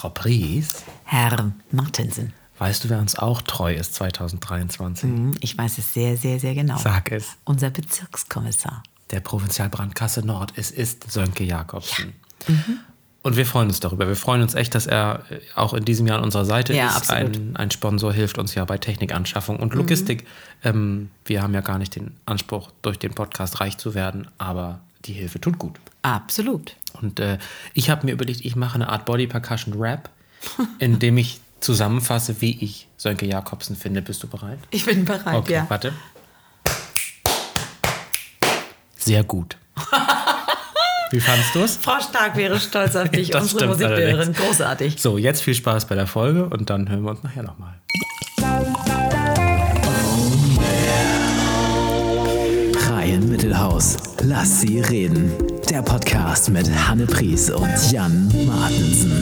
Frau 0.00 0.08
Pries, 0.08 0.76
Herr 1.04 1.52
Martensen. 1.72 2.32
weißt 2.58 2.84
du, 2.84 2.88
wer 2.88 3.00
uns 3.00 3.16
auch 3.18 3.42
treu 3.42 3.74
ist 3.74 3.94
2023? 3.96 5.02
Hm, 5.10 5.36
Ich 5.40 5.58
weiß 5.58 5.76
es 5.76 5.92
sehr, 5.92 6.16
sehr, 6.16 6.40
sehr 6.40 6.54
genau. 6.54 6.78
Sag 6.78 7.12
es. 7.12 7.36
Unser 7.44 7.68
Bezirkskommissar. 7.68 8.82
Der 9.10 9.20
Provinzialbrandkasse 9.20 10.24
Nord. 10.24 10.54
Es 10.56 10.70
ist 10.70 11.12
Sönke 11.12 11.44
Jakobsen. 11.44 12.14
Und 13.22 13.36
wir 13.36 13.44
freuen 13.44 13.68
uns 13.68 13.80
darüber. 13.80 14.08
Wir 14.08 14.16
freuen 14.16 14.40
uns 14.40 14.54
echt, 14.54 14.74
dass 14.74 14.86
er 14.86 15.22
auch 15.54 15.74
in 15.74 15.84
diesem 15.84 16.06
Jahr 16.06 16.16
an 16.16 16.24
unserer 16.24 16.46
Seite 16.46 16.72
Ja, 16.74 16.86
ist. 16.88 16.96
absolut. 16.96 17.36
Ein, 17.36 17.56
ein 17.56 17.70
Sponsor 17.70 18.10
hilft 18.10 18.38
uns 18.38 18.54
ja 18.54 18.64
bei 18.64 18.78
Technikanschaffung 18.78 19.58
und 19.58 19.74
Logistik. 19.74 20.26
Ähm, 20.64 21.10
wir 21.26 21.42
haben 21.42 21.52
ja 21.52 21.60
gar 21.60 21.76
nicht 21.76 21.94
den 21.94 22.16
Anspruch, 22.24 22.70
durch 22.80 22.98
den 22.98 23.12
Podcast 23.12 23.60
reich 23.60 23.76
zu 23.76 23.92
werden, 23.94 24.28
aber 24.38 24.80
die 25.06 25.12
Hilfe 25.12 25.40
tut 25.40 25.58
gut. 25.58 25.78
Absolut. 26.02 26.76
Und 27.00 27.20
äh, 27.20 27.38
ich 27.74 27.90
habe 27.90 28.06
mir 28.06 28.12
überlegt, 28.12 28.44
ich 28.44 28.56
mache 28.56 28.74
eine 28.74 28.88
Art 28.88 29.04
Body 29.04 29.26
Percussion 29.26 29.74
Rap, 29.80 30.10
in 30.78 30.98
dem 30.98 31.18
ich 31.18 31.40
zusammenfasse, 31.60 32.40
wie 32.40 32.62
ich 32.64 32.88
Sönke 32.96 33.26
Jakobsen 33.26 33.76
finde. 33.76 34.02
Bist 34.02 34.22
du 34.22 34.26
bereit? 34.28 34.58
Ich 34.70 34.84
bin 34.86 35.04
bereit, 35.04 35.36
Okay, 35.36 35.52
ja. 35.54 35.66
warte. 35.68 35.92
Sehr 38.96 39.24
gut. 39.24 39.56
Wie 41.10 41.18
fandest 41.20 41.54
du 41.56 41.60
es? 41.60 41.76
Frau 41.76 41.98
Stark 42.00 42.36
wäre 42.36 42.60
stolz 42.60 42.94
auf 42.94 43.08
dich, 43.10 43.34
unsere 43.34 43.66
Musiklehrerin. 43.66 44.32
Großartig. 44.32 45.00
So, 45.00 45.18
jetzt 45.18 45.42
viel 45.42 45.54
Spaß 45.54 45.86
bei 45.86 45.96
der 45.96 46.06
Folge 46.06 46.44
und 46.46 46.70
dann 46.70 46.88
hören 46.88 47.02
wir 47.02 47.10
uns 47.10 47.22
nachher 47.24 47.42
nochmal. 47.42 47.80
Reihen 53.20 53.28
Mittelhaus. 53.28 53.98
Lass 54.22 54.62
sie 54.62 54.80
reden. 54.80 55.30
Der 55.68 55.82
Podcast 55.82 56.48
mit 56.48 56.66
Hanne 56.88 57.04
Pries 57.04 57.50
und 57.50 57.68
Jan 57.92 58.28
Martensen. 58.46 59.12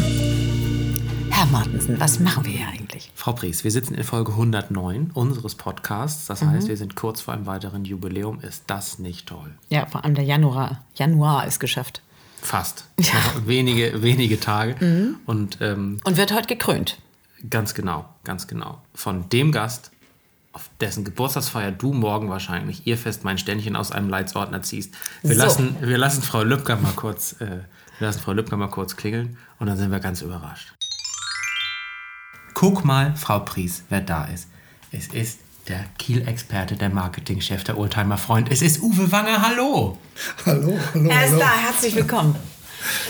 Herr 1.31 1.47
Martensen, 1.47 1.99
was 1.99 2.21
machen 2.21 2.45
wir 2.45 2.53
hier 2.53 2.69
eigentlich? 2.69 3.11
Frau 3.17 3.33
Pries, 3.33 3.65
wir 3.65 3.73
sitzen 3.73 3.95
in 3.95 4.05
Folge 4.05 4.31
109 4.33 5.11
unseres 5.15 5.57
Podcasts. 5.57 6.27
Das 6.27 6.43
Mhm. 6.43 6.51
heißt, 6.51 6.69
wir 6.69 6.77
sind 6.77 6.95
kurz 6.95 7.23
vor 7.23 7.35
einem 7.35 7.47
weiteren 7.47 7.85
Jubiläum. 7.85 8.39
Ist 8.41 8.63
das 8.69 9.01
nicht 9.01 9.27
toll? 9.29 9.51
Ja, 9.69 9.87
vor 9.87 10.05
allem 10.05 10.15
der 10.15 10.25
Januar. 10.25 10.85
Januar 10.95 11.47
ist 11.49 11.59
geschafft. 11.59 12.01
Fast. 12.41 12.85
Ja. 13.01 13.15
Mhm. 13.15 13.41
Noch 13.41 13.47
wenige, 13.49 14.03
wenige 14.03 14.39
Tage. 14.39 15.17
Und 15.27 15.59
ähm, 15.61 15.99
Und 16.05 16.17
wird 16.17 16.33
heute 16.33 16.47
gekrönt. 16.47 16.99
ganz 17.51 17.75
genau, 17.75 18.05
ganz 18.23 18.47
genau. 18.47 18.81
Von 18.95 19.29
dem 19.31 19.51
Gast, 19.51 19.91
auf 20.59 20.71
dessen 20.81 21.05
Geburtstagsfeier 21.05 21.71
du 21.71 21.93
morgen 21.93 22.29
wahrscheinlich 22.31 22.85
ihr 22.85 22.99
fest 22.99 23.23
mein 23.23 23.39
Ständchen 23.39 23.77
aus 23.77 23.93
einem 23.93 24.09
Leitsordner 24.09 24.61
ziehst. 24.61 24.93
Wir, 25.23 25.37
So. 25.37 25.43
lassen, 25.45 25.77
wir 25.81 25.97
lassen 25.99 26.21
Frau 26.23 26.43
Lübcker 26.43 26.75
mal 26.77 26.91
kurz, 26.97 27.35
äh, 27.41 27.61
wir 27.99 28.07
lassen 28.09 28.19
Frau 28.21 28.33
Lübcker 28.33 28.57
mal 28.57 28.67
kurz 28.69 28.97
klingeln 28.97 29.39
und 29.61 29.69
dann 29.69 29.77
sind 29.77 29.93
wir 29.93 30.01
ganz 30.01 30.21
überrascht. 30.21 30.75
Guck 32.55 32.85
mal, 32.85 33.15
Frau 33.15 33.39
Pries, 33.39 33.85
wer 33.89 34.01
da 34.01 34.25
ist. 34.25 34.49
Es 34.91 35.07
ist 35.07 35.39
der 35.69 35.85
Kiel-Experte, 35.99 36.75
der 36.77 36.89
Marketingchef, 36.89 37.63
der 37.63 37.79
Oldtimer-Freund. 37.79 38.51
Es 38.51 38.61
ist 38.61 38.83
Uwe 38.83 39.13
Wanger, 39.13 39.41
hallo! 39.41 39.97
Hallo, 40.45 40.77
hallo, 40.93 41.09
Er 41.11 41.25
ist 41.25 41.31
hallo. 41.33 41.39
da, 41.41 41.53
herzlich 41.57 41.95
willkommen 41.95 42.35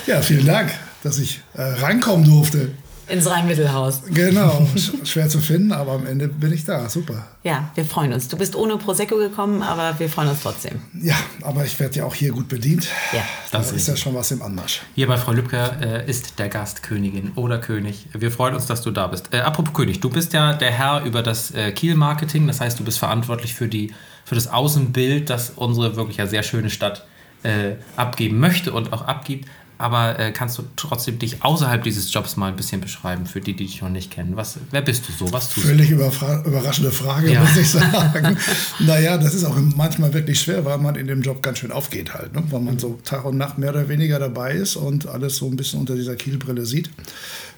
Ja, 0.06 0.20
vielen 0.20 0.44
Dank, 0.44 0.70
dass 1.02 1.18
ich 1.18 1.40
äh, 1.54 1.62
reinkommen 1.62 2.26
durfte. 2.26 2.72
Ins 3.08 3.28
Rhein-Mittelhaus. 3.28 4.02
Genau, 4.12 4.66
sch- 4.74 5.06
schwer 5.06 5.28
zu 5.28 5.38
finden, 5.40 5.72
aber 5.72 5.92
am 5.92 6.06
Ende 6.06 6.28
bin 6.28 6.52
ich 6.52 6.64
da. 6.64 6.88
Super. 6.88 7.26
Ja, 7.42 7.70
wir 7.74 7.84
freuen 7.84 8.12
uns. 8.12 8.28
Du 8.28 8.36
bist 8.36 8.54
ohne 8.54 8.76
Prosecco 8.76 9.16
gekommen, 9.16 9.62
aber 9.62 9.98
wir 9.98 10.08
freuen 10.08 10.28
uns 10.28 10.42
trotzdem. 10.42 10.80
Ja, 11.00 11.14
aber 11.42 11.64
ich 11.64 11.78
werde 11.80 11.96
ja 11.98 12.04
auch 12.04 12.14
hier 12.14 12.32
gut 12.32 12.48
bedient. 12.48 12.86
Ja, 13.12 13.20
da 13.50 13.58
das 13.58 13.68
ist 13.72 13.76
ist 13.78 13.88
ja 13.88 13.96
schon 13.96 14.14
was 14.14 14.30
im 14.30 14.42
Anmarsch. 14.42 14.82
Hier 14.94 15.06
bei 15.06 15.16
Frau 15.16 15.32
Lübcker 15.32 15.80
äh, 15.80 16.08
ist 16.10 16.38
der 16.38 16.48
Gast 16.48 16.82
Königin 16.82 17.32
oder 17.36 17.58
König. 17.58 18.06
Wir 18.12 18.30
freuen 18.30 18.54
uns, 18.54 18.66
dass 18.66 18.82
du 18.82 18.90
da 18.90 19.06
bist. 19.06 19.32
Äh, 19.32 19.38
apropos 19.40 19.72
König, 19.74 20.00
du 20.00 20.10
bist 20.10 20.32
ja 20.32 20.52
der 20.52 20.70
Herr 20.70 21.04
über 21.04 21.22
das 21.22 21.50
äh, 21.52 21.72
Kiel-Marketing. 21.72 22.46
Das 22.46 22.60
heißt, 22.60 22.78
du 22.78 22.84
bist 22.84 22.98
verantwortlich 22.98 23.54
für, 23.54 23.68
die, 23.68 23.92
für 24.24 24.34
das 24.34 24.48
Außenbild, 24.48 25.30
das 25.30 25.52
unsere 25.56 25.96
wirklich 25.96 26.18
ja 26.18 26.26
sehr 26.26 26.42
schöne 26.42 26.70
Stadt 26.70 27.06
äh, 27.42 27.76
abgeben 27.96 28.38
möchte 28.40 28.72
und 28.72 28.92
auch 28.92 29.02
abgibt. 29.02 29.48
Aber 29.80 30.18
äh, 30.18 30.32
kannst 30.32 30.58
du 30.58 30.64
trotzdem 30.74 31.20
dich 31.20 31.44
außerhalb 31.44 31.84
dieses 31.84 32.12
Jobs 32.12 32.36
mal 32.36 32.48
ein 32.48 32.56
bisschen 32.56 32.80
beschreiben, 32.80 33.26
für 33.26 33.40
die, 33.40 33.54
die 33.54 33.64
dich 33.64 33.80
noch 33.80 33.88
nicht 33.88 34.10
kennen? 34.10 34.36
Was, 34.36 34.58
wer 34.72 34.82
bist 34.82 35.08
du 35.08 35.12
so? 35.12 35.32
Was 35.32 35.50
tust 35.50 35.66
du? 35.66 35.70
Völlig 35.70 35.90
überraschende 35.90 36.90
Frage, 36.90 37.32
Ja. 37.32 37.40
muss 37.42 37.56
ich 37.56 37.70
sagen. 37.70 38.36
naja, 38.80 39.16
das 39.18 39.34
ist 39.34 39.44
auch 39.44 39.56
manchmal 39.76 40.12
wirklich 40.12 40.40
schwer, 40.40 40.64
weil 40.64 40.78
man 40.78 40.96
in 40.96 41.06
dem 41.06 41.22
Job 41.22 41.42
ganz 41.42 41.58
schön 41.58 41.70
aufgeht 41.70 42.12
halt. 42.12 42.34
Ne? 42.34 42.42
Weil 42.50 42.60
man 42.60 42.78
so 42.80 42.98
Tag 43.04 43.24
und 43.24 43.38
Nacht 43.38 43.58
mehr 43.58 43.70
oder 43.70 43.88
weniger 43.88 44.18
dabei 44.18 44.52
ist 44.54 44.74
und 44.74 45.06
alles 45.06 45.36
so 45.36 45.46
ein 45.46 45.56
bisschen 45.56 45.78
unter 45.78 45.94
dieser 45.94 46.16
Kielbrille 46.16 46.66
sieht, 46.66 46.90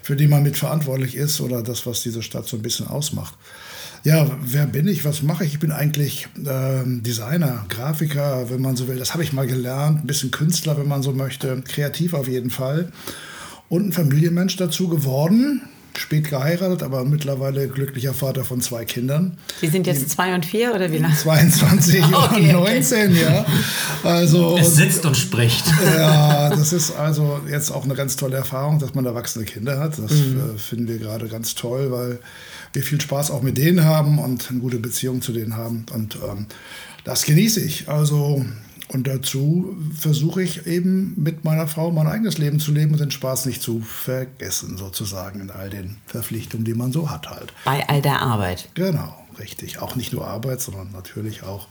für 0.02 0.14
die 0.14 0.26
man 0.28 0.42
mitverantwortlich 0.42 1.14
ist 1.14 1.40
oder 1.40 1.62
das, 1.62 1.86
was 1.86 2.02
diese 2.02 2.22
Stadt 2.22 2.46
so 2.46 2.56
ein 2.58 2.62
bisschen 2.62 2.86
ausmacht. 2.86 3.34
Ja, 4.02 4.30
wer 4.42 4.66
bin 4.66 4.88
ich? 4.88 5.04
Was 5.04 5.22
mache 5.22 5.44
ich? 5.44 5.54
Ich 5.54 5.58
bin 5.60 5.72
eigentlich 5.72 6.28
ähm, 6.46 7.02
Designer, 7.02 7.66
Grafiker, 7.68 8.48
wenn 8.48 8.62
man 8.62 8.74
so 8.74 8.88
will. 8.88 8.98
Das 8.98 9.12
habe 9.12 9.22
ich 9.22 9.34
mal 9.34 9.46
gelernt. 9.46 10.02
Ein 10.02 10.06
bisschen 10.06 10.30
Künstler, 10.30 10.78
wenn 10.78 10.88
man 10.88 11.02
so 11.02 11.12
möchte. 11.12 11.60
Kreativ 11.62 12.14
auf 12.14 12.26
jeden 12.26 12.48
Fall. 12.48 12.90
Und 13.68 13.88
ein 13.88 13.92
Familienmensch 13.92 14.56
dazu 14.56 14.88
geworden. 14.88 15.62
Spät 15.98 16.28
geheiratet, 16.30 16.82
aber 16.82 17.04
mittlerweile 17.04 17.68
glücklicher 17.68 18.14
Vater 18.14 18.44
von 18.44 18.60
zwei 18.60 18.84
Kindern. 18.84 19.36
Die 19.60 19.66
sind 19.68 19.86
jetzt 19.86 20.08
zwei 20.10 20.34
und 20.34 20.46
vier 20.46 20.74
oder 20.74 20.90
wie 20.92 20.98
lange? 20.98 21.14
22 21.14 22.02
Okay, 22.04 22.14
und 22.16 22.32
okay. 22.32 22.52
19, 22.52 23.16
ja. 23.16 23.44
Also, 24.04 24.56
Es 24.58 24.76
sitzt 24.76 25.04
und 25.04 25.16
spricht. 25.16 25.64
ja, 25.96 26.50
das 26.50 26.72
ist 26.72 26.92
also 26.92 27.40
jetzt 27.50 27.70
auch 27.70 27.84
eine 27.84 27.94
ganz 27.94 28.16
tolle 28.16 28.36
Erfahrung, 28.36 28.78
dass 28.78 28.94
man 28.94 29.04
erwachsene 29.04 29.44
Kinder 29.44 29.78
hat. 29.78 29.98
Das 29.98 30.10
Mhm. 30.12 30.54
äh, 30.54 30.58
finden 30.58 30.88
wir 30.88 30.98
gerade 30.98 31.28
ganz 31.28 31.54
toll, 31.54 31.90
weil 31.90 32.18
wir 32.72 32.82
viel 32.82 33.00
Spaß 33.00 33.30
auch 33.30 33.42
mit 33.42 33.58
denen 33.58 33.84
haben 33.84 34.18
und 34.18 34.48
eine 34.50 34.60
gute 34.60 34.78
Beziehung 34.78 35.22
zu 35.22 35.32
denen 35.32 35.56
haben. 35.56 35.86
Und 35.92 36.16
ähm, 36.16 36.46
das 37.04 37.24
genieße 37.24 37.60
ich. 37.60 37.88
Also, 37.88 38.44
und 38.92 39.06
dazu 39.06 39.76
versuche 39.94 40.42
ich 40.42 40.66
eben 40.66 41.14
mit 41.16 41.44
meiner 41.44 41.68
Frau 41.68 41.92
mein 41.92 42.08
eigenes 42.08 42.38
Leben 42.38 42.58
zu 42.58 42.72
leben 42.72 42.92
und 42.92 43.00
den 43.00 43.12
Spaß 43.12 43.46
nicht 43.46 43.62
zu 43.62 43.80
vergessen, 43.80 44.76
sozusagen, 44.76 45.40
in 45.40 45.50
all 45.50 45.70
den 45.70 45.98
Verpflichtungen, 46.06 46.64
die 46.64 46.74
man 46.74 46.90
so 46.90 47.08
hat 47.08 47.30
halt. 47.30 47.52
Bei 47.64 47.88
all 47.88 48.02
der 48.02 48.20
Arbeit. 48.20 48.68
Genau, 48.74 49.14
richtig. 49.38 49.80
Auch 49.80 49.94
nicht 49.94 50.12
nur 50.12 50.26
Arbeit, 50.26 50.60
sondern 50.60 50.90
natürlich 50.90 51.44
auch 51.44 51.68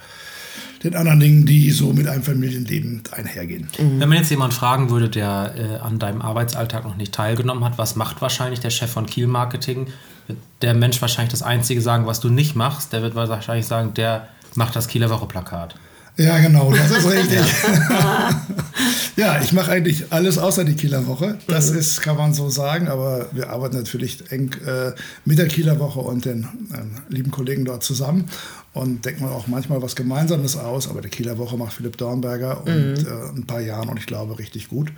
den 0.82 0.96
anderen 0.96 1.20
Dingen, 1.20 1.46
die 1.46 1.72
so 1.72 1.92
mit 1.92 2.08
einem 2.08 2.24
Familienleben 2.24 3.04
einhergehen. 3.12 3.68
Wenn 3.78 4.08
man 4.08 4.18
jetzt 4.18 4.30
jemand 4.30 4.54
fragen 4.54 4.90
würde, 4.90 5.10
der 5.10 5.56
äh, 5.58 5.76
an 5.86 6.00
deinem 6.00 6.22
Arbeitsalltag 6.22 6.86
noch 6.86 6.96
nicht 6.96 7.14
teilgenommen 7.14 7.66
hat, 7.66 7.78
was 7.78 7.98
macht 7.98 8.22
wahrscheinlich 8.22 8.62
der 8.62 8.70
Chef 8.70 8.92
von 8.92 9.06
Kiel 9.06 9.28
Marketing? 9.28 9.88
Wird 10.28 10.40
der 10.62 10.74
Mensch 10.74 11.02
wahrscheinlich 11.02 11.32
das 11.32 11.44
Einzige 11.44 11.82
sagen, 11.82 12.06
was 12.06 12.22
du 12.22 12.30
nicht 12.30 12.56
machst. 12.56 12.94
Der 12.94 13.02
wird 13.02 13.16
wahrscheinlich 13.16 13.66
sagen, 13.66 13.94
der 13.94 14.30
macht 14.56 14.78
das 14.78 14.88
Kieler 14.88 15.10
Woche-Plakat. 15.10 15.76
Ja, 16.20 16.38
genau, 16.40 16.70
das 16.74 16.92
ist 16.92 17.10
richtig. 17.10 17.40
ja, 19.16 19.42
ich 19.42 19.54
mache 19.54 19.72
eigentlich 19.72 20.12
alles 20.12 20.38
außer 20.38 20.66
die 20.66 20.74
Kieler 20.74 21.08
Woche. 21.08 21.38
Das 21.48 21.70
ist, 21.70 22.02
kann 22.02 22.18
man 22.18 22.34
so 22.34 22.50
sagen, 22.50 22.90
aber 22.90 23.28
wir 23.32 23.50
arbeiten 23.50 23.78
natürlich 23.78 24.30
eng 24.30 24.54
äh, 24.66 24.92
mit 25.24 25.38
der 25.38 25.48
Kieler 25.48 25.80
Woche 25.80 26.02
und 26.02 26.26
den 26.26 26.44
äh, 26.74 27.14
lieben 27.14 27.32
Kollegen 27.32 27.64
dort 27.64 27.86
zusammen 27.86 28.26
und 28.74 29.06
denken 29.06 29.24
auch 29.26 29.48
manchmal 29.48 29.82
was 29.82 29.96
Gemeinsames 29.96 30.58
aus. 30.58 30.90
Aber 30.90 31.00
die 31.00 31.08
Kieler 31.08 31.38
Woche 31.38 31.56
macht 31.56 31.72
Philipp 31.72 31.96
Dornberger 31.96 32.66
und 32.66 33.06
äh, 33.06 33.30
ein 33.34 33.46
paar 33.48 33.62
Jahren 33.62 33.88
und 33.88 33.98
ich 33.98 34.06
glaube 34.06 34.38
richtig 34.40 34.68
gut. 34.68 34.92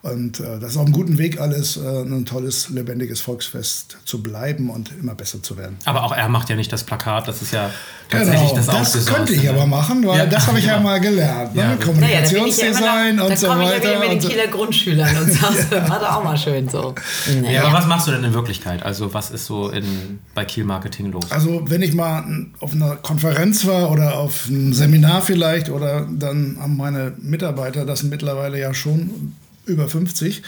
Und 0.00 0.38
äh, 0.38 0.60
das 0.60 0.72
ist 0.72 0.76
auf 0.76 0.84
einem 0.84 0.92
guten 0.92 1.18
Weg, 1.18 1.40
alles 1.40 1.76
äh, 1.76 1.80
ein 1.80 2.24
tolles, 2.24 2.68
lebendiges 2.68 3.20
Volksfest 3.20 3.98
zu 4.04 4.22
bleiben 4.22 4.70
und 4.70 4.92
immer 5.00 5.14
besser 5.16 5.42
zu 5.42 5.56
werden. 5.56 5.76
Aber 5.86 6.04
auch 6.04 6.12
er 6.12 6.28
macht 6.28 6.48
ja 6.50 6.56
nicht 6.56 6.72
das 6.72 6.84
Plakat, 6.84 7.26
das 7.26 7.42
ist 7.42 7.52
ja 7.52 7.70
tatsächlich 8.08 8.50
Genau, 8.50 8.64
das 8.72 8.92
das, 8.92 9.06
könnte 9.06 9.34
ich 9.34 9.42
ne? 9.42 9.50
aber 9.50 9.66
machen, 9.66 10.06
weil 10.06 10.18
Ja, 10.18 10.26
das 10.26 10.46
habe 10.46 10.60
ich 10.60 10.66
ja 10.66 10.76
genau. 10.76 10.88
mal 10.88 11.00
gelernt. 11.00 11.54
Ne? 11.54 11.62
Ja. 11.62 11.76
Kommunikationsdesign 11.84 13.16
da 13.16 13.24
und 13.26 13.38
so 13.38 13.48
komme 13.48 13.64
ich 13.64 13.70
ja 13.70 13.74
weiter. 13.76 13.88
wieder 13.88 13.98
mit 14.14 14.22
den. 14.22 14.30
Kieler 14.30 14.46
Grundschülern 14.46 15.16
und 15.16 15.32
sagst, 15.32 15.70
war 15.88 15.98
da 15.98 16.14
auch 16.16 16.24
mal 16.24 16.36
schön 16.36 16.68
so. 16.68 16.94
Ja, 17.34 17.40
Naja. 17.40 17.64
aber 17.64 17.78
was 17.78 17.86
machst 17.86 18.06
du 18.06 18.12
denn 18.12 18.22
in 18.24 18.34
Wirklichkeit? 18.34 18.82
Also 18.84 19.12
was 19.14 19.30
ist 19.30 19.46
so 19.46 19.68
in, 19.70 20.20
bei 20.34 20.44
Kiel 20.44 20.64
Marketing 20.64 21.10
los? 21.10 21.30
Also 21.30 21.62
wenn 21.66 21.82
ich 21.82 21.92
mal 21.94 22.24
auf 22.60 22.72
einer 22.72 22.96
Konferenz 22.96 23.66
war 23.66 23.90
oder 23.90 24.16
auf 24.18 24.46
einem 24.48 24.72
Seminar 24.72 25.22
vielleicht 25.22 25.70
oder 25.70 26.06
dann 26.10 26.56
haben 26.60 26.76
meine 26.76 27.14
Mitarbeiter, 27.18 27.84
das 27.84 28.04
mittlerweile 28.04 28.58
ja 28.60 28.72
schon 28.74 29.34
über 29.68 29.88
50, 29.88 30.42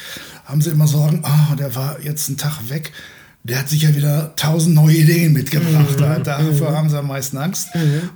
haben 0.44 0.60
sie 0.60 0.70
immer 0.70 0.86
sagen, 0.86 1.20
ah, 1.24 1.54
der 1.56 1.74
war 1.74 2.00
jetzt 2.00 2.28
einen 2.28 2.38
Tag 2.38 2.68
weg. 2.68 2.92
Der 3.42 3.58
hat 3.58 3.70
sicher 3.70 3.96
wieder 3.96 4.34
tausend 4.36 4.74
neue 4.74 4.96
Ideen 4.96 5.32
mitgebracht. 5.32 5.98
Da, 5.98 6.18
dafür 6.18 6.76
haben 6.76 6.90
sie 6.90 6.98
am 6.98 7.06
meisten 7.06 7.38
Angst. 7.38 7.68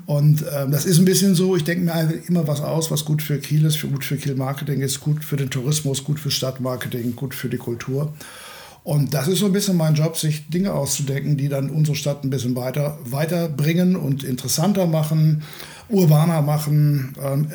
Und 0.05 0.45
ähm, 0.55 0.71
das 0.71 0.85
ist 0.85 0.99
ein 0.99 1.07
bisschen 1.07 1.35
so, 1.35 1.57
ich 1.57 1.65
denke 1.65 1.85
mir 1.87 2.23
immer 2.29 2.47
was 2.47 2.61
aus, 2.61 2.91
was 2.91 3.07
gut 3.07 3.23
für 3.23 3.39
Kiel 3.39 3.65
ist, 3.65 3.77
für, 3.77 3.89
gut 3.89 4.05
für 4.05 4.17
Kiel 4.17 4.35
Marketing 4.35 4.81
ist, 4.83 5.01
gut 5.01 5.25
für 5.25 5.37
den 5.37 5.49
Tourismus, 5.49 6.05
gut 6.05 6.21
für 6.21 6.31
Stadtmarketing, 6.31 7.17
gut 7.17 7.35
für 7.35 7.49
die 7.49 7.57
Kultur. 7.57 8.13
Und 8.83 9.15
das 9.15 9.29
ist 9.29 9.39
so 9.39 9.47
ein 9.47 9.53
bisschen 9.53 9.79
mein 9.79 9.95
Job, 9.95 10.19
sich 10.19 10.51
Dinge 10.51 10.75
auszudenken, 10.75 11.39
die 11.39 11.49
dann 11.49 11.71
unsere 11.71 11.97
Stadt 11.97 12.23
ein 12.23 12.29
bisschen 12.29 12.55
weiter 12.55 12.99
weiterbringen 13.07 13.97
und 13.97 14.25
interessanter 14.25 14.87
machen, 14.87 15.43
urbaner 15.89 16.43
machen, 16.43 17.15
ähm, 17.19 17.49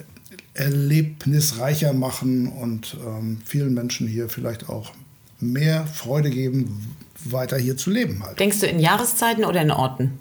erlebnisreicher 0.60 1.94
machen 1.94 2.48
und 2.48 2.98
ähm, 3.06 3.42
vielen 3.46 3.74
Menschen 3.74 4.08
hier 4.08 4.30
vielleicht 4.30 4.70
auch 4.70 4.92
mehr 5.40 5.88
Freude 5.88 6.30
geben, 6.30 6.96
weiter 7.24 7.58
hier 7.58 7.78
zu 7.78 7.90
leben 7.90 8.24
halt. 8.24 8.40
Denkst 8.40 8.60
du 8.60 8.68
in 8.68 8.80
Jahreszeiten 8.80 9.46
oder 9.46 9.62
in 9.62 9.72
Orten? 9.72 10.20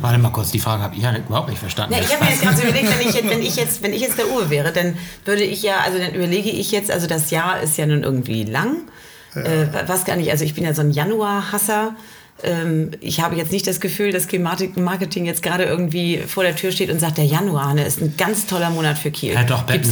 Warte 0.00 0.18
mal 0.18 0.30
kurz, 0.30 0.50
die 0.50 0.60
Frage 0.60 0.82
habe 0.82 0.94
ich 0.94 1.02
ja 1.02 1.16
überhaupt 1.16 1.48
nicht 1.48 1.58
verstanden. 1.58 1.94
Nee, 1.94 2.02
ich 2.02 2.12
habe 2.12 2.24
mir 2.24 2.30
jetzt 2.30 2.42
gerade 2.42 2.56
so 2.56 2.62
überlegt, 2.62 2.88
wenn 2.88 3.08
ich, 3.08 3.14
jetzt, 3.14 3.30
wenn, 3.30 3.42
ich 3.42 3.56
jetzt, 3.56 3.82
wenn 3.82 3.92
ich 3.92 4.02
jetzt 4.02 4.18
der 4.18 4.30
Uwe 4.30 4.50
wäre, 4.50 4.72
dann 4.72 4.96
würde 5.24 5.42
ich 5.42 5.62
ja, 5.62 5.80
also 5.80 5.98
dann 5.98 6.14
überlege 6.14 6.50
ich 6.50 6.70
jetzt, 6.70 6.90
also 6.90 7.06
das 7.06 7.30
Jahr 7.30 7.60
ist 7.60 7.76
ja 7.78 7.86
nun 7.86 8.02
irgendwie 8.02 8.44
lang. 8.44 8.76
Äh, 9.34 9.66
was 9.86 10.04
gar 10.06 10.16
nicht, 10.16 10.30
also 10.30 10.44
ich 10.44 10.54
bin 10.54 10.64
ja 10.64 10.72
so 10.72 10.80
ein 10.80 10.90
Januar-Hasser. 10.90 11.94
Ähm, 12.42 12.90
ich 13.00 13.20
habe 13.20 13.36
jetzt 13.36 13.52
nicht 13.52 13.66
das 13.66 13.80
Gefühl, 13.80 14.12
dass 14.12 14.28
Klimatik 14.28 14.76
Marketing 14.76 15.24
jetzt 15.24 15.42
gerade 15.42 15.64
irgendwie 15.64 16.18
vor 16.18 16.42
der 16.42 16.54
Tür 16.54 16.70
steht 16.70 16.90
und 16.90 17.00
sagt, 17.00 17.18
der 17.18 17.24
Januar 17.24 17.74
ne, 17.74 17.84
ist 17.84 18.00
ein 18.00 18.14
ganz 18.16 18.46
toller 18.46 18.70
Monat 18.70 18.98
für 18.98 19.10
Kiel. 19.10 19.32
Ja, 19.32 19.44
doch, 19.44 19.66
Gibt's 19.66 19.90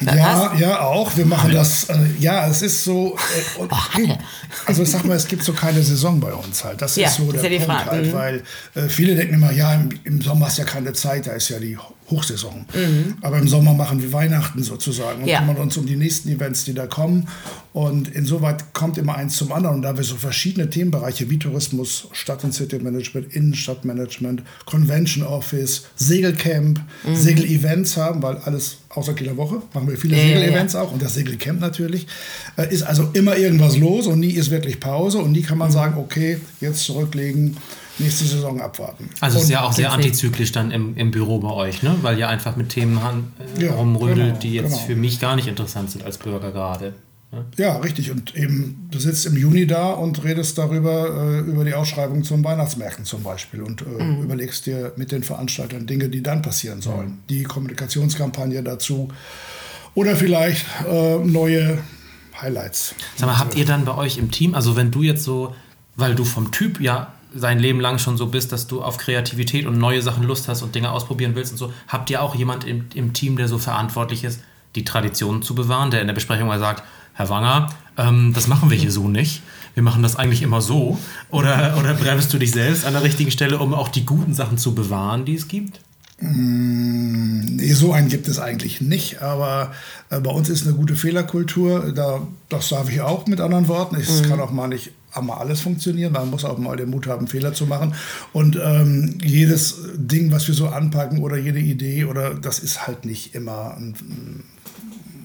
Ja, 0.00 0.54
ja, 0.58 0.80
auch. 0.80 1.16
Wir 1.16 1.26
machen 1.26 1.52
das. 1.52 1.84
Äh, 1.88 1.96
ja, 2.20 2.46
es 2.48 2.62
ist 2.62 2.84
so. 2.84 3.16
Äh, 3.16 3.60
und, 3.60 3.72
Oh, 3.72 3.76
Hanne. 3.94 4.18
also 4.66 4.82
ich 4.82 4.90
sag 4.90 5.04
mal, 5.04 5.14
es 5.16 5.26
gibt 5.26 5.42
so 5.44 5.52
keine 5.52 5.82
Saison 5.82 6.20
bei 6.20 6.32
uns 6.32 6.62
halt. 6.64 6.80
Das 6.80 6.96
Ja, 6.96 7.08
ist 7.08 7.16
so 7.16 7.32
das 7.32 7.42
der 7.42 7.50
ist 7.50 7.60
ja 7.60 7.66
Punkt 7.66 7.82
Frage. 7.82 7.90
halt, 7.90 8.06
Mhm. 8.06 8.12
weil 8.12 8.42
äh, 8.84 8.88
viele 8.88 9.14
denken 9.16 9.34
immer, 9.34 9.52
ja, 9.52 9.74
im, 9.74 9.88
im 10.04 10.20
Sommer 10.22 10.46
ist 10.48 10.58
ja 10.58 10.64
keine 10.64 10.92
Zeit, 10.92 11.26
da 11.26 11.32
ist 11.32 11.48
ja 11.48 11.58
die 11.58 11.76
Hochsaison. 12.10 12.64
Aber 13.20 13.36
im 13.36 13.46
Sommer 13.48 13.74
machen 13.74 14.00
wir 14.00 14.10
Weihnachten 14.14 14.62
sozusagen 14.62 15.16
und 15.18 15.22
Mhm. 15.24 15.28
Ja. 15.28 15.40
kümmern 15.40 15.56
uns 15.58 15.76
um 15.76 15.84
die 15.84 15.96
nächsten 15.96 16.30
Events, 16.30 16.64
die 16.64 16.72
da 16.72 16.86
kommen. 16.86 17.28
Und 17.74 18.08
insoweit 18.08 18.72
kommt 18.72 18.96
immer 18.96 19.16
eins 19.16 19.36
zum 19.36 19.52
anderen. 19.52 19.76
Und 19.76 19.82
da 19.82 19.94
wir 19.96 20.04
so 20.04 20.16
verschiedene 20.16 20.70
Themenbereiche 20.70 21.28
wie 21.28 21.38
Tourismus, 21.38 22.08
Stadt- 22.12 22.44
und 22.44 22.54
City-Management, 22.54 23.34
Innenstadtmanagement, 23.34 24.42
Convention 24.64 25.22
Office, 25.26 25.84
Segelcamp, 25.96 26.80
Mhm. 27.04 27.14
Segel-Events 27.16 27.96
haben, 27.98 28.22
weil 28.22 28.38
alles 28.38 28.78
außer 28.98 29.14
Kieler 29.14 29.36
Woche 29.36 29.62
machen 29.72 29.88
wir 29.88 29.96
viele 29.96 30.16
Ja, 30.16 30.22
ja, 30.22 30.28
ja. 30.28 30.36
Segel-Events 30.38 30.74
auch 30.76 30.92
und 30.92 31.02
das 31.02 31.14
Segelcamp 31.14 31.60
natürlich, 31.60 32.06
äh, 32.56 32.72
ist 32.72 32.82
also 32.82 33.08
immer 33.14 33.36
irgendwas 33.36 33.76
los 33.78 34.06
und 34.06 34.20
nie 34.20 34.30
ist 34.32 34.50
wirklich 34.50 34.80
Pause 34.80 35.18
und 35.18 35.32
nie 35.32 35.42
kann 35.42 35.56
Mhm. 35.56 35.60
man 35.60 35.70
sagen, 35.70 35.94
okay, 35.98 36.40
jetzt 36.60 36.84
zurücklegen, 36.84 37.56
nächste 37.98 38.24
Saison 38.24 38.60
abwarten. 38.60 39.10
Also 39.20 39.38
es 39.38 39.44
ist 39.44 39.50
ja 39.50 39.62
auch 39.64 39.72
sehr 39.72 39.90
antizyklisch 39.92 40.52
dann 40.52 40.70
im, 40.70 40.96
im 40.96 41.10
Büro 41.10 41.38
bei 41.40 41.50
euch, 41.50 41.82
ne? 41.82 41.96
weil 42.02 42.16
ihr 42.18 42.28
einfach 42.28 42.54
mit 42.56 42.68
Themen 42.68 43.00
äh, 43.58 43.64
Ja, 43.64 43.72
rumrüttelt, 43.74 44.18
genau, 44.26 44.38
die 44.38 44.52
jetzt 44.54 44.70
genau. 44.74 44.86
für 44.86 44.94
mich 44.96 45.18
gar 45.20 45.34
nicht 45.36 45.48
interessant 45.48 45.90
sind 45.90 46.04
als 46.04 46.18
Bürger 46.18 46.52
gerade. 46.52 46.92
Ja, 47.58 47.76
richtig. 47.78 48.10
Und 48.10 48.34
eben, 48.36 48.88
du 48.90 48.98
sitzt 48.98 49.26
im 49.26 49.36
Juni 49.36 49.66
da 49.66 49.90
und 49.90 50.24
redest 50.24 50.56
darüber, 50.56 51.08
äh, 51.08 51.38
über 51.40 51.64
die 51.64 51.74
Ausschreibung 51.74 52.24
zum 52.24 52.42
Weihnachtsmärkten 52.42 53.04
zum 53.04 53.22
Beispiel 53.22 53.62
und 53.62 53.82
äh, 53.82 54.02
Mhm. 54.02 54.22
überlegst 54.22 54.64
dir 54.64 54.92
mit 54.96 55.12
den 55.12 55.22
Veranstaltern 55.22 55.86
Dinge, 55.86 56.08
die 56.08 56.22
dann 56.22 56.40
passieren 56.40 56.80
sollen. 56.80 57.18
Die 57.28 57.42
Kommunikationskampagne 57.42 58.62
dazu 58.62 59.08
oder 59.94 60.16
vielleicht 60.16 60.64
äh, 60.88 61.18
neue 61.18 61.78
Highlights. 62.40 62.94
Sag 63.16 63.26
mal, 63.26 63.38
habt 63.38 63.56
ihr 63.56 63.64
dann 63.66 63.84
bei 63.84 63.94
euch 63.94 64.16
im 64.16 64.30
Team, 64.30 64.54
also 64.54 64.76
wenn 64.76 64.90
du 64.90 65.02
jetzt 65.02 65.24
so, 65.24 65.54
weil 65.96 66.14
du 66.14 66.24
vom 66.24 66.50
Typ 66.50 66.80
ja 66.80 67.12
sein 67.34 67.58
Leben 67.58 67.80
lang 67.80 67.98
schon 67.98 68.16
so 68.16 68.28
bist, 68.28 68.52
dass 68.52 68.68
du 68.68 68.80
auf 68.82 68.96
Kreativität 68.96 69.66
und 69.66 69.76
neue 69.76 70.00
Sachen 70.00 70.22
Lust 70.24 70.48
hast 70.48 70.62
und 70.62 70.74
Dinge 70.74 70.90
ausprobieren 70.92 71.32
willst 71.34 71.52
und 71.52 71.58
so, 71.58 71.72
habt 71.88 72.08
ihr 72.08 72.22
auch 72.22 72.34
jemand 72.34 72.64
im, 72.66 72.86
im 72.94 73.12
Team, 73.12 73.36
der 73.36 73.48
so 73.48 73.58
verantwortlich 73.58 74.24
ist, 74.24 74.40
die 74.76 74.84
Traditionen 74.84 75.42
zu 75.42 75.54
bewahren, 75.54 75.90
der 75.90 76.00
in 76.00 76.06
der 76.06 76.14
Besprechung 76.14 76.46
mal 76.48 76.58
sagt, 76.58 76.82
Herr 77.18 77.28
Wanger, 77.30 77.68
ähm, 77.96 78.32
das 78.32 78.46
machen 78.46 78.70
wir 78.70 78.78
hier 78.78 78.92
so 78.92 79.08
nicht. 79.08 79.42
Wir 79.74 79.82
machen 79.82 80.04
das 80.04 80.14
eigentlich 80.14 80.40
immer 80.42 80.60
so. 80.60 81.00
Oder, 81.30 81.74
oder 81.76 81.94
bremst 81.94 82.32
du 82.32 82.38
dich 82.38 82.52
selbst 82.52 82.84
an 82.84 82.92
der 82.92 83.02
richtigen 83.02 83.32
Stelle, 83.32 83.58
um 83.58 83.74
auch 83.74 83.88
die 83.88 84.06
guten 84.06 84.34
Sachen 84.34 84.56
zu 84.56 84.72
bewahren, 84.72 85.24
die 85.24 85.34
es 85.34 85.48
gibt? 85.48 85.80
Nee, 86.20 87.72
so 87.72 87.92
einen 87.92 88.08
gibt 88.08 88.28
es 88.28 88.38
eigentlich 88.38 88.80
nicht, 88.80 89.20
aber 89.20 89.72
äh, 90.10 90.20
bei 90.20 90.30
uns 90.30 90.48
ist 90.48 90.64
eine 90.64 90.76
gute 90.76 90.94
Fehlerkultur. 90.94 91.92
Da, 91.92 92.22
das 92.48 92.68
darf 92.68 92.88
ich 92.88 93.00
auch 93.00 93.26
mit 93.26 93.40
anderen 93.40 93.66
Worten. 93.66 93.96
Es 93.96 94.22
kann 94.22 94.38
auch 94.40 94.52
mal 94.52 94.68
nicht 94.68 94.92
einmal 95.12 95.38
alles 95.38 95.60
funktionieren. 95.60 96.12
Man 96.12 96.30
muss 96.30 96.44
auch 96.44 96.58
mal 96.58 96.76
den 96.76 96.90
Mut 96.90 97.08
haben, 97.08 97.26
Fehler 97.26 97.52
zu 97.52 97.66
machen. 97.66 97.94
Und 98.32 98.56
ähm, 98.62 99.18
jedes 99.24 99.78
Ding, 99.96 100.30
was 100.30 100.46
wir 100.46 100.54
so 100.54 100.68
anpacken 100.68 101.18
oder 101.18 101.36
jede 101.36 101.58
Idee, 101.58 102.04
oder 102.04 102.34
das 102.34 102.60
ist 102.60 102.86
halt 102.86 103.04
nicht 103.04 103.34
immer 103.34 103.76
ein, 103.76 103.94
ein 104.08 104.44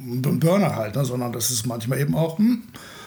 Burner 0.03 0.75
halt, 0.75 0.95
ne, 0.95 1.05
sondern 1.05 1.31
das 1.31 1.51
ist 1.51 1.65
manchmal 1.65 1.99
eben 1.99 2.15
auch, 2.15 2.37
hm, 2.37 2.63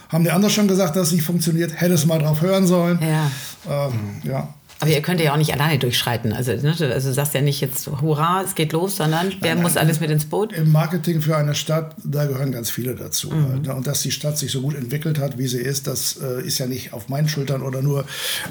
haben 0.09 0.25
die 0.25 0.31
anderen 0.31 0.55
schon 0.55 0.69
gesagt, 0.69 0.97
dass 0.97 1.09
es 1.09 1.13
nicht 1.13 1.25
funktioniert, 1.25 1.81
hätte 1.81 1.95
es 1.95 2.07
mal 2.07 2.19
drauf 2.19 2.41
hören 2.41 2.67
sollen. 2.67 2.99
Ja. 3.03 3.31
Ähm, 3.69 4.21
ja. 4.23 4.49
Aber 4.79 4.91
ihr 4.91 5.01
könnt 5.01 5.21
ja 5.21 5.33
auch 5.33 5.39
nicht 5.39 5.55
alleine 5.55 5.79
durchschreiten. 5.79 6.35
Also, 6.35 6.53
ne, 6.53 6.75
also 6.79 7.09
du 7.09 7.15
sagst 7.15 7.33
ja 7.33 7.41
nicht 7.41 7.63
jetzt, 7.63 7.87
hurra, 7.87 8.43
es 8.43 8.55
geht 8.55 8.73
los, 8.73 8.97
sondern 8.97 9.33
wer 9.41 9.57
muss 9.57 9.79
alles 9.79 10.01
mit 10.01 10.11
ins 10.11 10.27
Boot? 10.27 10.53
Im 10.53 10.71
Marketing 10.71 11.23
für 11.23 11.35
eine 11.35 11.55
Stadt, 11.55 11.95
da 12.05 12.27
gehören 12.27 12.53
ganz 12.53 12.69
viele 12.69 12.95
dazu. 12.95 13.33
halt, 13.33 13.63
ne? 13.63 13.75
Und 13.75 13.87
dass 13.87 14.03
die 14.03 14.11
Stadt 14.11 14.37
sich 14.37 14.53
so 14.53 14.61
gut 14.61 14.75
entwickelt 14.75 15.19
hat, 15.19 15.39
wie 15.39 15.47
sie 15.47 15.61
ist, 15.61 15.87
das 15.87 16.19
äh, 16.23 16.47
ist 16.47 16.59
ja 16.59 16.67
nicht 16.67 16.93
auf 16.93 17.09
meinen 17.09 17.29
Schultern 17.29 17.63
oder 17.63 17.81
nur 17.81 18.05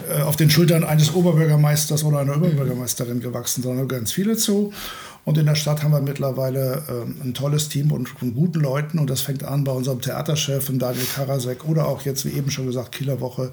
äh, 0.10 0.24
auf 0.24 0.36
den 0.36 0.50
Schultern 0.50 0.84
eines 0.84 1.14
Oberbürgermeisters 1.14 2.04
oder 2.04 2.20
einer 2.20 2.38
Oberbürgermeisterin 2.38 3.20
gewachsen, 3.20 3.62
sondern 3.62 3.88
ganz 3.88 4.12
viele 4.12 4.36
zu. 4.36 4.74
Und 5.26 5.40
in 5.40 5.48
der 5.48 5.56
Stadt 5.56 5.84
haben 5.84 5.92
wir 5.92 6.02
mittlerweile 6.02 6.84
ähm, 6.88 7.16
ein 7.24 7.34
tolles 7.34 7.68
Team 7.68 7.92
und 7.92 8.08
von 8.08 8.36
guten 8.36 8.60
Leuten. 8.60 9.00
Und 9.00 9.10
das 9.10 9.22
fängt 9.22 9.44
an 9.44 9.64
bei 9.64 9.72
unserem 9.72 10.00
Theaterchef 10.00 10.72
Daniel 10.72 11.06
Karasek 11.16 11.66
oder 11.66 11.88
auch 11.88 12.04
jetzt, 12.04 12.26
wie 12.26 12.30
eben 12.30 12.52
schon 12.52 12.68
gesagt, 12.68 12.92
Kieler 12.92 13.20
Woche. 13.20 13.52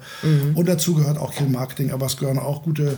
Und 0.55 0.69
dazu 0.69 0.93
gehört 0.93 1.17
auch 1.17 1.33
Kiel 1.33 1.49
Marketing, 1.49 1.91
aber 1.91 2.05
es 2.05 2.17
gehören 2.17 2.37
auch 2.37 2.61
gute 2.61 2.97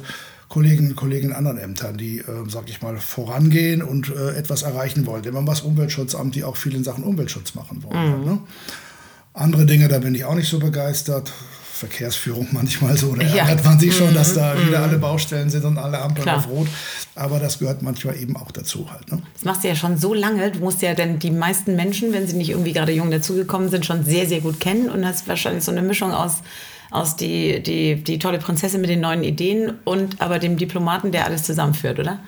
Kolleginnen 0.49 0.91
und 0.91 0.95
Kollegen 0.95 1.29
in 1.29 1.33
anderen 1.33 1.57
Ämtern, 1.57 1.97
die, 1.97 2.19
äh, 2.19 2.23
sag 2.47 2.69
ich 2.69 2.81
mal, 2.81 2.97
vorangehen 2.97 3.81
und 3.81 4.09
äh, 4.09 4.35
etwas 4.35 4.61
erreichen 4.61 5.05
wollen. 5.05 5.23
Immer 5.23 5.45
was 5.47 5.61
Umweltschutzamt, 5.61 6.35
die 6.35 6.43
auch 6.43 6.57
viel 6.57 6.75
in 6.75 6.83
Sachen 6.83 7.03
Umweltschutz 7.03 7.55
machen 7.55 7.83
wollen. 7.83 8.25
Ne? 8.25 8.39
Andere 9.33 9.65
Dinge, 9.65 9.87
da 9.87 9.99
bin 9.99 10.15
ich 10.15 10.23
auch 10.25 10.35
nicht 10.35 10.49
so 10.49 10.59
begeistert. 10.59 11.31
Verkehrsführung 11.75 12.47
manchmal 12.51 12.97
so. 12.97 13.13
Da 13.15 13.23
Ja. 13.23 13.47
ärgert 13.47 13.65
man 13.65 13.79
sich 13.79 13.95
schon, 13.95 14.13
dass 14.13 14.33
da 14.33 14.55
wieder 14.65 14.81
alle 14.81 14.97
Baustellen 14.97 15.49
sind 15.49 15.65
und 15.65 15.77
alle 15.77 15.99
Ampeln 15.99 16.23
Klar. 16.23 16.37
auf 16.37 16.47
Rot. 16.47 16.67
Aber 17.15 17.39
das 17.39 17.59
gehört 17.59 17.81
manchmal 17.81 18.15
eben 18.17 18.35
auch 18.37 18.51
dazu 18.51 18.89
halt. 18.91 19.11
Ne? 19.11 19.21
Das 19.33 19.43
machst 19.45 19.63
du 19.63 19.67
ja 19.67 19.75
schon 19.75 19.97
so 19.97 20.13
lange. 20.13 20.51
Du 20.51 20.59
musst 20.59 20.81
ja 20.81 20.93
dann 20.93 21.19
die 21.19 21.31
meisten 21.31 21.75
Menschen, 21.75 22.13
wenn 22.13 22.27
sie 22.27 22.35
nicht 22.37 22.49
irgendwie 22.49 22.73
gerade 22.73 22.91
jung 22.93 23.11
dazugekommen 23.11 23.69
sind, 23.69 23.85
schon 23.85 24.05
sehr, 24.05 24.25
sehr 24.27 24.41
gut 24.41 24.59
kennen 24.59 24.89
und 24.89 25.05
hast 25.05 25.27
wahrscheinlich 25.27 25.63
so 25.63 25.71
eine 25.71 25.81
Mischung 25.81 26.11
aus, 26.13 26.37
aus 26.91 27.15
die, 27.17 27.61
die, 27.61 27.95
die 28.03 28.19
tolle 28.19 28.37
Prinzessin 28.39 28.79
mit 28.81 28.89
den 28.89 29.01
neuen 29.01 29.23
Ideen 29.23 29.73
und 29.83 30.21
aber 30.21 30.39
dem 30.39 30.55
Diplomaten, 30.57 31.11
der 31.11 31.25
alles 31.25 31.43
zusammenführt, 31.43 31.99
oder? 31.99 32.19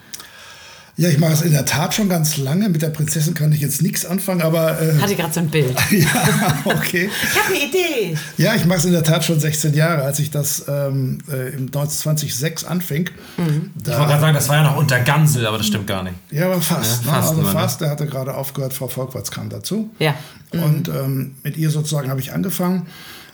Ja, 0.99 1.09
ich 1.09 1.19
mache 1.19 1.33
es 1.33 1.43
in 1.43 1.51
der 1.51 1.65
Tat 1.65 1.93
schon 1.93 2.09
ganz 2.09 2.37
lange. 2.37 2.69
Mit 2.69 2.81
der 2.81 2.89
Prinzessin 2.89 3.35
kann 3.35 3.51
ich 3.51 3.61
jetzt 3.61 3.83
nichts 3.83 4.03
anfangen, 4.03 4.41
aber 4.41 4.81
äh, 4.81 4.99
Hatte 4.99 5.15
gerade 5.15 5.31
so 5.31 5.41
ein 5.41 5.49
Bild. 5.49 5.77
ja, 5.91 6.63
okay. 6.65 7.07
Ich 7.21 7.39
habe 7.39 7.53
eine 7.53 7.65
Idee. 7.65 8.17
Ja, 8.37 8.55
ich 8.55 8.65
mache 8.65 8.79
es 8.79 8.85
in 8.85 8.93
der 8.93 9.03
Tat 9.03 9.23
schon 9.23 9.39
16 9.39 9.75
Jahre, 9.75 10.01
als 10.01 10.17
ich 10.17 10.31
das 10.31 10.65
ähm, 10.67 11.19
äh, 11.31 11.49
im 11.53 11.71
2006 11.71 12.63
anfing. 12.63 13.11
Ich 13.37 13.43
wollte 13.45 13.91
gerade 13.91 14.21
sagen, 14.21 14.33
das 14.33 14.49
war 14.49 14.55
ja 14.55 14.63
noch 14.63 14.75
unter 14.75 14.99
Gansel, 14.99 15.45
aber 15.45 15.59
das 15.59 15.67
stimmt 15.67 15.85
gar 15.85 16.01
nicht. 16.01 16.15
Ja, 16.31 16.47
aber 16.47 16.59
fast. 16.61 17.05
Ja, 17.05 17.11
ne? 17.11 17.17
fast 17.17 17.29
also 17.29 17.41
ne? 17.43 17.51
fast. 17.51 17.81
Der 17.81 17.91
hatte 17.91 18.07
gerade 18.07 18.33
aufgehört, 18.33 18.73
Frau 18.73 18.87
Volkwarts 18.87 19.29
kam 19.29 19.49
dazu. 19.49 19.91
Ja. 19.99 20.15
Und 20.51 20.87
ähm, 20.87 21.35
mit 21.43 21.57
ihr 21.57 21.69
sozusagen 21.69 22.09
habe 22.09 22.21
ich 22.21 22.33
angefangen. 22.33 22.87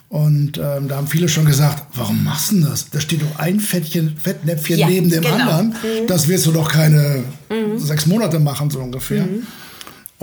Und 0.08 0.58
ähm, 0.58 0.86
da 0.88 0.96
haben 0.96 1.08
viele 1.08 1.28
schon 1.28 1.44
gesagt, 1.44 1.86
warum 1.94 2.22
machst 2.22 2.52
du 2.52 2.60
das? 2.60 2.88
Da 2.90 3.00
steht 3.00 3.22
doch 3.22 3.38
ein 3.38 3.58
Fettchen, 3.58 4.16
Fettnäpfchen 4.16 4.78
Ja, 4.78 4.88
neben 4.88 5.10
dem 5.10 5.22
genau. 5.22 5.34
anderen. 5.34 5.74
Das 6.06 6.28
wirst 6.28 6.46
du 6.46 6.52
doch 6.52 6.70
keine 6.70 7.24
sechs 7.76 8.06
Monate 8.06 8.38
machen, 8.38 8.70
so 8.70 8.78
ungefähr. 8.80 9.26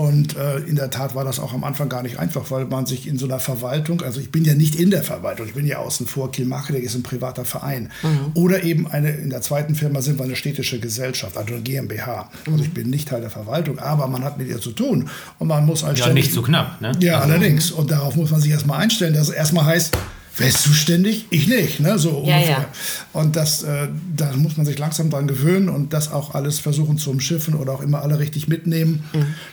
Und 0.02 0.36
äh, 0.36 0.56
in 0.66 0.74
der 0.74 0.90
Tat 0.90 1.14
war 1.14 1.24
das 1.24 1.38
auch 1.38 1.54
am 1.54 1.62
Anfang 1.62 1.88
gar 1.88 2.02
nicht 2.02 2.18
einfach, 2.18 2.50
weil 2.50 2.64
man 2.64 2.86
sich 2.86 3.06
in 3.06 3.18
so 3.18 3.26
einer 3.26 3.38
Verwaltung, 3.38 4.02
also 4.02 4.18
ich 4.18 4.32
bin 4.32 4.44
ja 4.44 4.52
nicht 4.54 4.74
in 4.74 4.90
der 4.90 5.04
Verwaltung, 5.04 5.46
ich 5.46 5.54
bin 5.54 5.64
ja 5.64 5.76
außen 5.78 6.08
vor, 6.08 6.32
Kiel 6.32 6.44
Marketing 6.46 6.82
ist 6.82 6.96
ein 6.96 7.04
privater 7.04 7.44
Verein. 7.44 7.88
Oder 8.34 8.64
eben 8.64 8.88
eine, 8.88 9.10
in 9.10 9.30
der 9.30 9.42
zweiten 9.42 9.76
Firma 9.76 10.02
sind 10.02 10.18
wir 10.18 10.24
eine 10.24 10.34
städtische 10.34 10.80
Gesellschaft, 10.80 11.36
also 11.36 11.54
eine 11.54 11.62
GmbH. 11.62 12.28
Also 12.50 12.64
ich 12.64 12.72
bin 12.74 12.90
nicht 12.90 13.08
Teil 13.08 13.20
der 13.20 13.30
Verwaltung, 13.30 13.78
aber 13.78 14.08
man 14.08 14.24
hat 14.24 14.38
mit 14.38 14.48
ihr 14.48 14.60
zu 14.60 14.72
tun. 14.72 15.08
Und 15.38 15.46
man 15.46 15.64
muss 15.64 15.84
als 15.84 16.00
Ja, 16.00 16.06
ständig- 16.06 16.24
nicht 16.24 16.34
so 16.34 16.42
knapp, 16.42 16.80
ne? 16.80 16.90
ja, 16.98 17.20
allerdings. 17.20 17.70
Und 17.70 17.92
darauf 17.92 18.16
muss 18.16 18.30
man 18.32 18.40
sich 18.40 18.50
erstmal 18.50 18.80
einstellen, 18.80 19.14
dass 19.14 19.28
es 19.28 19.34
erstmal 19.34 19.66
heißt, 19.66 19.96
wer 20.36 20.48
ist 20.48 20.62
zuständig? 20.62 21.26
Ich 21.30 21.46
nicht, 21.48 21.80
ne? 21.80 21.98
So 21.98 22.10
Ja, 22.10 22.36
ungefähr. 22.36 22.48
ja. 22.48 22.64
Und 23.12 23.36
das, 23.36 23.62
äh, 23.62 23.88
da 24.16 24.32
muss 24.36 24.56
man 24.56 24.66
sich 24.66 24.78
langsam 24.78 25.10
dran 25.10 25.26
gewöhnen 25.26 25.68
und 25.68 25.92
das 25.92 26.10
auch 26.10 26.34
alles 26.34 26.58
versuchen 26.58 26.98
zu 26.98 27.10
umschiffen 27.10 27.54
oder 27.54 27.72
auch 27.72 27.80
immer 27.82 28.02
alle 28.02 28.18
richtig 28.18 28.48
mitnehmen. 28.48 29.04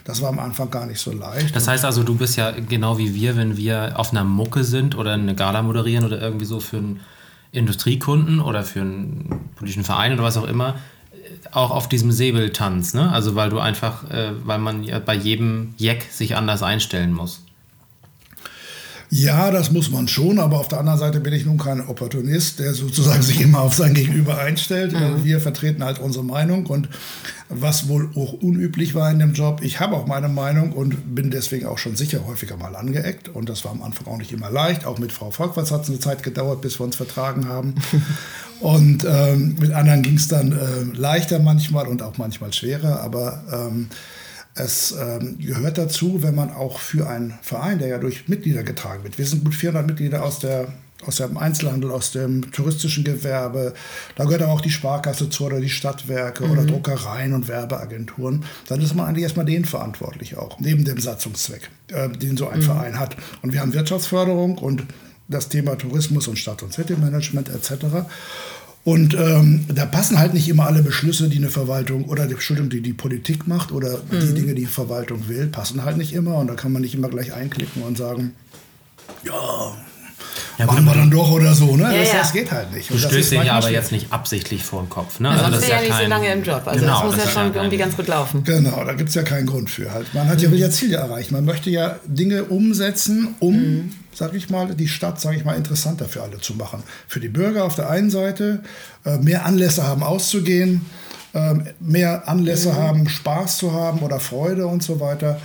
Das 0.06 0.22
war 0.22 0.30
am 0.30 0.40
Anfang 0.40 0.70
gar 0.72 0.86
nicht 0.86 1.00
so 1.00 1.12
leicht. 1.12 1.56
Das 1.56 1.68
heißt 1.68 1.86
also, 1.86 2.04
du 2.04 2.16
bist 2.16 2.38
ja 2.38 2.52
genau 2.52 2.98
wie 2.98 3.14
wir, 3.16 3.36
wenn 3.38 3.58
wir 3.58 3.94
auf 4.00 4.12
einer 4.12 4.24
Mucke 4.24 4.64
sind 4.64 4.96
oder 4.98 5.14
eine 5.14 5.36
Gala 5.36 5.62
moderieren 5.62 6.06
oder 6.06 6.22
irgendwie 6.22 6.46
so 6.46 6.60
für 6.60 6.78
einen 6.78 7.00
Industriekunden 7.52 8.40
oder 8.40 8.64
für 8.64 8.82
einen 8.82 9.50
politischen 9.56 9.84
Verein 9.84 10.14
oder 10.14 10.24
was 10.24 10.38
auch 10.38 10.48
immer, 10.48 10.76
auch 11.52 11.72
auf 11.72 11.90
diesem 11.90 12.12
Säbeltanz, 12.12 12.94
ne? 12.94 13.12
Also 13.12 13.36
weil 13.36 13.50
du 13.50 13.60
einfach, 13.60 14.10
äh, 14.10 14.32
weil 14.44 14.60
man 14.60 14.84
ja 14.84 15.00
bei 15.00 15.16
jedem 15.16 15.74
Jack 15.78 16.04
sich 16.12 16.36
anders 16.36 16.64
einstellen 16.64 17.14
muss. 17.14 17.44
Ja, 19.12 19.50
das 19.50 19.72
muss 19.72 19.90
man 19.90 20.08
schon, 20.08 20.38
aber 20.38 20.60
auf 20.60 20.68
der 20.68 20.80
anderen 20.80 21.00
Seite 21.00 21.20
bin 21.20 21.34
ich 21.34 21.44
nun 21.44 21.58
kein 21.58 21.88
Opportunist, 21.88 22.60
der 22.60 22.76
sozusagen 22.76 23.24
sich 23.24 23.42
immer 23.42 23.62
auf 23.62 23.74
sein 23.74 23.96
Gegenüber 23.96 24.38
einstellt. 24.38 24.94
Mhm. 24.94 25.24
Wir 25.24 25.40
vertreten 25.40 25.84
halt 25.84 25.98
unsere 25.98 26.24
Meinung 26.24 26.68
und 26.68 26.90
was 27.50 27.88
wohl 27.88 28.12
auch 28.16 28.34
unüblich 28.34 28.94
war 28.94 29.10
in 29.10 29.18
dem 29.18 29.34
Job, 29.34 29.62
ich 29.64 29.80
habe 29.80 29.96
auch 29.96 30.06
meine 30.06 30.30
Meinung 30.30 30.72
und 30.72 31.16
bin 31.16 31.32
deswegen 31.32 31.66
auch 31.66 31.80
schon 31.80 31.96
sicher 31.96 32.28
häufiger 32.28 32.56
mal 32.58 32.76
angeeckt 32.76 33.30
und 33.30 33.50
das 33.50 33.66
war 33.66 33.72
am 33.72 33.82
Anfang 33.82 34.06
auch 34.06 34.18
nicht 34.18 34.32
immer 34.32 34.52
leicht. 34.52 34.86
Auch 34.86 35.00
mit 35.00 35.12
Frau 35.12 35.32
Volkwitz 35.32 35.72
hat 35.72 35.84
es 35.84 35.90
eine 35.90 36.00
Zeit 36.00 36.22
gedauert, 36.22 36.62
bis 36.62 36.80
wir 36.80 36.84
uns 36.84 36.96
vertragen 36.96 37.48
haben. 37.48 37.74
und 38.60 39.08
ähm, 39.10 39.56
mit 39.60 39.72
anderen 39.72 40.04
ging 40.04 40.16
es 40.16 40.28
dann 40.28 40.52
äh, 40.52 40.96
leichter 40.96 41.40
manchmal 41.40 41.88
und 41.88 42.04
auch 42.04 42.20
manchmal 42.20 42.54
schwerer, 42.54 43.02
aber 43.02 43.44
ähm, 43.52 43.88
es 44.60 44.94
ähm, 45.00 45.38
gehört 45.40 45.78
dazu, 45.78 46.22
wenn 46.22 46.36
man 46.36 46.52
auch 46.52 46.80
für 46.80 47.08
einen 47.08 47.34
Verein, 47.42 47.80
der 47.80 47.88
ja 47.88 47.98
durch 47.98 48.28
Mitglieder 48.28 48.64
getragen 48.64 49.04
wird, 49.04 49.18
wir 49.18 49.26
sind 49.26 49.44
gut 49.44 49.56
400 49.56 49.88
Mitglieder 49.88 50.24
aus, 50.24 50.40
der, 50.40 50.68
aus 51.06 51.18
dem 51.18 51.38
Einzelhandel, 51.38 51.92
aus 51.92 52.12
dem 52.12 52.52
touristischen 52.52 53.04
Gewerbe, 53.04 53.74
da 54.16 54.26
gehört 54.26 54.44
auch 54.44 54.62
die 54.62 54.70
Sparkasse 54.70 55.30
zu 55.30 55.46
oder 55.46 55.62
die 55.62 55.70
Stadtwerke 55.70 56.46
mhm. 56.46 56.52
oder 56.52 56.66
Druckereien 56.66 57.34
und 57.34 57.48
Werbeagenturen, 57.48 58.44
dann 58.68 58.82
ist 58.82 58.96
man 58.96 59.08
eigentlich 59.08 59.24
erstmal 59.24 59.46
den 59.46 59.66
verantwortlich 59.66 60.38
auch, 60.38 60.60
neben 60.60 60.84
dem 60.84 61.00
Satzungszweck, 61.00 61.70
äh, 61.88 62.10
den 62.10 62.36
so 62.36 62.50
ein 62.50 62.60
mhm. 62.60 62.64
Verein 62.64 63.00
hat. 63.00 63.16
Und 63.42 63.54
wir 63.54 63.62
haben 63.62 63.74
Wirtschaftsförderung 63.74 64.58
und 64.58 64.84
das 65.30 65.48
Thema 65.48 65.78
Tourismus 65.78 66.28
und 66.28 66.38
Stadt- 66.38 66.64
und 66.64 66.74
City-Management 66.74 67.50
etc. 67.50 67.86
Und 68.90 69.14
ähm, 69.14 69.66
da 69.68 69.86
passen 69.86 70.18
halt 70.18 70.34
nicht 70.34 70.50
immer 70.50 70.66
alle 70.66 70.82
Beschlüsse, 70.82 71.30
die 71.30 71.38
eine 71.38 71.52
Verwaltung 71.52 72.06
oder 72.06 72.26
die, 72.26 72.34
Entschuldigung, 72.34 72.72
die 72.72 72.82
die 72.82 72.94
Politik 72.94 73.46
macht 73.46 73.72
oder 73.72 74.00
mhm. 74.10 74.20
die 74.20 74.34
Dinge, 74.34 74.56
die 74.56 74.62
die 74.62 74.66
Verwaltung 74.66 75.28
will, 75.28 75.46
passen 75.46 75.84
halt 75.86 75.98
nicht 75.98 76.12
immer. 76.12 76.38
Und 76.38 76.48
da 76.48 76.56
kann 76.56 76.72
man 76.72 76.82
nicht 76.82 76.96
immer 76.96 77.08
gleich 77.08 77.32
einklicken 77.32 77.84
und 77.84 78.00
sagen, 78.00 78.34
ja, 79.24 79.78
ja, 80.58 80.66
machen 80.66 80.86
wir 80.86 80.94
dann 80.94 81.10
doch 81.10 81.32
oder 81.32 81.54
so. 81.54 81.76
Ne? 81.76 81.84
Ja, 81.84 82.00
das, 82.00 82.12
ja. 82.12 82.20
das, 82.20 82.34
geht 82.34 82.52
halt 82.52 82.74
nicht. 82.74 82.90
Du 82.90 82.98
stößt 82.98 83.32
den 83.32 83.44
ja 83.44 83.54
aber 83.54 83.72
jetzt 83.72 83.92
nicht 83.92 84.12
absichtlich 84.12 84.64
vor 84.64 84.82
den 84.82 84.90
Kopf. 84.90 85.20
Ne? 85.20 85.30
Also, 85.30 85.46
also 85.46 85.56
das 85.56 85.64
ist 85.64 85.70
ja, 85.70 85.80
nicht 85.80 85.90
kein, 85.90 86.04
so 86.04 86.10
lange 86.10 86.34
im 86.34 86.44
Job. 86.44 86.62
Also 86.66 86.80
genau, 86.80 86.94
das 86.94 87.04
muss 87.06 87.16
das 87.16 87.26
ja 87.26 87.32
schon 87.42 87.56
irgendwie 87.56 87.78
ganz 87.78 87.96
gut 87.96 88.08
laufen. 88.08 88.44
Genau, 88.44 88.84
da 88.84 88.94
gibt 88.94 89.10
es 89.10 89.16
ja 89.16 89.24
keinen 89.24 89.46
Grund 89.46 89.70
für. 89.70 89.92
Halt. 89.92 90.14
Man 90.14 90.28
hat 90.28 90.42
ja, 90.42 90.52
will 90.52 90.60
ja 90.60 90.70
Ziele 90.70 90.98
erreichen. 90.98 91.34
Man 91.34 91.46
möchte 91.46 91.70
ja 91.70 92.00
Dinge 92.06 92.44
umsetzen, 92.46 93.36
um, 93.40 93.56
mhm. 93.56 93.92
sag 94.14 94.34
ich 94.34 94.50
mal, 94.50 94.76
die 94.76 94.88
Stadt, 94.88 95.20
sag 95.22 95.36
ich 95.36 95.46
mal, 95.46 95.56
interessanter 95.56 96.06
für 96.06 96.24
alle 96.24 96.40
zu 96.40 96.54
machen. 96.56 96.84
Für 97.08 97.20
die 97.20 97.30
Bürger 97.30 97.64
auf 97.64 97.76
der 97.76 97.90
einen 97.90 98.10
Seite, 98.10 98.62
äh, 99.06 99.18
mehr 99.18 99.46
Anlässe 99.46 99.84
haben 99.84 100.04
auszugehen, 100.04 100.86
äh, 101.34 101.56
mehr 101.80 102.28
Anlässe 102.28 102.74
mhm. 102.74 102.78
haben, 102.78 103.10
Spaß 103.10 103.58
zu 103.58 103.74
haben 103.74 104.00
oder 104.00 104.20
Freude 104.20 104.68
und 104.68 104.84
so 104.84 105.00
weiter 105.00 105.40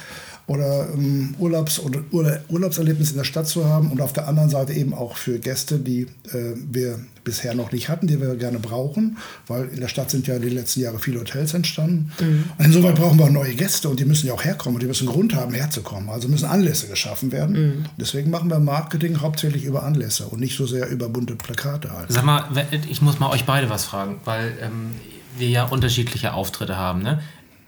oder 0.46 0.88
ähm, 0.92 1.34
Urlaubs- 1.38 1.80
oder, 1.80 2.00
oder 2.10 2.42
Urlaubserlebnis 2.48 3.10
in 3.10 3.16
der 3.16 3.24
Stadt 3.24 3.46
zu 3.46 3.64
haben 3.66 3.90
und 3.90 4.00
auf 4.00 4.12
der 4.12 4.28
anderen 4.28 4.50
Seite 4.50 4.74
eben 4.74 4.92
auch 4.92 5.16
für 5.16 5.38
Gäste, 5.38 5.78
die 5.78 6.02
äh, 6.02 6.54
wir 6.70 6.98
bisher 7.24 7.54
noch 7.54 7.72
nicht 7.72 7.88
hatten, 7.88 8.06
die 8.06 8.20
wir 8.20 8.36
gerne 8.36 8.58
brauchen, 8.58 9.16
weil 9.46 9.68
in 9.68 9.80
der 9.80 9.88
Stadt 9.88 10.10
sind 10.10 10.26
ja 10.26 10.38
die 10.38 10.50
letzten 10.50 10.80
Jahre 10.80 10.98
viele 10.98 11.20
Hotels 11.20 11.54
entstanden. 11.54 12.12
Mhm. 12.20 12.44
Und 12.58 12.64
insoweit 12.66 12.96
brauchen 12.96 13.18
wir 13.18 13.30
neue 13.30 13.54
Gäste 13.54 13.88
und 13.88 13.98
die 13.98 14.04
müssen 14.04 14.26
ja 14.26 14.34
auch 14.34 14.44
herkommen 14.44 14.76
und 14.76 14.82
die 14.82 14.86
müssen 14.86 15.06
Grund 15.06 15.34
haben, 15.34 15.54
herzukommen. 15.54 16.10
Also 16.10 16.28
müssen 16.28 16.44
Anlässe 16.44 16.88
geschaffen 16.88 17.32
werden. 17.32 17.56
Mhm. 17.56 17.84
Deswegen 17.98 18.30
machen 18.30 18.50
wir 18.50 18.58
Marketing 18.58 19.22
hauptsächlich 19.22 19.64
über 19.64 19.82
Anlässe 19.82 20.26
und 20.26 20.40
nicht 20.40 20.56
so 20.56 20.66
sehr 20.66 20.90
über 20.90 21.08
bunte 21.08 21.34
Plakate 21.34 21.90
halt. 21.90 22.12
Sag 22.12 22.24
mal, 22.24 22.44
ich 22.88 23.00
muss 23.00 23.18
mal 23.18 23.30
euch 23.30 23.44
beide 23.44 23.70
was 23.70 23.86
fragen, 23.86 24.20
weil 24.26 24.52
ähm, 24.60 24.90
wir 25.38 25.48
ja 25.48 25.64
unterschiedliche 25.64 26.34
Auftritte 26.34 26.76
haben. 26.76 27.02
Ne? 27.02 27.20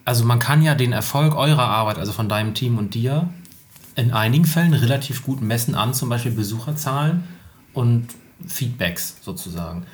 Also 0.07 0.25
man 0.25 0.39
kann 0.39 0.63
ja 0.63 0.75
den 0.75 0.93
Erfolg 0.93 1.35
eurer 1.35 1.69
Arbeit, 1.69 1.99
also 1.99 2.13
von 2.13 2.29
deinem 2.29 2.55
Team 2.55 2.79
und 2.79 2.95
dir, 2.95 3.29
in 3.97 4.13
einigen 4.13 4.45
Fällen 4.45 4.73
relativ 4.73 5.25
gut 5.25 5.43
messen 5.43 5.75
an, 5.75 5.95
zum 5.95 6.09
Beispiel 6.09 6.31
Besucherzahlen 6.31 7.25
und 7.75 8.09
Feedbacks 8.47 9.17
sozusagen. 9.21 9.85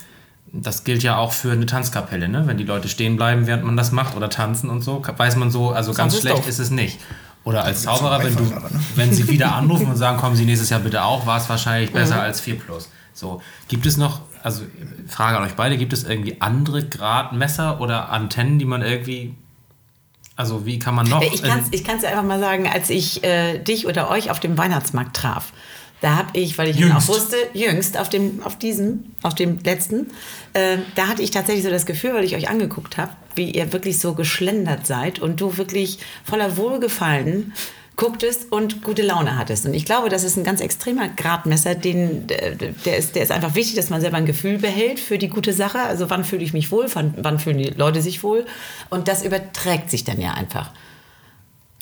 Das 0.53 0.85
gilt 0.85 1.03
ja 1.03 1.17
auch 1.17 1.33
für 1.33 1.51
eine 1.53 1.65
Tanzkapelle, 1.65 2.29
ne? 2.29 2.47
Wenn 2.47 2.59
die 2.59 2.65
Leute 2.65 2.89
stehen 2.89 3.17
bleiben, 3.17 3.47
während 3.47 3.65
man 3.65 3.77
das 3.77 3.91
macht 3.91 4.15
oder 4.15 4.29
tanzen 4.29 4.69
und 4.69 4.83
so, 4.83 5.03
weiß 5.03 5.37
man 5.37 5.51
so, 5.51 5.71
also 5.71 5.95
ganz 5.95 6.21
schlecht 6.21 6.39
doof. 6.39 6.49
ist 6.49 6.59
es 6.59 6.71
nicht. 6.71 6.99
Oder 7.45 7.65
als 7.65 7.83
Zauberer, 7.83 8.23
wenn 8.23 8.37
du, 8.37 8.43
ne? 8.45 8.63
wenn 8.95 9.15
sie 9.15 9.27
wieder 9.29 9.55
anrufen 9.57 9.87
und 9.87 9.97
sagen, 9.97 10.19
kommen 10.19 10.37
Sie 10.37 10.45
nächstes 10.45 10.69
Jahr 10.69 10.81
bitte 10.81 11.03
auch, 11.05 11.27
war 11.27 11.39
es 11.39 11.49
wahrscheinlich 11.49 11.91
besser 11.91 12.17
mhm. 12.17 12.21
als 12.21 12.41
4 12.43 12.59
Plus. 12.59 12.91
So, 13.15 13.41
gibt 13.69 13.87
es 13.87 13.97
noch, 13.97 14.21
also 14.43 14.63
Frage 15.09 15.39
an 15.39 15.45
euch 15.45 15.55
beide, 15.55 15.79
gibt 15.79 15.95
es 15.95 16.05
irgendwie 16.05 16.41
andere 16.41 16.87
Gradmesser 16.87 17.81
oder 17.81 18.11
Antennen, 18.11 18.59
die 18.59 18.65
man 18.67 18.83
irgendwie 18.83 19.35
also 20.37 20.65
wie 20.67 20.79
kann 20.79 20.95
man 20.95 21.09
noch? 21.09 21.23
Ich 21.23 21.43
kann 21.43 21.61
es 21.61 21.69
ich 21.71 21.85
dir 21.85 21.93
einfach 21.93 22.23
mal 22.23 22.41
sagen, 22.41 22.67
als 22.67 22.91
ich 22.91 23.23
äh, 23.23 23.59
dich 23.59 23.87
oder 23.87 24.11
euch 24.11 24.31
auf 24.31 24.41
dem 24.41 24.57
Weihnachtsmarkt 24.57 25.15
traf, 25.15 25.53
da 26.01 26.17
habe 26.17 26.39
ich, 26.39 26.59
weil 26.59 26.69
ich 26.69 26.77
jüngst. 26.77 27.09
auch 27.09 27.15
wusste, 27.15 27.37
jüngst 27.55 27.97
auf 27.97 28.09
dem, 28.09 28.43
auf 28.43 28.59
diesem, 28.59 29.05
auf 29.23 29.35
dem 29.35 29.61
letzten, 29.61 30.11
äh, 30.53 30.79
da 30.97 31.07
hatte 31.07 31.23
ich 31.23 31.31
tatsächlich 31.31 31.65
so 31.65 31.71
das 31.71 31.87
Gefühl, 31.87 32.15
weil 32.15 32.25
ich 32.25 32.35
euch 32.35 32.49
angeguckt 32.49 32.97
habe, 32.97 33.13
wie 33.37 33.51
ihr 33.51 33.73
wirklich 33.73 34.01
so 34.01 34.15
geschlendert 34.15 34.87
seid 34.87 35.21
und 35.21 35.41
du 35.41 35.57
wirklich 35.57 35.99
voller 36.25 36.57
Wohlgefallen 36.57 37.53
gucktest 37.97 38.51
und 38.51 38.83
gute 38.83 39.03
Laune 39.03 39.39
hattest. 39.39 39.67
Und 39.67 39.75
ich 39.75 39.85
glaube, 39.85 40.09
das 40.09 40.25
ist 40.25 40.37
ein 40.37 40.45
ganz 40.45 40.61
extremer 40.61 41.09
Gradmesser, 41.09 41.75
den, 41.75 42.27
der, 42.27 42.97
ist, 42.97 43.15
der 43.15 43.23
ist 43.23 43.31
einfach 43.31 43.55
wichtig, 43.55 43.77
dass 43.77 43.91
man 43.91 44.01
selber 44.01 44.17
ein 44.17 44.27
Gefühl 44.27 44.59
behält 44.59 44.99
für 44.99 45.19
die 45.19 45.29
gute 45.29 45.53
Sache. 45.53 45.81
Also 45.81 46.09
wann 46.11 46.25
fühle 46.25 46.43
ich 46.43 46.53
mich 46.53 46.71
wohl, 46.71 46.87
wann, 46.95 47.15
wann 47.19 47.39
fühlen 47.39 47.59
die 47.59 47.71
Leute 47.71 48.01
sich 48.01 48.23
wohl. 48.23 48.47
Und 48.91 49.09
das 49.09 49.25
überträgt 49.25 49.91
sich 49.91 50.05
dann 50.05 50.21
ja 50.21 50.33
einfach. 50.33 50.71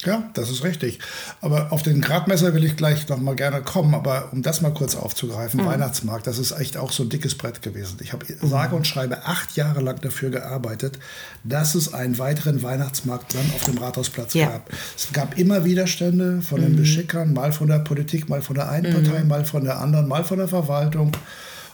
Ja, 0.04 0.30
das 0.34 0.50
ist 0.50 0.64
richtig. 0.64 0.98
Aber 1.40 1.72
auf 1.72 1.82
den 1.82 2.00
Gradmesser 2.00 2.54
will 2.54 2.64
ich 2.64 2.76
gleich 2.76 3.08
noch 3.08 3.18
mal 3.18 3.34
gerne 3.36 3.60
kommen. 3.60 3.94
Aber 3.94 4.28
um 4.32 4.42
das 4.42 4.60
mal 4.60 4.72
kurz 4.72 4.96
aufzugreifen, 4.96 5.60
mhm. 5.60 5.66
Weihnachtsmarkt, 5.66 6.26
das 6.26 6.38
ist 6.38 6.52
echt 6.52 6.76
auch 6.76 6.92
so 6.92 7.02
ein 7.02 7.10
dickes 7.10 7.34
Brett 7.36 7.62
gewesen. 7.62 7.98
Ich 8.00 8.12
habe 8.12 8.24
mhm. 8.26 8.48
sage 8.48 8.76
und 8.76 8.86
schreibe 8.86 9.24
acht 9.24 9.56
Jahre 9.56 9.80
lang 9.80 10.00
dafür 10.00 10.30
gearbeitet, 10.30 10.98
dass 11.44 11.74
es 11.74 11.92
einen 11.92 12.18
weiteren 12.18 12.62
Weihnachtsmarkt 12.62 13.34
dann 13.34 13.50
auf 13.54 13.64
dem 13.64 13.78
Rathausplatz 13.78 14.34
ja. 14.34 14.48
gab. 14.48 14.70
Es 14.96 15.12
gab 15.12 15.38
immer 15.38 15.64
Widerstände 15.64 16.40
von 16.42 16.60
den 16.60 16.72
mhm. 16.72 16.76
Beschickern, 16.76 17.32
mal 17.32 17.52
von 17.52 17.68
der 17.68 17.80
Politik, 17.80 18.28
mal 18.28 18.42
von 18.42 18.54
der 18.54 18.70
einen 18.70 18.92
Partei, 18.92 19.20
mhm. 19.20 19.28
mal 19.28 19.44
von 19.44 19.64
der 19.64 19.80
anderen, 19.80 20.08
mal 20.08 20.24
von 20.24 20.38
der 20.38 20.48
Verwaltung. 20.48 21.12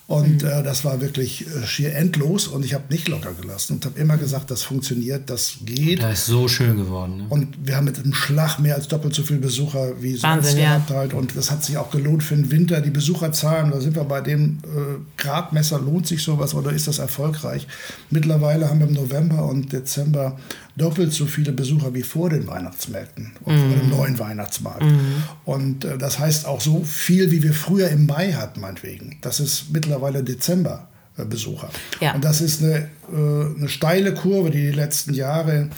Und 0.09 0.45
mhm. 0.45 0.49
äh, 0.49 0.63
das 0.63 0.85
war 0.85 1.01
wirklich 1.01 1.47
äh, 1.49 1.67
schier 1.67 1.97
endlos 1.97 2.47
und 2.47 2.65
ich 2.65 2.75
habe 2.75 2.85
nicht 2.91 3.09
locker 3.09 3.33
gelassen 3.33 3.75
und 3.75 3.85
habe 3.87 3.99
immer 3.99 4.17
gesagt, 4.17 4.53
das 4.53 4.63
funktioniert, 4.63 5.29
das 5.29 5.57
geht. 5.65 6.01
Das 6.01 6.21
ist 6.21 6.27
so 6.27 6.47
schön 6.47 6.77
geworden. 6.77 7.17
Ne? 7.17 7.27
Und 7.29 7.67
wir 7.67 7.77
haben 7.77 7.87
mit 7.87 7.99
einem 7.99 8.15
Schlag 8.15 8.61
mehr 8.61 8.77
als 8.77 8.87
doppelt 8.87 9.17
so 9.17 9.25
viele 9.25 9.41
Besucher 9.41 10.01
wie 10.01 10.23
Wahnsinn, 10.23 10.53
sonst 10.53 10.57
gehabt 10.63 10.91
ja. 10.91 10.97
halt. 10.97 11.13
Und 11.13 11.37
das 11.37 11.51
hat 11.51 11.65
sich 11.65 11.77
auch 11.77 11.91
gelohnt 11.91 12.23
für 12.23 12.37
den 12.37 12.53
Winter. 12.53 12.81
Die 12.81 12.91
Besucherzahlen, 12.91 13.73
da 13.73 13.81
sind 13.81 13.97
wir 13.97 14.05
bei 14.05 14.21
dem 14.21 14.59
äh, 14.63 15.01
Gradmesser, 15.21 15.81
lohnt 15.81 16.07
sich 16.07 16.23
sowas 16.23 16.55
oder 16.55 16.71
ist 16.71 16.87
das 16.87 17.01
erfolgreich? 17.01 17.67
Mittlerweile 18.11 18.71
haben 18.71 18.79
wir 18.79 18.87
im 18.87 18.95
November 18.95 19.45
und 19.47 19.73
Dezember 19.73 20.39
doppelt 20.76 21.12
so 21.12 21.26
viele 21.26 21.52
Besucher 21.52 21.95
wie 21.95 22.02
vor 22.02 22.30
den 22.30 22.47
Weihnachtsmärkten 22.47 23.33
und 23.40 23.59
vor 23.59 23.68
dem 23.68 23.85
mhm. 23.85 23.90
neuen 23.90 24.18
Weihnachtsmarkt. 24.18 24.83
Mhm. 24.83 25.23
Und 25.45 25.85
äh, 25.85 25.99
das 25.99 26.18
heißt 26.18 26.47
auch 26.47 26.61
so 26.61 26.85
viel, 26.85 27.30
wie 27.30 27.42
wir 27.42 27.54
früher 27.54 27.88
im 27.88 28.06
Mai 28.06 28.33
hatten, 28.33 28.61
meinetwegen. 28.61 29.18
Das 29.23 29.40
ist 29.40 29.73
mittlerweile 29.73 30.23
Dezember. 30.23 30.88
Äh, 31.18 31.25
Besucher. 31.25 31.71
Ja. 32.00 32.14
Und 32.14 32.25
das 32.25 32.40
ist 32.40 32.62
eine, 32.62 32.90
äh, 33.11 33.59
eine 33.59 33.68
steile 33.68 34.14
Kurve, 34.14 34.50
die 34.50 34.66
die 34.66 34.76
letzten 34.76 35.14
Jahre 35.14 35.71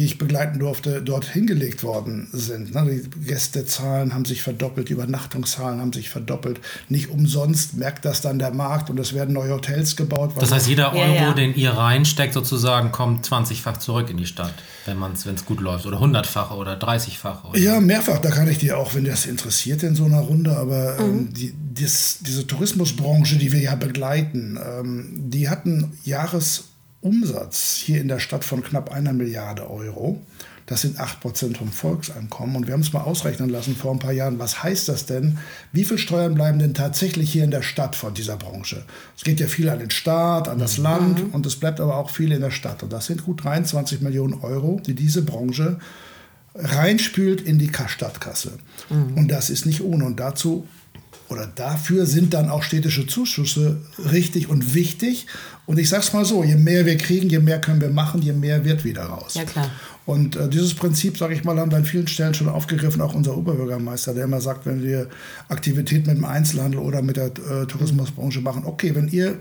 die 0.00 0.06
ich 0.06 0.16
begleiten 0.16 0.58
durfte, 0.58 1.02
dort 1.02 1.26
hingelegt 1.26 1.82
worden 1.82 2.26
sind. 2.32 2.74
Die 2.74 3.02
Gästezahlen 3.26 4.14
haben 4.14 4.24
sich 4.24 4.40
verdoppelt, 4.40 4.88
die 4.88 4.94
Übernachtungszahlen 4.94 5.78
haben 5.78 5.92
sich 5.92 6.08
verdoppelt. 6.08 6.58
Nicht 6.88 7.10
umsonst 7.10 7.74
merkt 7.74 8.06
das 8.06 8.22
dann 8.22 8.38
der 8.38 8.50
Markt 8.50 8.88
und 8.88 8.98
es 8.98 9.12
werden 9.12 9.34
neue 9.34 9.52
Hotels 9.52 9.96
gebaut. 9.96 10.32
Das 10.40 10.52
heißt, 10.52 10.68
jeder 10.68 10.94
Euro, 10.94 11.14
ja, 11.14 11.14
ja. 11.14 11.32
den 11.34 11.54
ihr 11.54 11.72
reinsteckt, 11.72 12.32
sozusagen, 12.32 12.92
kommt 12.92 13.26
20-fach 13.26 13.76
zurück 13.76 14.08
in 14.08 14.16
die 14.16 14.24
Stadt, 14.24 14.54
wenn 14.86 15.02
es 15.12 15.44
gut 15.44 15.60
läuft. 15.60 15.84
Oder 15.84 15.98
100-fach 15.98 16.52
oder 16.52 16.78
30-fach. 16.78 17.54
Ja, 17.56 17.78
mehrfach. 17.78 18.20
Da 18.20 18.30
kann 18.30 18.48
ich 18.48 18.56
dir 18.56 18.78
auch, 18.78 18.94
wenn 18.94 19.04
das 19.04 19.26
interessiert 19.26 19.82
in 19.82 19.94
so 19.94 20.06
einer 20.06 20.20
Runde, 20.20 20.56
aber 20.56 20.98
ähm, 20.98 21.04
mhm. 21.04 21.18
ähm, 21.18 21.34
die, 21.34 21.52
dies, 21.52 22.20
diese 22.22 22.46
Tourismusbranche, 22.46 23.36
die 23.36 23.52
wir 23.52 23.60
ja 23.60 23.74
begleiten, 23.74 24.58
ähm, 24.58 25.10
die 25.28 25.50
hatten 25.50 25.92
Jahres 26.04 26.69
Umsatz 27.00 27.76
hier 27.76 28.00
in 28.00 28.08
der 28.08 28.18
Stadt 28.18 28.44
von 28.44 28.62
knapp 28.62 28.92
einer 28.92 29.12
Milliarde 29.12 29.70
Euro. 29.70 30.20
Das 30.70 30.82
sind 30.82 31.00
8% 31.00 31.56
vom 31.56 31.72
Volkseinkommen. 31.72 32.54
Und 32.54 32.68
wir 32.68 32.74
haben 32.74 32.80
es 32.82 32.92
mal 32.92 33.00
ausrechnen 33.00 33.50
lassen 33.50 33.74
vor 33.74 33.90
ein 33.90 33.98
paar 33.98 34.12
Jahren. 34.12 34.38
Was 34.38 34.62
heißt 34.62 34.88
das 34.88 35.04
denn? 35.04 35.38
Wie 35.72 35.84
viel 35.84 35.98
Steuern 35.98 36.34
bleiben 36.34 36.60
denn 36.60 36.74
tatsächlich 36.74 37.32
hier 37.32 37.42
in 37.42 37.50
der 37.50 37.62
Stadt 37.62 37.96
von 37.96 38.14
dieser 38.14 38.36
Branche? 38.36 38.84
Es 39.16 39.24
geht 39.24 39.40
ja 39.40 39.48
viel 39.48 39.68
an 39.68 39.80
den 39.80 39.90
Staat, 39.90 40.46
an 40.46 40.60
das 40.60 40.78
mhm. 40.78 40.84
Land 40.84 41.34
und 41.34 41.44
es 41.44 41.56
bleibt 41.56 41.80
aber 41.80 41.96
auch 41.96 42.10
viel 42.10 42.30
in 42.30 42.40
der 42.40 42.52
Stadt. 42.52 42.84
Und 42.84 42.92
das 42.92 43.06
sind 43.06 43.24
gut 43.24 43.42
23 43.42 44.00
Millionen 44.00 44.34
Euro, 44.34 44.80
die 44.86 44.94
diese 44.94 45.22
Branche 45.22 45.80
reinspült 46.54 47.40
in 47.40 47.58
die 47.58 47.70
Stadtkasse. 47.86 48.52
Mhm. 48.90 49.14
Und 49.16 49.28
das 49.28 49.50
ist 49.50 49.66
nicht 49.66 49.82
ohne. 49.82 50.04
Und 50.04 50.20
dazu 50.20 50.68
oder 51.30 51.46
dafür 51.46 52.06
sind 52.06 52.34
dann 52.34 52.50
auch 52.50 52.62
städtische 52.62 53.06
Zuschüsse 53.06 53.78
richtig 54.10 54.48
und 54.48 54.74
wichtig. 54.74 55.26
Und 55.66 55.78
ich 55.78 55.88
sage 55.88 56.02
es 56.02 56.12
mal 56.12 56.24
so, 56.24 56.42
je 56.42 56.56
mehr 56.56 56.86
wir 56.86 56.96
kriegen, 56.96 57.30
je 57.30 57.38
mehr 57.38 57.60
können 57.60 57.80
wir 57.80 57.90
machen, 57.90 58.20
je 58.20 58.32
mehr 58.32 58.64
wird 58.64 58.84
wieder 58.84 59.04
raus. 59.04 59.34
Ja, 59.34 59.44
klar. 59.44 59.70
Und 60.06 60.34
äh, 60.34 60.48
dieses 60.48 60.74
Prinzip, 60.74 61.16
sage 61.16 61.34
ich 61.34 61.44
mal, 61.44 61.56
haben 61.58 61.70
wir 61.70 61.78
an 61.78 61.84
vielen 61.84 62.08
Stellen 62.08 62.34
schon 62.34 62.48
aufgegriffen, 62.48 63.00
auch 63.00 63.14
unser 63.14 63.36
Oberbürgermeister, 63.36 64.12
der 64.12 64.24
immer 64.24 64.40
sagt, 64.40 64.66
wenn 64.66 64.82
wir 64.82 65.08
Aktivität 65.48 66.08
mit 66.08 66.16
dem 66.16 66.24
Einzelhandel 66.24 66.80
oder 66.80 67.00
mit 67.00 67.16
der 67.16 67.26
äh, 67.26 67.66
Tourismusbranche 67.66 68.40
machen, 68.40 68.64
okay, 68.66 68.94
wenn 68.96 69.06
ihr 69.06 69.38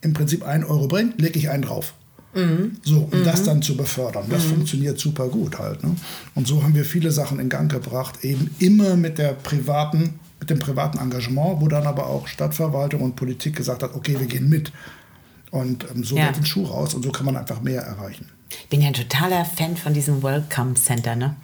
im 0.00 0.12
Prinzip 0.12 0.44
einen 0.44 0.64
Euro 0.64 0.88
bringt, 0.88 1.20
lege 1.20 1.38
ich 1.38 1.48
einen 1.50 1.62
drauf. 1.62 1.94
Mhm. 2.34 2.76
So, 2.82 3.08
um 3.10 3.20
mhm. 3.20 3.24
das 3.24 3.44
dann 3.44 3.62
zu 3.62 3.76
befördern. 3.76 4.24
Das 4.30 4.44
mhm. 4.44 4.50
funktioniert 4.50 4.98
super 4.98 5.28
gut 5.28 5.58
halt. 5.58 5.84
Ne? 5.84 5.94
Und 6.34 6.46
so 6.46 6.62
haben 6.62 6.74
wir 6.74 6.84
viele 6.84 7.12
Sachen 7.12 7.38
in 7.38 7.48
Gang 7.48 7.70
gebracht, 7.70 8.24
eben 8.24 8.50
immer 8.58 8.96
mit 8.96 9.18
der 9.18 9.34
privaten, 9.34 10.18
mit 10.40 10.50
dem 10.50 10.58
privaten 10.58 10.98
Engagement, 10.98 11.60
wo 11.60 11.68
dann 11.68 11.86
aber 11.86 12.06
auch 12.06 12.26
Stadtverwaltung 12.26 13.02
und 13.02 13.14
Politik 13.14 13.56
gesagt 13.56 13.82
hat, 13.82 13.94
okay, 13.94 14.18
wir 14.18 14.26
gehen 14.26 14.48
mit. 14.48 14.72
Und 15.50 15.86
ähm, 15.90 16.02
so 16.02 16.16
ja. 16.16 16.26
wird 16.26 16.38
ein 16.38 16.46
Schuh 16.46 16.64
raus 16.64 16.94
und 16.94 17.02
so 17.02 17.10
kann 17.12 17.26
man 17.26 17.36
einfach 17.36 17.60
mehr 17.60 17.82
erreichen. 17.82 18.28
Ich 18.50 18.68
bin 18.68 18.80
ja 18.80 18.88
ein 18.88 18.94
totaler 18.94 19.44
Fan 19.44 19.76
von 19.76 19.94
diesem 19.94 20.22
Welcome 20.22 20.74
Center, 20.74 21.14
ne? 21.14 21.36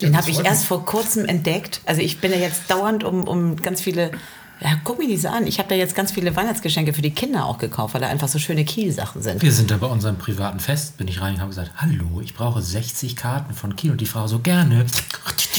Den 0.00 0.12
ja, 0.12 0.18
habe 0.18 0.30
ich 0.30 0.44
erst 0.44 0.66
vor 0.66 0.84
kurzem 0.84 1.24
entdeckt. 1.26 1.80
Also 1.86 2.00
ich 2.00 2.20
bin 2.20 2.32
ja 2.32 2.38
jetzt 2.38 2.70
dauernd 2.70 3.04
um, 3.04 3.28
um 3.28 3.56
ganz 3.56 3.80
viele 3.80 4.10
ja, 4.60 4.70
guck 4.84 4.98
mir 4.98 5.08
diese 5.08 5.30
an. 5.30 5.46
Ich 5.46 5.58
habe 5.58 5.68
da 5.68 5.74
jetzt 5.74 5.94
ganz 5.94 6.12
viele 6.12 6.34
Weihnachtsgeschenke 6.34 6.92
für 6.92 7.02
die 7.02 7.10
Kinder 7.10 7.44
auch 7.46 7.58
gekauft, 7.58 7.94
weil 7.94 8.00
da 8.00 8.08
einfach 8.08 8.28
so 8.28 8.38
schöne 8.38 8.64
Kiel-Sachen 8.64 9.20
sind. 9.20 9.42
Wir 9.42 9.52
sind 9.52 9.70
da 9.70 9.76
bei 9.76 9.86
unserem 9.86 10.16
privaten 10.16 10.60
Fest, 10.60 10.96
bin 10.96 11.08
ich 11.08 11.20
rein 11.20 11.34
und 11.34 11.40
habe 11.40 11.50
gesagt, 11.50 11.72
hallo, 11.76 12.20
ich 12.22 12.34
brauche 12.34 12.62
60 12.62 13.16
Karten 13.16 13.52
von 13.52 13.76
Kiel. 13.76 13.90
Und 13.90 14.00
die 14.00 14.06
Frau 14.06 14.26
so, 14.26 14.38
gerne. 14.38 14.86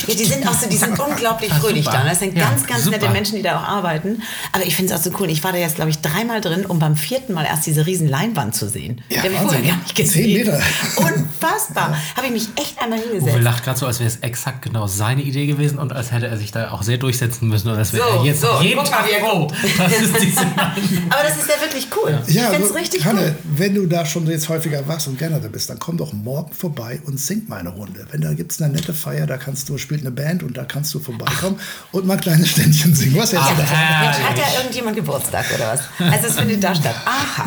Ja, 0.08 0.14
die 0.14 0.26
sind 0.26 0.48
auch 0.48 0.54
so, 0.54 0.68
die 0.70 0.78
sind 0.78 0.98
unglaublich 1.12 1.52
ah, 1.52 1.60
fröhlich 1.60 1.86
da. 1.86 2.04
Das 2.04 2.20
sind 2.20 2.38
ja, 2.38 2.50
ganz, 2.50 2.66
ganz 2.66 2.84
super. 2.84 2.98
nette 2.98 3.10
Menschen, 3.12 3.36
die 3.36 3.42
da 3.42 3.60
auch 3.60 3.64
arbeiten. 3.64 4.22
Aber 4.54 4.66
ich 4.66 4.76
finde 4.76 4.94
es 4.94 5.00
auch 5.00 5.04
so 5.04 5.12
cool. 5.20 5.30
Ich 5.30 5.44
war 5.44 5.52
da 5.52 5.58
jetzt, 5.58 5.76
glaube 5.76 5.90
ich, 5.90 6.00
dreimal 6.00 6.42
drin, 6.42 6.66
um 6.66 6.80
beim 6.80 6.96
vierten 6.96 7.34
Mal 7.34 7.46
erst 7.46 7.66
diese 7.66 7.86
riesen 7.86 8.08
Leinwand 8.08 8.56
zu 8.56 8.70
sehen. 8.70 9.02
Ja, 9.10 9.22
die 9.22 9.28
habe 9.28 9.34
ich 9.34 9.40
vorher 9.42 9.62
gar 9.62 9.78
nicht 9.78 9.96
gesehen. 9.96 10.46
Zehn 10.46 10.46
Meter. 10.46 10.62
Unfassbar. 10.98 11.98
Habe 12.16 12.28
ich 12.28 12.32
mich 12.32 12.48
echt 12.56 12.82
einmal 12.82 13.00
hingesetzt. 13.00 13.36
Uwe 13.36 13.42
lacht 13.42 13.64
gerade 13.64 13.78
so, 13.78 13.86
als 13.86 14.00
wäre 14.00 14.10
es 14.10 14.18
exakt 14.18 14.62
genau 14.62 14.88
seine 14.88 15.22
Idee 15.22 15.46
gewesen 15.46 15.80
und 15.80 15.94
als 15.94 16.12
hätte 16.12 16.28
er 16.28 16.38
sich 16.38 16.52
da 16.52 16.72
auch 16.72 16.84
sehr 16.84 16.98
durchsetzen 16.98 17.50
müssen. 17.50 17.70
Und 17.70 17.78
als 17.78 17.94
wäre 17.94 18.06
so, 18.12 18.20
er 18.20 18.26
jetzt 18.26 18.42
so, 18.42 18.62
jeden 18.62 18.85
Tag 18.90 19.06
froh. 19.22 19.48
Das 19.78 20.02
ist 20.02 20.22
diese 20.22 20.42
Aber 21.10 21.24
das 21.24 21.38
ist 21.38 21.48
ja 21.48 21.62
wirklich 21.62 21.88
cool. 21.96 22.20
Ja. 22.28 22.44
Ich 22.44 22.50
finde 22.50 22.68
es 22.68 22.76
richtig 22.76 23.06
Hanne, 23.06 23.22
cool. 23.22 23.36
wenn 23.58 23.76
du 23.76 23.86
da 23.86 24.06
schon 24.06 24.28
jetzt 24.28 24.50
häufiger 24.50 24.88
warst 24.88 25.08
und 25.08 25.18
gerne 25.18 25.40
da 25.40 25.48
bist, 25.48 25.70
dann 25.70 25.80
komm 25.80 25.98
doch 25.98 26.14
morgen 26.14 26.54
vorbei 26.54 27.00
und 27.06 27.20
sing 27.20 27.44
mal 27.48 27.60
eine 27.60 27.70
Runde. 27.70 28.06
Wenn 28.12 28.22
da 28.22 28.34
gibt 28.34 28.52
es 28.52 28.62
eine 28.62 28.74
nette 28.74 28.94
Feier, 28.94 29.28
da 29.28 29.38
kannst 29.38 29.70
du, 29.70 29.78
spielt 29.78 30.02
eine 30.02 30.12
Band 30.12 30.44
und 30.44 30.58
da 30.58 30.66
kannst 30.66 30.94
du 30.94 31.00
vorbeikommen 31.00 31.60
und 31.92 32.06
mal 32.06 32.18
kleine 32.18 32.46
Ständchen 32.46 32.96
singen. 32.96 33.16
Was 33.18 33.32
jetzt 33.32 33.42
Ach, 33.44 33.58
Hat 33.58 34.38
ja 34.38 34.60
irgendjemand 34.60 34.96
Geburtstag 34.96 35.46
oder 35.56 35.74
was? 35.74 36.12
Also 36.12 36.28
es 36.28 36.38
findet 36.38 36.64
da 36.64 36.76
statt. 36.76 36.96
Aha. 37.06 37.46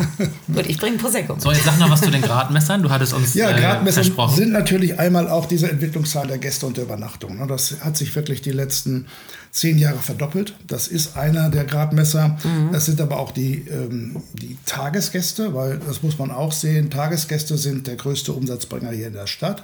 Gut, 0.53 0.65
ich 0.67 0.77
bringe 0.77 0.97
Prosecco. 0.97 1.35
So, 1.39 1.51
jetzt 1.51 1.65
sag 1.65 1.79
noch 1.79 1.89
was 1.89 2.01
zu 2.01 2.11
den 2.11 2.21
Gradmessern. 2.21 2.83
Du 2.83 2.89
hattest 2.89 3.13
uns 3.13 3.33
Ja, 3.33 3.49
äh, 3.51 3.59
Gradmesser 3.59 4.03
sind 4.03 4.51
natürlich 4.51 4.99
einmal 4.99 5.27
auch 5.29 5.45
diese 5.45 5.69
Entwicklungszahl 5.69 6.27
der 6.27 6.37
Gäste 6.37 6.65
und 6.65 6.77
der 6.77 6.85
Übernachtung. 6.85 7.37
Ne? 7.37 7.47
Das 7.47 7.77
hat 7.81 7.97
sich 7.97 8.15
wirklich 8.15 8.41
die 8.41 8.51
letzten 8.51 9.07
zehn 9.51 9.77
Jahre 9.77 9.97
verdoppelt. 9.97 10.53
Das 10.67 10.87
ist 10.87 11.17
einer 11.17 11.49
der 11.49 11.65
Gradmesser. 11.65 12.37
Mhm. 12.43 12.71
Das 12.71 12.85
sind 12.85 13.01
aber 13.01 13.19
auch 13.19 13.31
die, 13.31 13.65
ähm, 13.69 14.21
die 14.33 14.57
Tagesgäste, 14.65 15.53
weil 15.53 15.79
das 15.79 16.03
muss 16.03 16.17
man 16.17 16.31
auch 16.31 16.51
sehen. 16.51 16.89
Tagesgäste 16.89 17.57
sind 17.57 17.87
der 17.87 17.95
größte 17.95 18.31
Umsatzbringer 18.33 18.91
hier 18.91 19.07
in 19.07 19.13
der 19.13 19.27
Stadt. 19.27 19.63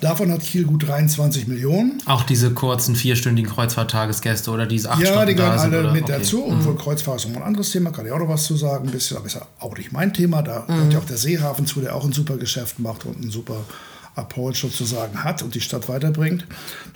Davon 0.00 0.30
hat 0.30 0.40
Kiel 0.40 0.64
gut 0.64 0.86
23 0.86 1.46
Millionen. 1.46 2.02
Auch 2.06 2.24
diese 2.24 2.52
kurzen 2.52 2.94
vierstündigen 2.94 3.50
Kreuzfahrt-Tagesgäste 3.50 4.50
oder 4.50 4.66
diese 4.66 4.90
acht 4.90 5.00
Ja, 5.00 5.08
Stunden 5.08 5.28
die 5.28 5.34
gehören 5.34 5.58
alle 5.58 5.80
oder? 5.80 5.92
mit 5.92 6.04
okay. 6.04 6.14
dazu. 6.18 6.44
Und 6.44 6.66
mhm. 6.66 6.76
Kreuzfahrt 6.76 7.20
ist 7.20 7.28
noch 7.28 7.36
ein 7.36 7.42
anderes 7.42 7.70
Thema, 7.70 7.90
kann 7.90 8.04
ich 8.06 8.12
auch 8.12 8.18
noch 8.18 8.28
was 8.28 8.44
zu 8.44 8.56
sagen. 8.56 8.88
Ein 8.88 8.92
bisschen, 8.92 9.16
aber 9.16 9.26
ist 9.26 9.34
ja 9.34 9.46
auch 9.60 9.76
nicht 9.76 9.92
mein 9.92 10.12
Thema. 10.12 10.42
Da 10.42 10.64
mhm. 10.68 10.74
gehört 10.74 10.92
ja 10.92 10.98
auch 10.98 11.04
der 11.04 11.16
Seehafen 11.16 11.66
zu, 11.66 11.80
der 11.80 11.94
auch 11.96 12.04
ein 12.04 12.12
super 12.12 12.36
Geschäft 12.36 12.78
macht 12.78 13.06
und 13.06 13.24
ein 13.24 13.30
super 13.30 13.64
Approach 14.14 14.56
sozusagen 14.56 15.24
hat 15.24 15.42
und 15.42 15.54
die 15.54 15.60
Stadt 15.60 15.88
weiterbringt. 15.88 16.46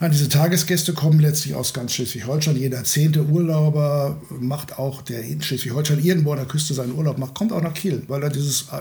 Nein, 0.00 0.10
diese 0.10 0.28
Tagesgäste 0.28 0.92
kommen 0.92 1.18
letztlich 1.18 1.54
aus 1.54 1.72
ganz 1.72 1.92
Schleswig-Holstein. 1.92 2.56
Jeder 2.56 2.84
zehnte 2.84 3.24
Urlauber 3.24 4.20
macht 4.38 4.78
auch, 4.78 5.02
der 5.02 5.22
in 5.22 5.40
Schleswig-Holstein 5.40 6.04
irgendwo 6.04 6.32
an 6.32 6.38
der 6.38 6.46
Küste 6.46 6.74
seinen 6.74 6.92
Urlaub 6.92 7.18
macht, 7.18 7.34
kommt 7.34 7.52
auch 7.52 7.62
nach 7.62 7.74
Kiel, 7.74 8.02
weil 8.08 8.22
er 8.22 8.30
dieses 8.30 8.62
äh, 8.72 8.80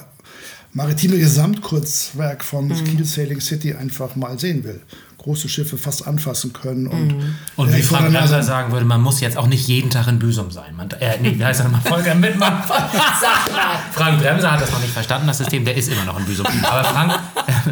maritime 0.73 1.17
Gesamtkurzwerk 1.17 2.43
von 2.43 2.67
mhm. 2.67 2.83
Kiel 2.83 3.05
Sailing 3.05 3.39
City 3.39 3.73
einfach 3.73 4.15
mal 4.15 4.37
sehen 4.37 4.63
will 4.63 4.81
große 5.25 5.49
Schiffe 5.49 5.77
fast 5.77 6.07
anfassen 6.07 6.53
können. 6.53 6.85
Und, 6.85 7.07
mhm. 7.07 7.35
und 7.55 7.75
wie 7.75 7.81
Frank 7.81 8.11
Bremser 8.11 8.43
sagen 8.43 8.71
würde, 8.71 8.85
man 8.85 9.01
muss 9.01 9.21
jetzt 9.21 9.37
auch 9.37 9.47
nicht 9.47 9.67
jeden 9.67 9.89
Tag 9.89 10.07
in 10.07 10.19
Büsum 10.19 10.51
sein. 10.51 10.75
Man, 10.77 10.87
äh, 10.91 11.17
nee, 11.19 11.33
wie 11.35 11.43
heißt 11.43 11.61
er 11.61 11.69
nochmal? 11.69 11.81
Volker 11.81 12.13
Mittmann. 12.13 12.61
Frank 13.91 14.19
Bremser 14.19 14.51
hat 14.51 14.61
das 14.61 14.71
noch 14.71 14.79
nicht 14.81 14.93
verstanden, 14.93 15.25
das 15.25 15.39
System. 15.39 15.65
Der 15.65 15.75
ist 15.75 15.91
immer 15.91 16.05
noch 16.05 16.19
in 16.19 16.25
Büsum. 16.25 16.45
Aber 16.61 16.83
Frank, 16.83 17.13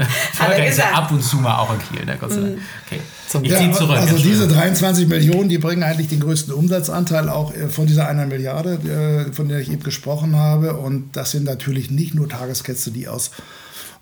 Volker 0.33 0.65
ist 0.65 0.79
ja 0.79 0.93
ab 0.93 1.11
und 1.11 1.23
zu 1.23 1.37
mal 1.37 1.59
auch 1.59 1.71
in 1.73 1.79
Kiel. 1.79 2.05
Ne? 2.05 2.17
Gott 2.19 2.31
sei 2.31 2.41
Dank. 2.41 2.55
Mhm. 2.55 2.61
Okay. 2.87 3.01
Ich 3.43 3.51
ja, 3.51 3.71
zurück. 3.71 3.97
Also 3.97 4.17
diese 4.17 4.47
23 4.47 5.07
Millionen, 5.07 5.49
die 5.49 5.57
bringen 5.59 5.83
eigentlich 5.83 6.07
den 6.07 6.19
größten 6.19 6.53
Umsatzanteil 6.53 7.29
auch 7.29 7.53
äh, 7.53 7.67
von 7.67 7.85
dieser 7.85 8.07
einer 8.07 8.25
Milliarde, 8.25 9.27
äh, 9.29 9.33
von 9.33 9.47
der 9.47 9.59
ich 9.59 9.71
eben 9.71 9.83
gesprochen 9.83 10.35
habe. 10.35 10.73
Und 10.73 11.15
das 11.15 11.31
sind 11.31 11.43
natürlich 11.43 11.91
nicht 11.91 12.15
nur 12.15 12.27
Tagesgäste, 12.27 12.89
die 12.89 13.07
aus 13.07 13.31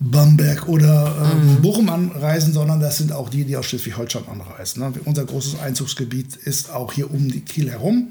Bamberg 0.02 0.68
oder 0.68 1.32
ähm, 1.32 1.56
mhm. 1.56 1.62
Bochum 1.62 1.90
anreisen, 1.90 2.54
sondern 2.54 2.80
das 2.80 2.98
sind 2.98 3.12
auch 3.12 3.30
die, 3.30 3.46
die 3.46 3.56
aus 3.56 3.68
Schleswig-Holstein 3.68 4.24
anreisen. 4.28 4.82
Ne? 4.82 4.94
Unser 5.06 5.26
großes 5.26 5.60
Einzugsgebiet 5.60 6.36
ist 6.36 6.72
auch 6.72 6.92
hier 6.92 7.12
um 7.12 7.30
die 7.30 7.42
Kiel 7.42 7.70
herum. 7.70 8.10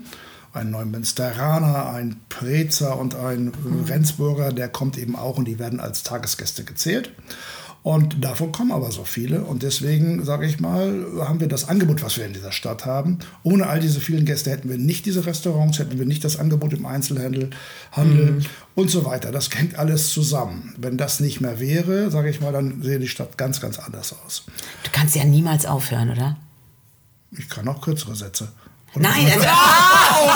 Ein 0.52 0.70
Neumünsteraner, 0.70 1.90
ein 1.90 2.16
Prezer 2.28 2.98
und 2.98 3.16
ein 3.16 3.46
mhm. 3.46 3.84
Rendsburger, 3.86 4.52
der 4.52 4.68
kommt 4.68 4.98
eben 4.98 5.16
auch 5.16 5.36
und 5.36 5.46
die 5.46 5.58
werden 5.58 5.80
als 5.80 6.04
Tagesgäste 6.04 6.62
gezählt. 6.64 7.10
Und 7.82 8.22
davon 8.22 8.52
kommen 8.52 8.72
aber 8.72 8.92
so 8.92 9.04
viele. 9.04 9.42
Und 9.42 9.62
deswegen, 9.62 10.22
sage 10.24 10.46
ich 10.46 10.60
mal, 10.60 11.06
haben 11.20 11.40
wir 11.40 11.48
das 11.48 11.68
Angebot, 11.68 12.02
was 12.02 12.18
wir 12.18 12.26
in 12.26 12.34
dieser 12.34 12.52
Stadt 12.52 12.84
haben. 12.84 13.20
Ohne 13.42 13.68
all 13.68 13.80
diese 13.80 14.00
vielen 14.00 14.26
Gäste 14.26 14.50
hätten 14.50 14.68
wir 14.68 14.76
nicht 14.76 15.06
diese 15.06 15.24
Restaurants, 15.24 15.78
hätten 15.78 15.98
wir 15.98 16.04
nicht 16.04 16.22
das 16.22 16.38
Angebot 16.38 16.74
im 16.74 16.84
Einzelhandel 16.84 17.50
Handel 17.92 18.32
mhm. 18.32 18.46
und 18.74 18.90
so 18.90 19.06
weiter. 19.06 19.32
Das 19.32 19.48
hängt 19.54 19.78
alles 19.78 20.12
zusammen. 20.12 20.74
Wenn 20.76 20.98
das 20.98 21.20
nicht 21.20 21.40
mehr 21.40 21.58
wäre, 21.58 22.10
sage 22.10 22.28
ich 22.28 22.40
mal, 22.40 22.52
dann 22.52 22.82
sähe 22.82 22.98
die 22.98 23.08
Stadt 23.08 23.38
ganz, 23.38 23.60
ganz 23.60 23.78
anders 23.78 24.14
aus. 24.26 24.44
Du 24.84 24.90
kannst 24.92 25.16
ja 25.16 25.24
niemals 25.24 25.64
aufhören, 25.64 26.10
oder? 26.10 26.36
Ich 27.30 27.48
kann 27.48 27.66
auch 27.68 27.80
kürzere 27.80 28.14
Sätze. 28.14 28.48
Und 28.92 29.02
Nein, 29.02 29.30
also, 29.32 29.46
ah, 29.48 30.16
oh 30.20 30.26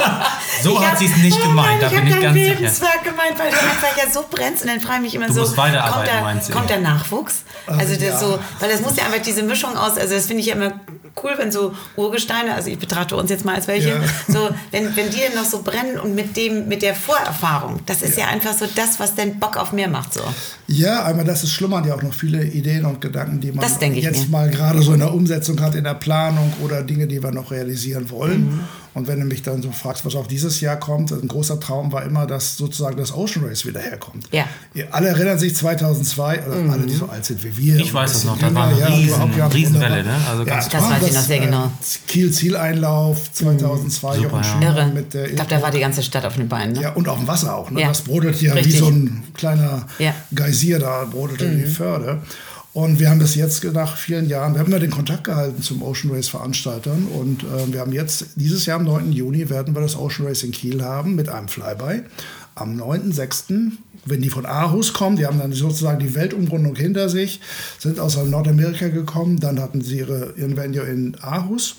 Gott. 0.00 0.32
so 0.62 0.80
ich 0.80 0.86
hat 0.86 0.98
sie 0.98 1.06
es 1.06 1.16
nicht 1.18 1.38
oh 1.38 1.48
gemeint, 1.48 1.82
da 1.82 1.88
bin 1.88 2.06
ich 2.06 2.20
ganz 2.20 2.34
sicher. 2.34 2.52
Ich 2.54 3.04
gemeint, 3.04 3.38
weil 3.38 3.50
du 3.50 3.58
einfach 3.58 3.96
ja 3.98 4.10
so 4.10 4.24
brennst 4.30 4.62
und 4.62 4.68
dann 4.68 4.80
frage 4.80 4.96
ich 4.96 5.02
mich 5.02 5.14
immer 5.16 5.26
du 5.26 5.34
so, 5.34 5.40
musst 5.40 5.56
weiterarbeiten, 5.58 6.22
kommt, 6.22 6.48
da, 6.48 6.52
kommt 6.54 6.70
der 6.70 6.80
Nachwuchs? 6.80 7.42
Also 7.66 7.94
das 7.94 8.02
ja. 8.02 8.18
so, 8.18 8.38
weil 8.60 8.70
das 8.70 8.80
muss 8.80 8.96
ja 8.96 9.04
einfach 9.04 9.20
diese 9.20 9.42
Mischung 9.42 9.76
aus, 9.76 9.98
also 9.98 10.14
das 10.14 10.26
finde 10.26 10.40
ich 10.40 10.46
ja 10.46 10.54
immer 10.54 10.72
cool, 11.22 11.32
wenn 11.38 11.52
so 11.52 11.72
Urgesteine, 11.96 12.54
also 12.54 12.70
ich 12.70 12.78
betrachte 12.78 13.16
uns 13.16 13.30
jetzt 13.30 13.44
mal 13.44 13.54
als 13.54 13.68
welche, 13.68 13.90
ja. 13.90 14.00
so 14.28 14.50
wenn, 14.70 14.94
wenn 14.96 15.10
die 15.10 15.20
dann 15.26 15.34
noch 15.36 15.48
so 15.48 15.62
brennen 15.62 15.98
und 15.98 16.14
mit 16.14 16.36
dem, 16.36 16.68
mit 16.68 16.82
der 16.82 16.94
Vorerfahrung, 16.94 17.80
das 17.86 18.02
ist 18.02 18.16
ja, 18.16 18.24
ja 18.24 18.30
einfach 18.30 18.52
so 18.52 18.66
das, 18.74 18.98
was 18.98 19.14
den 19.14 19.38
Bock 19.38 19.56
auf 19.56 19.72
mehr 19.72 19.88
macht. 19.88 20.14
So. 20.14 20.22
Ja, 20.66 21.04
einmal 21.04 21.24
das 21.24 21.44
ist 21.44 21.52
schlummern 21.52 21.84
ja 21.86 21.94
auch 21.94 22.02
noch 22.02 22.14
viele 22.14 22.44
Ideen 22.44 22.84
und 22.84 23.00
Gedanken, 23.00 23.40
die 23.40 23.52
man 23.52 23.64
jetzt 23.94 24.28
mal 24.28 24.50
gerade 24.50 24.82
so 24.82 24.92
in 24.92 25.00
der 25.00 25.12
Umsetzung 25.12 25.60
hat, 25.60 25.74
in 25.74 25.84
der 25.84 25.94
Planung 25.94 26.52
oder 26.62 26.82
Dinge, 26.82 27.06
die 27.06 27.22
wir 27.22 27.30
noch 27.30 27.50
realisieren 27.50 28.10
wollen. 28.10 28.44
Mhm. 28.44 28.60
Und 28.94 29.08
wenn 29.08 29.18
du 29.18 29.26
mich 29.26 29.42
dann 29.42 29.60
so 29.60 29.72
fragst, 29.72 30.06
was 30.06 30.14
auch 30.14 30.28
dieses 30.28 30.60
Jahr 30.60 30.76
kommt, 30.76 31.10
ein 31.10 31.26
großer 31.26 31.58
Traum 31.58 31.90
war 31.90 32.04
immer, 32.04 32.26
dass 32.26 32.56
sozusagen 32.56 32.96
das 32.96 33.12
Ocean 33.12 33.44
Race 33.44 33.66
wieder 33.66 33.80
herkommt. 33.80 34.28
Ja. 34.30 34.46
Ihr 34.72 34.86
alle 34.94 35.08
erinnern 35.08 35.36
sich 35.36 35.56
2002, 35.56 36.46
oder 36.46 36.56
mhm. 36.56 36.70
alle, 36.70 36.86
die 36.86 36.94
so 36.94 37.06
alt 37.06 37.24
sind 37.24 37.42
wie 37.42 37.56
wir. 37.56 37.76
Ich 37.76 37.92
weiß 37.92 38.14
es 38.14 38.24
noch, 38.24 38.38
da 38.38 38.54
war 38.54 38.68
eine 38.68 38.88
Riesen, 38.88 39.36
ja, 39.36 39.46
Riesenwelle. 39.48 40.04
Ne? 40.04 40.16
Also 40.30 40.44
ja, 40.44 40.56
das 40.56 40.72
weiß 40.72 41.08
ich 41.08 41.12
noch 41.12 41.20
sehr 41.22 41.40
genau. 41.40 41.72
Kiel-Zieleinlauf 42.06 43.32
2002. 43.32 44.16
Mhm. 44.16 44.22
Super, 44.22 44.42
ja. 44.42 44.68
Irre. 44.68 44.86
Mit 44.94 45.12
der 45.12 45.28
ich 45.28 45.34
glaube, 45.34 45.50
da 45.50 45.60
war 45.60 45.70
die 45.72 45.80
ganze 45.80 46.02
Stadt 46.02 46.24
auf 46.24 46.36
den 46.36 46.48
Beinen. 46.48 46.74
Ne? 46.74 46.82
Ja, 46.82 46.92
und 46.92 47.08
auf 47.08 47.18
dem 47.18 47.26
Wasser 47.26 47.56
auch. 47.56 47.70
Ne? 47.70 47.80
Ja. 47.80 47.88
Das 47.88 48.02
brodelt 48.02 48.40
ja 48.40 48.52
Richtig. 48.52 48.74
wie 48.74 48.78
so 48.78 48.86
ein 48.86 49.24
kleiner 49.34 49.86
Geysir, 50.32 50.78
da 50.78 51.04
brodelte 51.04 51.46
mhm. 51.46 51.64
die 51.64 51.66
Förde. 51.66 52.20
Und 52.74 52.98
wir 52.98 53.08
haben 53.08 53.20
das 53.20 53.36
jetzt 53.36 53.62
nach 53.62 53.96
vielen 53.96 54.28
Jahren, 54.28 54.54
wir 54.54 54.60
haben 54.60 54.72
ja 54.72 54.80
den 54.80 54.90
Kontakt 54.90 55.22
gehalten 55.22 55.62
zum 55.62 55.80
Ocean 55.80 56.12
Race 56.12 56.26
Veranstaltern 56.26 57.06
und 57.06 57.44
äh, 57.44 57.72
wir 57.72 57.78
haben 57.78 57.92
jetzt, 57.92 58.26
dieses 58.34 58.66
Jahr 58.66 58.80
am 58.80 58.84
9. 58.84 59.12
Juni 59.12 59.48
werden 59.48 59.76
wir 59.76 59.80
das 59.80 59.96
Ocean 59.96 60.26
Race 60.26 60.42
in 60.42 60.50
Kiel 60.50 60.82
haben 60.82 61.14
mit 61.14 61.28
einem 61.28 61.46
Flyby. 61.46 62.02
Am 62.56 62.76
9.6., 62.76 63.70
wenn 64.06 64.20
die 64.20 64.30
von 64.30 64.46
Aarhus 64.46 64.92
kommen, 64.92 65.16
die 65.16 65.26
haben 65.26 65.38
dann 65.38 65.52
sozusagen 65.52 65.98
die 65.98 66.14
Weltumrundung 66.14 66.76
hinter 66.76 67.08
sich, 67.08 67.40
sind 67.78 67.98
aus 67.98 68.16
Nordamerika 68.16 68.88
gekommen, 68.88 69.40
dann 69.40 69.60
hatten 69.60 69.80
sie 69.80 69.98
ihre, 69.98 70.34
ihren 70.36 70.56
Venue 70.56 70.84
in 70.84 71.16
Aarhus 71.20 71.76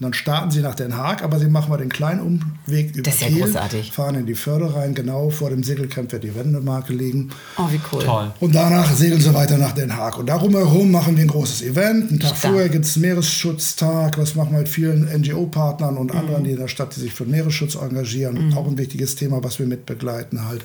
Und 0.00 0.02
dann 0.02 0.14
starten 0.14 0.50
sie 0.50 0.60
nach 0.60 0.74
Den 0.74 0.96
Haag, 0.96 1.22
aber 1.22 1.38
sie 1.38 1.46
machen 1.46 1.70
mal 1.70 1.76
den 1.76 1.88
kleinen 1.88 2.20
Umweg 2.20 2.94
über 2.94 3.02
Das 3.02 3.14
ist 3.14 3.20
ja 3.20 3.28
Kiel, 3.28 3.42
großartig. 3.42 3.92
fahren 3.92 4.16
in 4.16 4.26
die 4.26 4.34
Förde 4.34 4.74
rein, 4.74 4.92
genau 4.94 5.30
vor 5.30 5.50
dem 5.50 5.62
Segelcamp 5.62 6.10
wird 6.10 6.24
die 6.24 6.34
Wendemarke 6.34 6.92
liegen. 6.92 7.30
Oh, 7.56 7.68
wie 7.70 7.80
cool. 7.92 8.02
Toll. 8.02 8.32
Und 8.40 8.54
danach 8.56 8.92
segeln 8.92 9.20
sie 9.20 9.32
weiter 9.32 9.56
nach 9.56 9.70
Den 9.72 9.96
Haag. 9.96 10.18
Und 10.18 10.26
darum 10.26 10.52
herum 10.52 10.90
machen 10.90 11.16
wir 11.16 11.22
ein 11.22 11.28
großes 11.28 11.62
Event. 11.62 12.10
Einen 12.10 12.18
Tag 12.18 12.36
vorher 12.36 12.68
gibt 12.68 12.86
es 12.86 12.96
Meeresschutztag. 12.96 14.16
Das 14.16 14.34
machen 14.34 14.50
wir 14.52 14.58
mit 14.58 14.68
vielen 14.68 15.04
NGO-Partnern 15.20 15.96
und 15.96 16.12
anderen, 16.12 16.42
die 16.42 16.50
in 16.50 16.58
der 16.58 16.68
Stadt, 16.68 16.96
die 16.96 17.00
sich 17.00 17.12
für 17.12 17.24
den 17.24 17.30
Meeresschutz 17.30 17.76
engagieren. 17.76 18.52
Auch 18.56 18.66
ein 18.66 18.76
wichtiges 18.76 19.14
Thema, 19.14 19.44
was 19.44 19.60
wir 19.60 19.66
mitbegleiten 19.66 20.48
halt. 20.48 20.64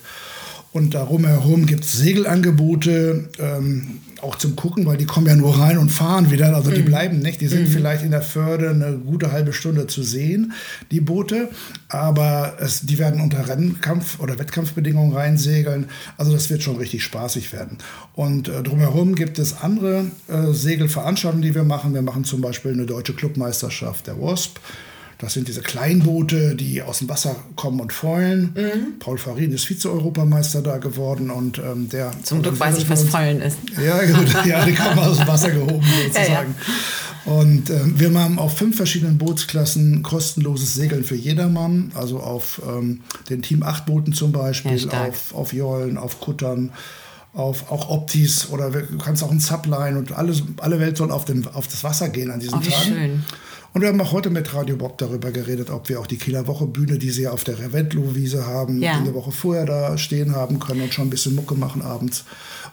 Und 0.72 0.94
darum 0.94 1.26
herum 1.26 1.66
gibt 1.66 1.84
es 1.84 1.94
Segelangebote, 1.94 3.30
ähm, 3.40 4.02
auch 4.22 4.36
zum 4.36 4.56
Gucken, 4.56 4.86
weil 4.86 4.98
die 4.98 5.06
kommen 5.06 5.26
ja 5.26 5.36
nur 5.36 5.58
rein 5.58 5.80
und 5.80 5.90
fahren 5.90 6.30
wieder. 6.30 6.54
Also 6.56 6.70
die 6.70 6.84
bleiben 6.84 7.20
nicht. 7.20 7.42
Die 7.42 7.48
sind 7.48 7.68
vielleicht 7.68 8.04
in 8.04 8.12
der 8.12 8.22
Förde 8.22 8.70
eine 8.70 8.98
gute 8.98 9.32
halbe 9.32 9.52
Stunde 9.52 9.88
zu 9.88 10.04
sehen, 10.04 10.54
die 10.92 11.00
Boote. 11.00 11.50
Aber 11.88 12.58
es, 12.60 12.82
die 12.82 13.00
werden 13.00 13.22
unter 13.22 13.48
Rennkampf- 13.48 14.20
oder 14.20 14.38
Wettkampfbedingungen 14.38 15.14
reinsegeln. 15.14 15.88
Also 16.18 16.34
das 16.34 16.52
wird 16.52 16.62
schon 16.62 16.78
richtig 16.78 17.04
spaßig 17.04 17.52
werden. 17.52 17.80
Und 18.14 18.48
äh, 18.48 18.62
drumherum 18.62 19.16
gibt 19.16 19.40
es 19.40 19.62
andere 19.62 20.06
äh, 20.28 20.54
Segelveranstaltungen, 20.54 21.42
die 21.42 21.56
wir 21.56 21.64
machen. 21.64 21.96
Wir 21.96 22.04
machen 22.04 22.26
zum 22.26 22.42
Beispiel 22.42 22.74
eine 22.74 22.86
deutsche 22.86 23.14
Clubmeisterschaft 23.14 24.06
der 24.06 24.22
WASP. 24.22 24.60
Das 25.20 25.34
sind 25.34 25.50
diese 25.50 25.62
Kleinboote, 25.62 26.56
die 26.56 26.82
aus 26.82 27.00
dem 27.00 27.10
Wasser 27.10 27.36
kommen 27.58 27.82
und 27.82 27.92
foilen. 27.92 28.54
Mhm. 28.56 29.00
Paul 29.00 29.18
Farin 29.18 29.52
ist 29.52 29.66
Vize-Europameister 29.66 30.62
da 30.62 30.78
geworden 30.78 31.30
und 31.30 31.58
ähm, 31.60 31.90
der. 31.90 32.12
Zum 32.24 32.42
Glück 32.42 32.58
weiß 32.58 32.78
ich, 32.78 32.90
was 32.90 33.04
Fallen 33.04 33.42
ist. 33.42 33.58
Ja, 33.86 34.02
gut, 34.06 34.34
ja, 34.46 34.64
die 34.66 34.74
kommen 34.74 34.98
aus 34.98 35.18
dem 35.18 35.28
Wasser 35.28 35.52
gehoben 35.52 35.86
sozusagen. 36.06 36.56
Und 37.26 37.70
ähm, 37.70 38.00
wir 38.00 38.18
haben 38.18 38.40
auf 38.40 38.58
fünf 38.58 38.78
verschiedenen 38.78 39.18
Bootsklassen 39.18 40.04
kostenloses 40.04 40.74
Segeln 40.74 41.04
für 41.04 41.16
jedermann. 41.16 41.92
Also 41.96 42.22
auf 42.22 42.62
ähm, 42.66 43.02
den 43.30 43.42
Team 43.42 43.62
8 43.62 43.86
Booten 43.86 44.14
zum 44.14 44.32
Beispiel, 44.32 44.78
Ja, 44.78 45.04
auf, 45.06 45.36
auf 45.36 45.52
Jollen, 45.54 45.98
auf 45.98 46.22
Kuttern, 46.22 46.72
auf 47.34 47.70
auch 47.72 47.90
Optis 47.90 48.48
oder 48.50 48.70
du 48.72 48.98
kannst 48.98 49.22
auch 49.22 49.32
ein 49.32 49.42
Subline 49.42 50.00
und 50.00 50.14
alles, 50.14 50.44
alle 50.62 50.80
Welt 50.80 50.96
soll 50.96 51.12
auf, 51.12 51.26
den, 51.26 51.46
auf 51.46 51.68
das 51.68 51.84
Wasser 51.84 52.08
gehen 52.08 52.32
an 52.32 52.40
diesen 52.40 52.56
Oh, 52.58 52.62
Tagen. 52.62 52.72
schön. 52.84 53.24
Und 53.74 53.82
wir 53.82 53.90
haben 53.90 54.02
auch 54.02 54.12
heute 54.12 54.30
mit 54.32 54.54
Radio 54.56 54.76
Bob 54.78 54.98
darüber 54.98 55.32
geredet, 55.32 55.70
ob 55.70 55.90
wir 55.90 56.00
auch 56.00 56.08
die 56.08 56.18
Kieler 56.18 56.48
Woche 56.48 56.66
Bühne, 56.66 56.98
die 56.98 57.12
sie 57.12 57.24
ja 57.24 57.32
auf 57.32 57.44
der 57.44 57.60
Reventlow-Wiese 57.60 58.46
haben, 58.46 58.82
Ja. 58.82 58.98
eine 58.98 59.14
Woche 59.14 59.32
vorher 59.32 59.66
da 59.66 59.98
stehen 59.98 60.36
haben 60.36 60.60
können 60.60 60.82
und 60.82 60.94
schon 60.94 61.08
ein 61.08 61.10
bisschen 61.12 61.36
Mucke 61.36 61.54
machen 61.56 61.82
abends. 61.84 62.24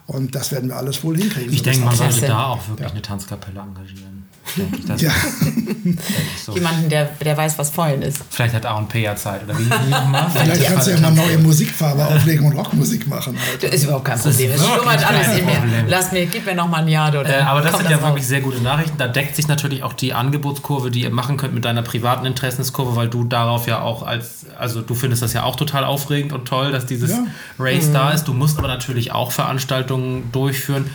Und 0.07 0.35
das 0.35 0.53
werden 0.53 0.69
wir 0.71 0.77
alles 0.77 1.03
wohl 1.05 1.17
hinkriegen. 1.19 1.53
Ich 1.53 1.59
so 1.59 1.65
denke, 1.65 1.85
man 1.85 1.95
sollte 1.97 2.21
da 2.27 2.47
auch 2.47 2.69
wirklich 2.69 2.91
eine 2.91 3.03
Tanzkapelle 3.03 3.61
engagieren. 3.61 4.16
Denke 4.57 4.79
ich, 4.79 4.85
das 4.87 5.01
Ja, 5.01 5.11
denke 5.45 5.99
ich 6.35 6.43
so. 6.43 6.53
Jemanden, 6.55 6.89
der, 6.89 7.07
der 7.25 7.37
weiß, 7.37 7.59
was 7.59 7.71
Fallen 7.71 8.03
ist. 8.03 8.21
Vielleicht 8.31 8.55
hat 8.55 8.65
A&P 8.67 9.03
ja 9.03 9.17
Zeit, 9.17 9.45
oder 9.45 9.59
wie? 9.59 9.65
wie 9.87 9.91
nochmal? 9.91 10.31
vielleicht 10.33 10.67
kannst 10.67 10.87
du 10.87 10.93
ja 10.93 11.01
mal 11.01 11.11
neue 11.13 11.39
Musikfarbe 11.39 12.05
auflegen 12.07 12.47
und 12.47 12.53
Rockmusik 12.57 13.07
machen. 13.09 13.37
Das 13.61 13.71
ist 13.73 13.85
überhaupt 13.85 14.05
kein 14.05 14.19
Problem. 14.19 14.51
Es 14.51 14.61
wirklich 14.61 14.75
schlummert 14.75 15.07
alles 15.11 15.39
in 15.39 15.45
mir. 15.47 15.63
Lass 15.89 16.13
mir, 16.13 16.27
gib 16.27 16.47
mir 16.47 16.55
noch 16.55 16.69
mal 16.69 16.79
ein 16.83 16.89
Jahr 16.89 17.09
oder 17.09 17.25
Äh, 17.29 17.43
aber 17.43 17.61
das 17.61 17.77
sind 17.77 17.91
ja 17.91 17.97
raus. 17.97 18.07
wirklich 18.07 18.27
sehr 18.27 18.41
gute 18.41 18.61
Nachrichten. 18.63 18.97
Da 18.99 19.09
deckt 19.09 19.37
sich 19.37 19.49
natürlich 19.49 19.83
auch 19.83 19.93
die 19.93 20.13
Angebotskurve, 20.15 20.91
die 20.91 21.03
ihr 21.03 21.11
machen 21.11 21.37
könnt 21.37 21.55
mit 21.55 21.65
deiner 21.65 21.83
privaten 21.83 22.27
Interessenskurve, 22.27 22.97
weil 22.97 23.09
du 23.09 23.25
darauf 23.25 23.67
ja 23.67 23.81
auch 23.81 24.03
als, 24.05 24.47
also 24.59 24.81
du 24.83 24.95
findest 24.95 25.23
das 25.23 25.33
ja 25.33 25.43
auch 25.43 25.57
total 25.57 25.85
aufregend 25.85 26.33
und 26.33 26.47
toll, 26.47 26.73
dass 26.73 26.87
dieses 26.87 27.11
Ja. 27.11 27.25
Race 27.59 27.91
da 27.93 28.11
ist. 28.11 28.25
Du 28.25 28.33
musst 28.35 28.59
aber 28.59 28.69
natürlich 28.69 29.13
auch 29.13 29.33
Veranstaltungen 29.33 30.31
durchführen, 30.33 30.91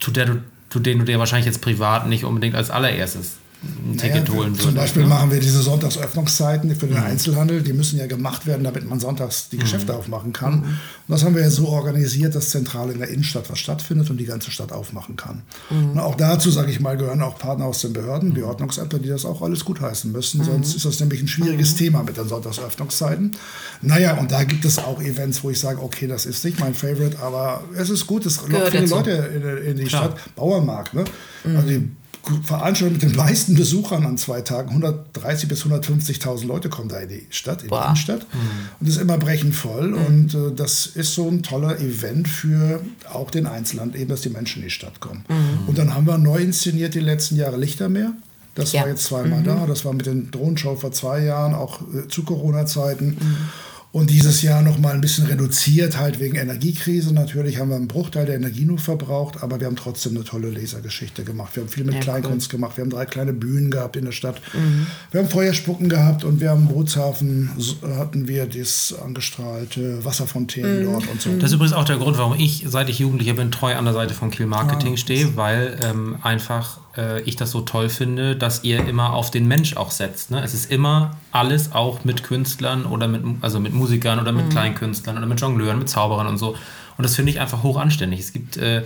zu, 0.00 0.10
der 0.10 0.26
du, 0.26 0.38
zu 0.70 0.80
denen 0.80 1.00
du 1.00 1.04
dir 1.04 1.18
wahrscheinlich 1.18 1.46
jetzt 1.46 1.62
privat 1.62 2.06
nicht 2.06 2.24
unbedingt 2.24 2.54
als 2.54 2.70
allererstes 2.70 3.38
ein 3.66 3.96
Ticket 3.96 4.28
Naja, 4.28 4.34
holen 4.34 4.54
Zum 4.54 4.64
würdest. 4.64 4.76
Beispiel 4.76 5.02
ne? 5.02 5.08
machen 5.08 5.30
wir 5.30 5.40
diese 5.40 5.62
Sonntagsöffnungszeiten 5.62 6.74
für 6.76 6.86
den 6.86 6.96
Einzelhandel. 6.96 7.62
Die 7.62 7.72
müssen 7.72 7.98
ja 7.98 8.06
gemacht 8.06 8.46
werden, 8.46 8.64
damit 8.64 8.88
man 8.88 9.00
sonntags 9.00 9.48
die 9.48 9.58
Geschäfte 9.58 9.94
aufmachen 9.94 10.32
kann. 10.32 10.54
Und 10.62 10.78
das 11.08 11.24
haben 11.24 11.34
wir 11.34 11.42
ja 11.42 11.50
so 11.50 11.68
organisiert, 11.68 12.34
dass 12.34 12.50
zentral 12.50 12.90
in 12.90 12.98
der 12.98 13.08
Innenstadt 13.08 13.50
was 13.50 13.58
stattfindet 13.58 14.10
und 14.10 14.16
die 14.18 14.24
ganze 14.24 14.50
Stadt 14.50 14.72
aufmachen 14.72 15.16
kann. 15.16 15.42
Und 15.70 15.98
auch 15.98 16.14
dazu, 16.14 16.50
sage 16.50 16.70
ich 16.70 16.80
mal, 16.80 16.96
gehören 16.96 17.22
auch 17.22 17.38
Partner 17.38 17.66
aus 17.66 17.80
den 17.80 17.92
Behörden, 17.92 18.34
die 18.34 18.42
Ordnungsämter, 18.42 18.98
die 18.98 19.08
das 19.08 19.24
auch 19.24 19.42
alles 19.42 19.64
gutheißen 19.64 20.10
müssen. 20.12 20.44
Sonst 20.44 20.74
ist 20.74 20.84
das 20.84 21.00
nämlich 21.00 21.22
ein 21.22 21.28
schwieriges 21.28 21.74
Thema 21.76 22.02
mit 22.02 22.16
den 22.16 22.28
Sonntagsöffnungszeiten. 22.28 23.36
Naja, 23.82 24.16
und 24.18 24.32
da 24.32 24.44
gibt 24.44 24.64
es 24.64 24.78
auch 24.78 25.00
Events, 25.00 25.42
wo 25.44 25.50
ich 25.50 25.60
sage, 25.60 25.82
okay, 25.82 26.06
das 26.06 26.26
ist 26.26 26.44
nicht 26.44 26.58
mein 26.60 26.74
Favorite, 26.74 27.18
aber 27.20 27.62
es 27.76 27.90
ist 27.90 28.06
gut, 28.06 28.26
es 28.26 28.40
lockt 28.48 28.70
viele 28.70 28.82
dazu. 28.82 28.94
Leute 28.96 29.10
in, 29.10 29.70
in 29.72 29.76
die 29.76 29.84
Klar. 29.84 30.04
Stadt. 30.04 30.34
Bauernmarkt, 30.34 30.94
ne? 30.94 31.04
Also 31.44 31.68
die 31.68 31.90
Veranstaltung 32.44 32.94
mit 32.94 33.02
den 33.02 33.16
meisten 33.16 33.54
Besuchern 33.54 34.04
an 34.04 34.18
zwei 34.18 34.40
Tagen. 34.40 34.82
130.000 34.82 35.46
bis 35.46 35.64
150.000 35.64 36.46
Leute 36.46 36.68
kommen 36.68 36.88
da 36.88 36.98
in 36.98 37.08
die 37.08 37.26
Stadt, 37.30 37.58
in 37.62 37.64
die 37.66 37.70
Boah. 37.70 37.84
Innenstadt. 37.86 38.26
Und 38.80 38.88
ist 38.88 38.96
immer 39.00 39.16
brechend 39.18 39.54
voll. 39.54 39.94
Und 39.94 40.34
äh, 40.34 40.52
das 40.54 40.86
ist 40.86 41.14
so 41.14 41.28
ein 41.28 41.42
toller 41.42 41.78
Event 41.80 42.28
für 42.28 42.80
auch 43.12 43.30
den 43.30 43.46
Einzelland, 43.46 43.94
eben, 43.96 44.08
dass 44.10 44.22
die 44.22 44.30
Menschen 44.30 44.62
in 44.62 44.68
die 44.68 44.70
Stadt 44.74 45.00
kommen. 45.00 45.24
Und 45.66 45.78
dann 45.78 45.94
haben 45.94 46.06
wir 46.06 46.18
neu 46.18 46.38
inszeniert 46.38 46.94
die 46.94 47.00
letzten 47.00 47.36
Jahre 47.36 47.56
Lichtermeer. 47.56 48.12
Das 48.54 48.72
Ja. 48.72 48.82
war 48.82 48.88
jetzt 48.88 49.04
zweimal 49.04 49.42
da. 49.42 49.66
Das 49.66 49.84
war 49.84 49.92
mit 49.92 50.06
den 50.06 50.30
Drohnenshow 50.30 50.76
vor 50.76 50.90
zwei 50.92 51.22
Jahren, 51.22 51.54
auch 51.54 51.80
äh, 51.94 52.08
zu 52.08 52.22
Corona-Zeiten. 52.24 53.18
Und 53.96 54.10
dieses 54.10 54.42
Jahr 54.42 54.60
noch 54.60 54.78
mal 54.78 54.92
ein 54.92 55.00
bisschen 55.00 55.24
reduziert, 55.24 55.96
halt 55.96 56.20
wegen 56.20 56.36
Energiekrise. 56.36 57.14
Natürlich 57.14 57.58
haben 57.58 57.70
wir 57.70 57.76
einen 57.76 57.88
Bruchteil 57.88 58.26
der 58.26 58.34
Energie 58.34 58.66
nur 58.66 58.76
verbraucht, 58.76 59.42
aber 59.42 59.58
wir 59.58 59.66
haben 59.66 59.76
trotzdem 59.76 60.14
eine 60.14 60.22
tolle 60.22 60.50
Lasergeschichte 60.50 61.24
gemacht. 61.24 61.56
Wir 61.56 61.62
haben 61.62 61.70
viel 61.70 61.84
mit 61.84 61.94
Ja, 61.94 62.00
Kleinkunst 62.00 62.50
gemacht. 62.50 62.76
Wir 62.76 62.84
haben 62.84 62.90
drei 62.90 63.06
kleine 63.06 63.32
Bühnen 63.32 63.70
gehabt 63.70 63.96
in 63.96 64.04
der 64.04 64.12
Stadt. 64.12 64.42
Wir 65.12 65.22
haben 65.22 65.30
Feuerspucken 65.30 65.88
gehabt 65.88 66.24
und 66.24 66.42
wir 66.42 66.50
haben 66.50 66.68
im 66.68 66.68
Bootshafen 66.68 67.48
hatten 67.96 68.28
wir 68.28 68.44
das 68.44 68.94
angestrahlte 69.02 70.04
Wasserfontänen 70.04 70.84
dort 70.84 71.08
und 71.08 71.22
so. 71.22 71.30
Das 71.30 71.44
ist 71.44 71.54
übrigens 71.54 71.72
auch 71.72 71.86
der 71.86 71.96
Grund, 71.96 72.18
warum 72.18 72.34
ich, 72.38 72.66
seit 72.68 72.90
ich 72.90 72.98
Jugendlicher 72.98 73.32
bin, 73.32 73.50
treu 73.50 73.76
an 73.76 73.86
der 73.86 73.94
Seite 73.94 74.12
von 74.12 74.30
Kiel 74.30 74.44
Marketing 74.44 74.98
stehe, 74.98 75.38
weil 75.38 75.78
ähm, 75.82 76.16
einfach 76.20 76.80
äh, 76.96 77.22
ich 77.22 77.36
das 77.36 77.50
so 77.50 77.60
toll 77.60 77.88
finde, 77.88 78.36
dass 78.36 78.64
ihr 78.64 78.86
immer 78.86 79.12
auf 79.12 79.30
den 79.30 79.48
Mensch 79.48 79.76
auch 79.76 79.90
setzt. 79.90 80.30
Ne? 80.30 80.42
Es 80.42 80.54
ist 80.54 80.70
immer 80.70 81.16
alles 81.32 81.72
auch 81.72 82.04
mit 82.04 82.24
Künstlern 82.24 82.84
oder 82.86 83.08
mit, 83.08 83.22
also 83.40 83.60
mit 83.60 83.72
Musikern 83.72 83.85
oder 83.86 84.32
mit 84.32 84.50
Kleinkünstlern 84.50 85.16
oder 85.16 85.26
mit 85.26 85.40
Jongleuren, 85.40 85.78
mit 85.78 85.88
Zauberern 85.88 86.26
und 86.26 86.38
so. 86.38 86.56
Und 86.96 87.02
das 87.02 87.14
finde 87.14 87.32
ich 87.32 87.40
einfach 87.40 87.62
hoch 87.62 87.78
anständig. 87.78 88.20
Es 88.20 88.32
gibt 88.32 88.56
äh, 88.56 88.82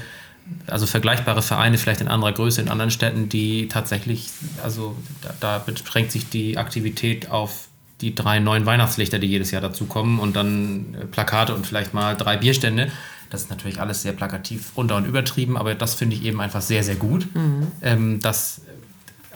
also 0.67 0.87
vergleichbare 0.87 1.43
Vereine 1.43 1.79
vielleicht 1.79 2.01
in 2.01 2.09
anderer 2.09 2.33
Größe 2.33 2.61
in 2.61 2.69
anderen 2.69 2.91
Städten, 2.91 3.29
die 3.29 3.69
tatsächlich, 3.69 4.31
also 4.63 4.97
da, 5.23 5.35
da 5.41 5.59
beschränkt 5.59 6.13
sich 6.13 6.29
die 6.29 6.59
Aktivität 6.59 7.31
auf 7.31 7.69
die 8.01 8.15
drei 8.15 8.39
neuen 8.39 8.67
Weihnachtslichter, 8.67 9.19
die 9.19 9.27
jedes 9.27 9.51
Jahr 9.51 9.61
dazukommen 9.61 10.19
und 10.19 10.35
dann 10.35 10.95
äh, 10.95 11.05
Plakate 11.07 11.55
und 11.55 11.67
vielleicht 11.67 11.95
mal 11.95 12.17
drei 12.17 12.37
Bierstände. 12.37 12.91
Das 13.29 13.43
ist 13.43 13.51
natürlich 13.51 13.81
alles 13.81 14.03
sehr 14.03 14.13
plakativ 14.13 14.73
runter 14.77 14.97
und 14.97 15.05
übertrieben, 15.05 15.57
aber 15.57 15.75
das 15.75 15.95
finde 15.95 16.17
ich 16.17 16.25
eben 16.25 16.41
einfach 16.41 16.63
sehr, 16.63 16.83
sehr 16.83 16.97
gut. 16.97 17.29
Ähm, 17.83 18.21
dass 18.21 18.63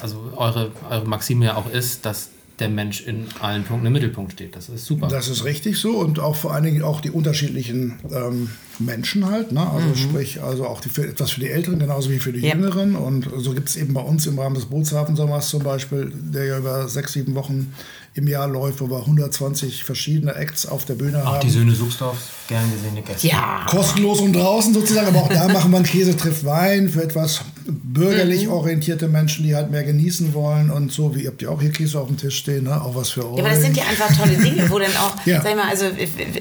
also 0.00 0.32
eure, 0.36 0.72
eure 0.90 1.06
Maxime 1.06 1.44
ja 1.44 1.56
auch 1.56 1.70
ist, 1.70 2.04
dass 2.04 2.30
der 2.60 2.68
Mensch 2.68 3.00
in 3.02 3.26
allen 3.40 3.64
Punkten 3.64 3.86
im 3.86 3.92
Mittelpunkt 3.92 4.32
steht. 4.32 4.54
Das 4.54 4.68
ist 4.68 4.86
super. 4.86 5.08
Das 5.08 5.28
ist 5.28 5.44
richtig 5.44 5.76
so 5.78 5.96
und 5.98 6.20
auch 6.20 6.36
vor 6.36 6.54
allen 6.54 6.64
Dingen 6.64 6.82
auch 6.82 7.00
die 7.00 7.10
unterschiedlichen 7.10 7.98
ähm, 8.12 8.50
Menschen 8.78 9.26
halt. 9.28 9.50
Ne? 9.50 9.68
Also 9.68 9.94
sprich, 9.96 10.40
also 10.40 10.66
auch 10.66 10.80
die, 10.80 10.88
für, 10.88 11.06
etwas 11.06 11.32
für 11.32 11.40
die 11.40 11.48
Älteren 11.50 11.80
genauso 11.80 12.10
wie 12.10 12.20
für 12.20 12.32
die 12.32 12.40
Ja. 12.46 12.54
Jüngeren. 12.54 12.94
Und 12.94 13.28
so 13.38 13.54
gibt 13.54 13.68
es 13.70 13.76
eben 13.76 13.92
bei 13.92 14.00
uns 14.02 14.26
im 14.26 14.38
Rahmen 14.38 14.54
des 14.54 14.66
Bootshafensommers 14.66 15.48
zum 15.48 15.64
Beispiel, 15.64 16.12
der 16.14 16.44
ja 16.44 16.58
über 16.58 16.88
sechs, 16.88 17.12
sieben 17.14 17.34
Wochen 17.34 17.72
im 18.14 18.28
Jahr 18.28 18.46
läuft, 18.46 18.80
wo 18.80 18.88
wir 18.88 18.98
120 19.00 19.82
verschiedene 19.82 20.34
Acts 20.36 20.66
auf 20.66 20.84
der 20.84 20.94
Bühne 20.94 21.22
auch 21.26 21.32
haben. 21.34 21.40
die 21.40 21.50
Söhne 21.50 21.74
Suchsdorfs, 21.74 22.28
gern 22.46 22.70
gesehene 22.72 23.02
Gäste. 23.02 23.26
Ja. 23.26 23.66
Kostenlos 23.68 24.20
und 24.20 24.32
draußen 24.34 24.72
sozusagen, 24.72 25.08
aber 25.08 25.22
auch 25.22 25.28
da 25.28 25.48
machen 25.52 25.72
wir 25.72 25.78
einen 25.78 25.86
Käse 25.86 26.16
trifft 26.16 26.44
Wein 26.44 26.88
für 26.88 27.02
etwas 27.02 27.40
bürgerlich 27.66 28.48
orientierte 28.48 29.08
Menschen, 29.08 29.44
die 29.44 29.54
halt 29.54 29.70
mehr 29.70 29.84
genießen 29.84 30.34
wollen 30.34 30.70
und 30.70 30.92
so, 30.92 31.14
wie 31.14 31.22
ihr 31.22 31.28
habt 31.30 31.42
ja 31.42 31.48
auch 31.48 31.60
hier 31.60 31.70
Käse 31.70 32.00
auf 32.00 32.08
dem 32.08 32.16
Tisch 32.16 32.36
stehen, 32.38 32.64
ne? 32.64 32.80
auch 32.82 32.94
was 32.94 33.10
für 33.10 33.28
euch. 33.30 33.38
Ja, 33.38 33.44
aber 33.44 33.54
das 33.54 33.62
sind 33.62 33.76
ja 33.76 33.84
einfach 33.84 34.14
tolle 34.16 34.36
Dinge, 34.36 34.68
wo 34.70 34.78
dann 34.78 34.94
auch, 34.96 35.14
Ja. 35.26 35.40
sag 35.42 35.50
ich 35.50 35.56
mal, 35.56 35.68
also 35.68 35.86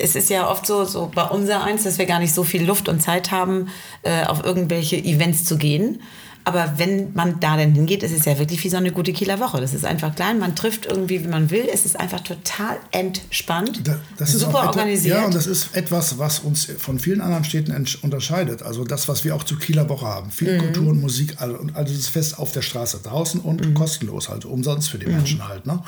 es 0.02 0.16
ist 0.16 0.30
ja 0.30 0.50
oft 0.50 0.66
so, 0.66 0.84
so 0.86 1.10
bei 1.14 1.24
unser 1.24 1.64
eins, 1.64 1.84
dass 1.84 1.98
wir 1.98 2.06
gar 2.06 2.20
nicht 2.20 2.34
so 2.34 2.44
viel 2.44 2.64
Luft 2.66 2.90
und 2.90 3.02
Zeit 3.02 3.32
haben, 3.32 3.68
äh, 4.04 4.26
auf 4.26 4.44
irgendwelche 4.44 4.98
Events 4.98 5.46
zu 5.46 5.58
gehen. 5.58 6.02
Aber 6.46 6.74
wenn 6.78 7.14
man 7.14 7.40
da 7.40 7.56
dann 7.56 7.74
hingeht, 7.74 8.04
ist 8.04 8.12
es 8.12 8.26
ja 8.26 8.38
wirklich 8.38 8.62
wie 8.64 8.70
so 8.70 8.78
eine 8.78 8.92
gute 8.92 9.14
Kieler 9.14 9.40
Woche. 9.40 9.62
Das 9.62 9.74
ist 9.74 9.86
einfach 9.86 10.14
klein, 10.14 10.40
man 10.40 10.56
trifft 10.56 10.86
irgendwie, 10.86 11.24
wie 11.24 11.28
man 11.30 11.50
will. 11.52 11.68
Es 11.74 11.86
ist 11.86 11.98
einfach 12.00 12.20
total 12.20 12.78
entspannt, 12.92 13.82
Da- 13.88 14.00
Das 14.18 14.34
ist 14.34 14.42
super 14.42 14.56
auch 14.60 14.60
etwa- 14.64 14.70
organisiert. 14.72 15.18
Ja, 15.18 15.26
und 15.26 15.34
das 15.34 15.48
ist 15.48 15.76
etwas, 15.76 16.18
was 16.20 16.40
uns 16.40 16.68
von 16.78 17.00
vielen 17.00 17.22
anderen 17.22 17.44
Städten 17.46 17.74
unterscheidet. 18.02 18.62
Also 18.64 18.84
das, 18.84 19.08
was 19.08 19.24
wir 19.24 19.36
auch 19.36 19.44
zur 19.44 19.60
Kieler 19.60 19.88
Woche 19.88 20.06
haben. 20.06 20.32
Viel 20.32 20.56
Mhm. 20.56 20.60
Kultur 20.60 20.88
und 20.90 21.00
Musik, 21.02 21.38
und 21.42 21.76
also 21.76 21.94
das 21.94 22.08
Fest 22.08 22.38
auf 22.38 22.52
der 22.52 22.62
Straße 22.62 23.00
draußen 23.04 23.40
und 23.40 23.66
Mhm. 23.66 23.74
kostenlos, 23.74 24.30
also 24.30 24.50
umsonst 24.50 24.90
für 24.90 24.98
die 25.00 25.06
Menschen 25.08 25.48
halt. 25.48 25.66
Ne? 25.66 25.80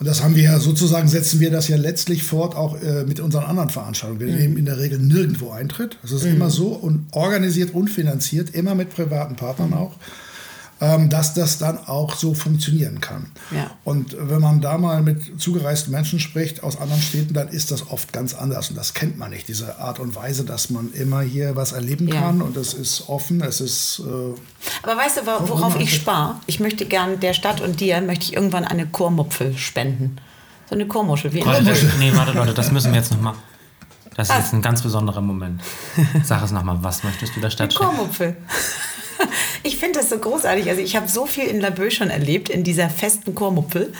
Und 0.00 0.06
das 0.06 0.22
haben 0.22 0.36
wir 0.36 0.44
ja 0.44 0.60
sozusagen, 0.60 1.08
setzen 1.08 1.40
wir 1.40 1.50
das 1.50 1.66
ja 1.66 1.76
letztlich 1.76 2.22
fort, 2.22 2.54
auch 2.54 2.80
äh, 2.80 3.02
mit 3.04 3.18
unseren 3.18 3.44
anderen 3.44 3.68
Veranstaltungen. 3.68 4.20
Wir 4.20 4.28
Mhm. 4.28 4.38
nehmen 4.38 4.56
in 4.56 4.64
der 4.64 4.78
Regel 4.78 4.98
nirgendwo 5.00 5.50
Eintritt. 5.50 5.98
Es 6.04 6.12
ist 6.12 6.24
immer 6.24 6.50
so 6.50 6.68
und 6.68 7.06
organisiert 7.12 7.74
und 7.74 7.88
finanziert, 7.88 8.50
immer 8.54 8.74
mit 8.76 8.90
privaten 8.90 9.34
Partnern 9.34 9.74
auch. 9.74 9.96
Ähm, 10.80 11.08
dass 11.08 11.34
das 11.34 11.58
dann 11.58 11.78
auch 11.86 12.14
so 12.14 12.34
funktionieren 12.34 13.00
kann. 13.00 13.30
Ja. 13.50 13.70
Und 13.84 14.16
wenn 14.18 14.40
man 14.40 14.60
da 14.60 14.78
mal 14.78 15.02
mit 15.02 15.40
zugereisten 15.40 15.92
Menschen 15.92 16.20
spricht 16.20 16.62
aus 16.62 16.80
anderen 16.80 17.02
Städten, 17.02 17.34
dann 17.34 17.48
ist 17.48 17.70
das 17.70 17.90
oft 17.90 18.12
ganz 18.12 18.34
anders. 18.34 18.70
Und 18.70 18.76
das 18.76 18.94
kennt 18.94 19.18
man 19.18 19.30
nicht, 19.30 19.48
diese 19.48 19.78
Art 19.78 19.98
und 19.98 20.14
Weise, 20.14 20.44
dass 20.44 20.70
man 20.70 20.92
immer 20.92 21.20
hier 21.20 21.56
was 21.56 21.72
erleben 21.72 22.08
Ja. 22.08 22.20
kann. 22.20 22.42
Und 22.42 22.56
es 22.56 22.74
ist 22.74 23.08
offen, 23.08 23.40
es 23.42 23.60
ist... 23.60 24.00
Äh, 24.00 24.34
Aber 24.82 24.96
weißt 24.96 25.18
du, 25.18 25.20
wo- 25.26 25.48
worauf 25.48 25.78
ich 25.80 25.94
spare? 25.94 26.36
Ich 26.46 26.60
möchte 26.60 26.84
gern 26.86 27.18
der 27.20 27.34
Stadt 27.34 27.60
und 27.60 27.80
dir 27.80 28.00
möchte 28.00 28.24
ich 28.26 28.34
irgendwann 28.34 28.64
eine 28.64 28.86
Chormupfel 28.86 29.56
spenden. 29.58 30.16
So 30.68 30.74
eine 30.74 30.86
Chormuschel. 30.86 31.32
Wie 31.32 31.44
Warte, 31.44 31.64
das, 31.64 31.78
nee, 31.98 32.12
warte 32.14 32.32
Leute, 32.32 32.54
das 32.54 32.70
müssen 32.70 32.92
wir 32.92 33.00
jetzt 33.00 33.10
nochmal. 33.10 33.34
Das 34.14 34.28
ist 34.28 34.34
Was? 34.34 34.42
jetzt 34.44 34.52
ein 34.52 34.62
ganz 34.62 34.82
besonderer 34.82 35.20
Moment. 35.20 35.60
Sag 36.24 36.42
es 36.42 36.50
nochmal, 36.50 36.76
was 36.82 37.04
möchtest 37.04 37.36
du 37.36 37.40
der 37.40 37.50
Stadt 37.50 37.72
schenken? 37.72 37.96
Chormupfel. 37.96 38.36
Ich 39.62 39.76
finde 39.76 39.98
das 39.98 40.08
so 40.08 40.18
großartig. 40.18 40.68
Also 40.68 40.80
ich 40.80 40.96
habe 40.96 41.08
so 41.08 41.26
viel 41.26 41.44
in 41.44 41.60
Laboe 41.60 41.90
schon 41.90 42.10
erlebt, 42.10 42.48
in 42.48 42.64
dieser 42.64 42.88
festen 42.88 43.34
Chormupfel. 43.34 43.92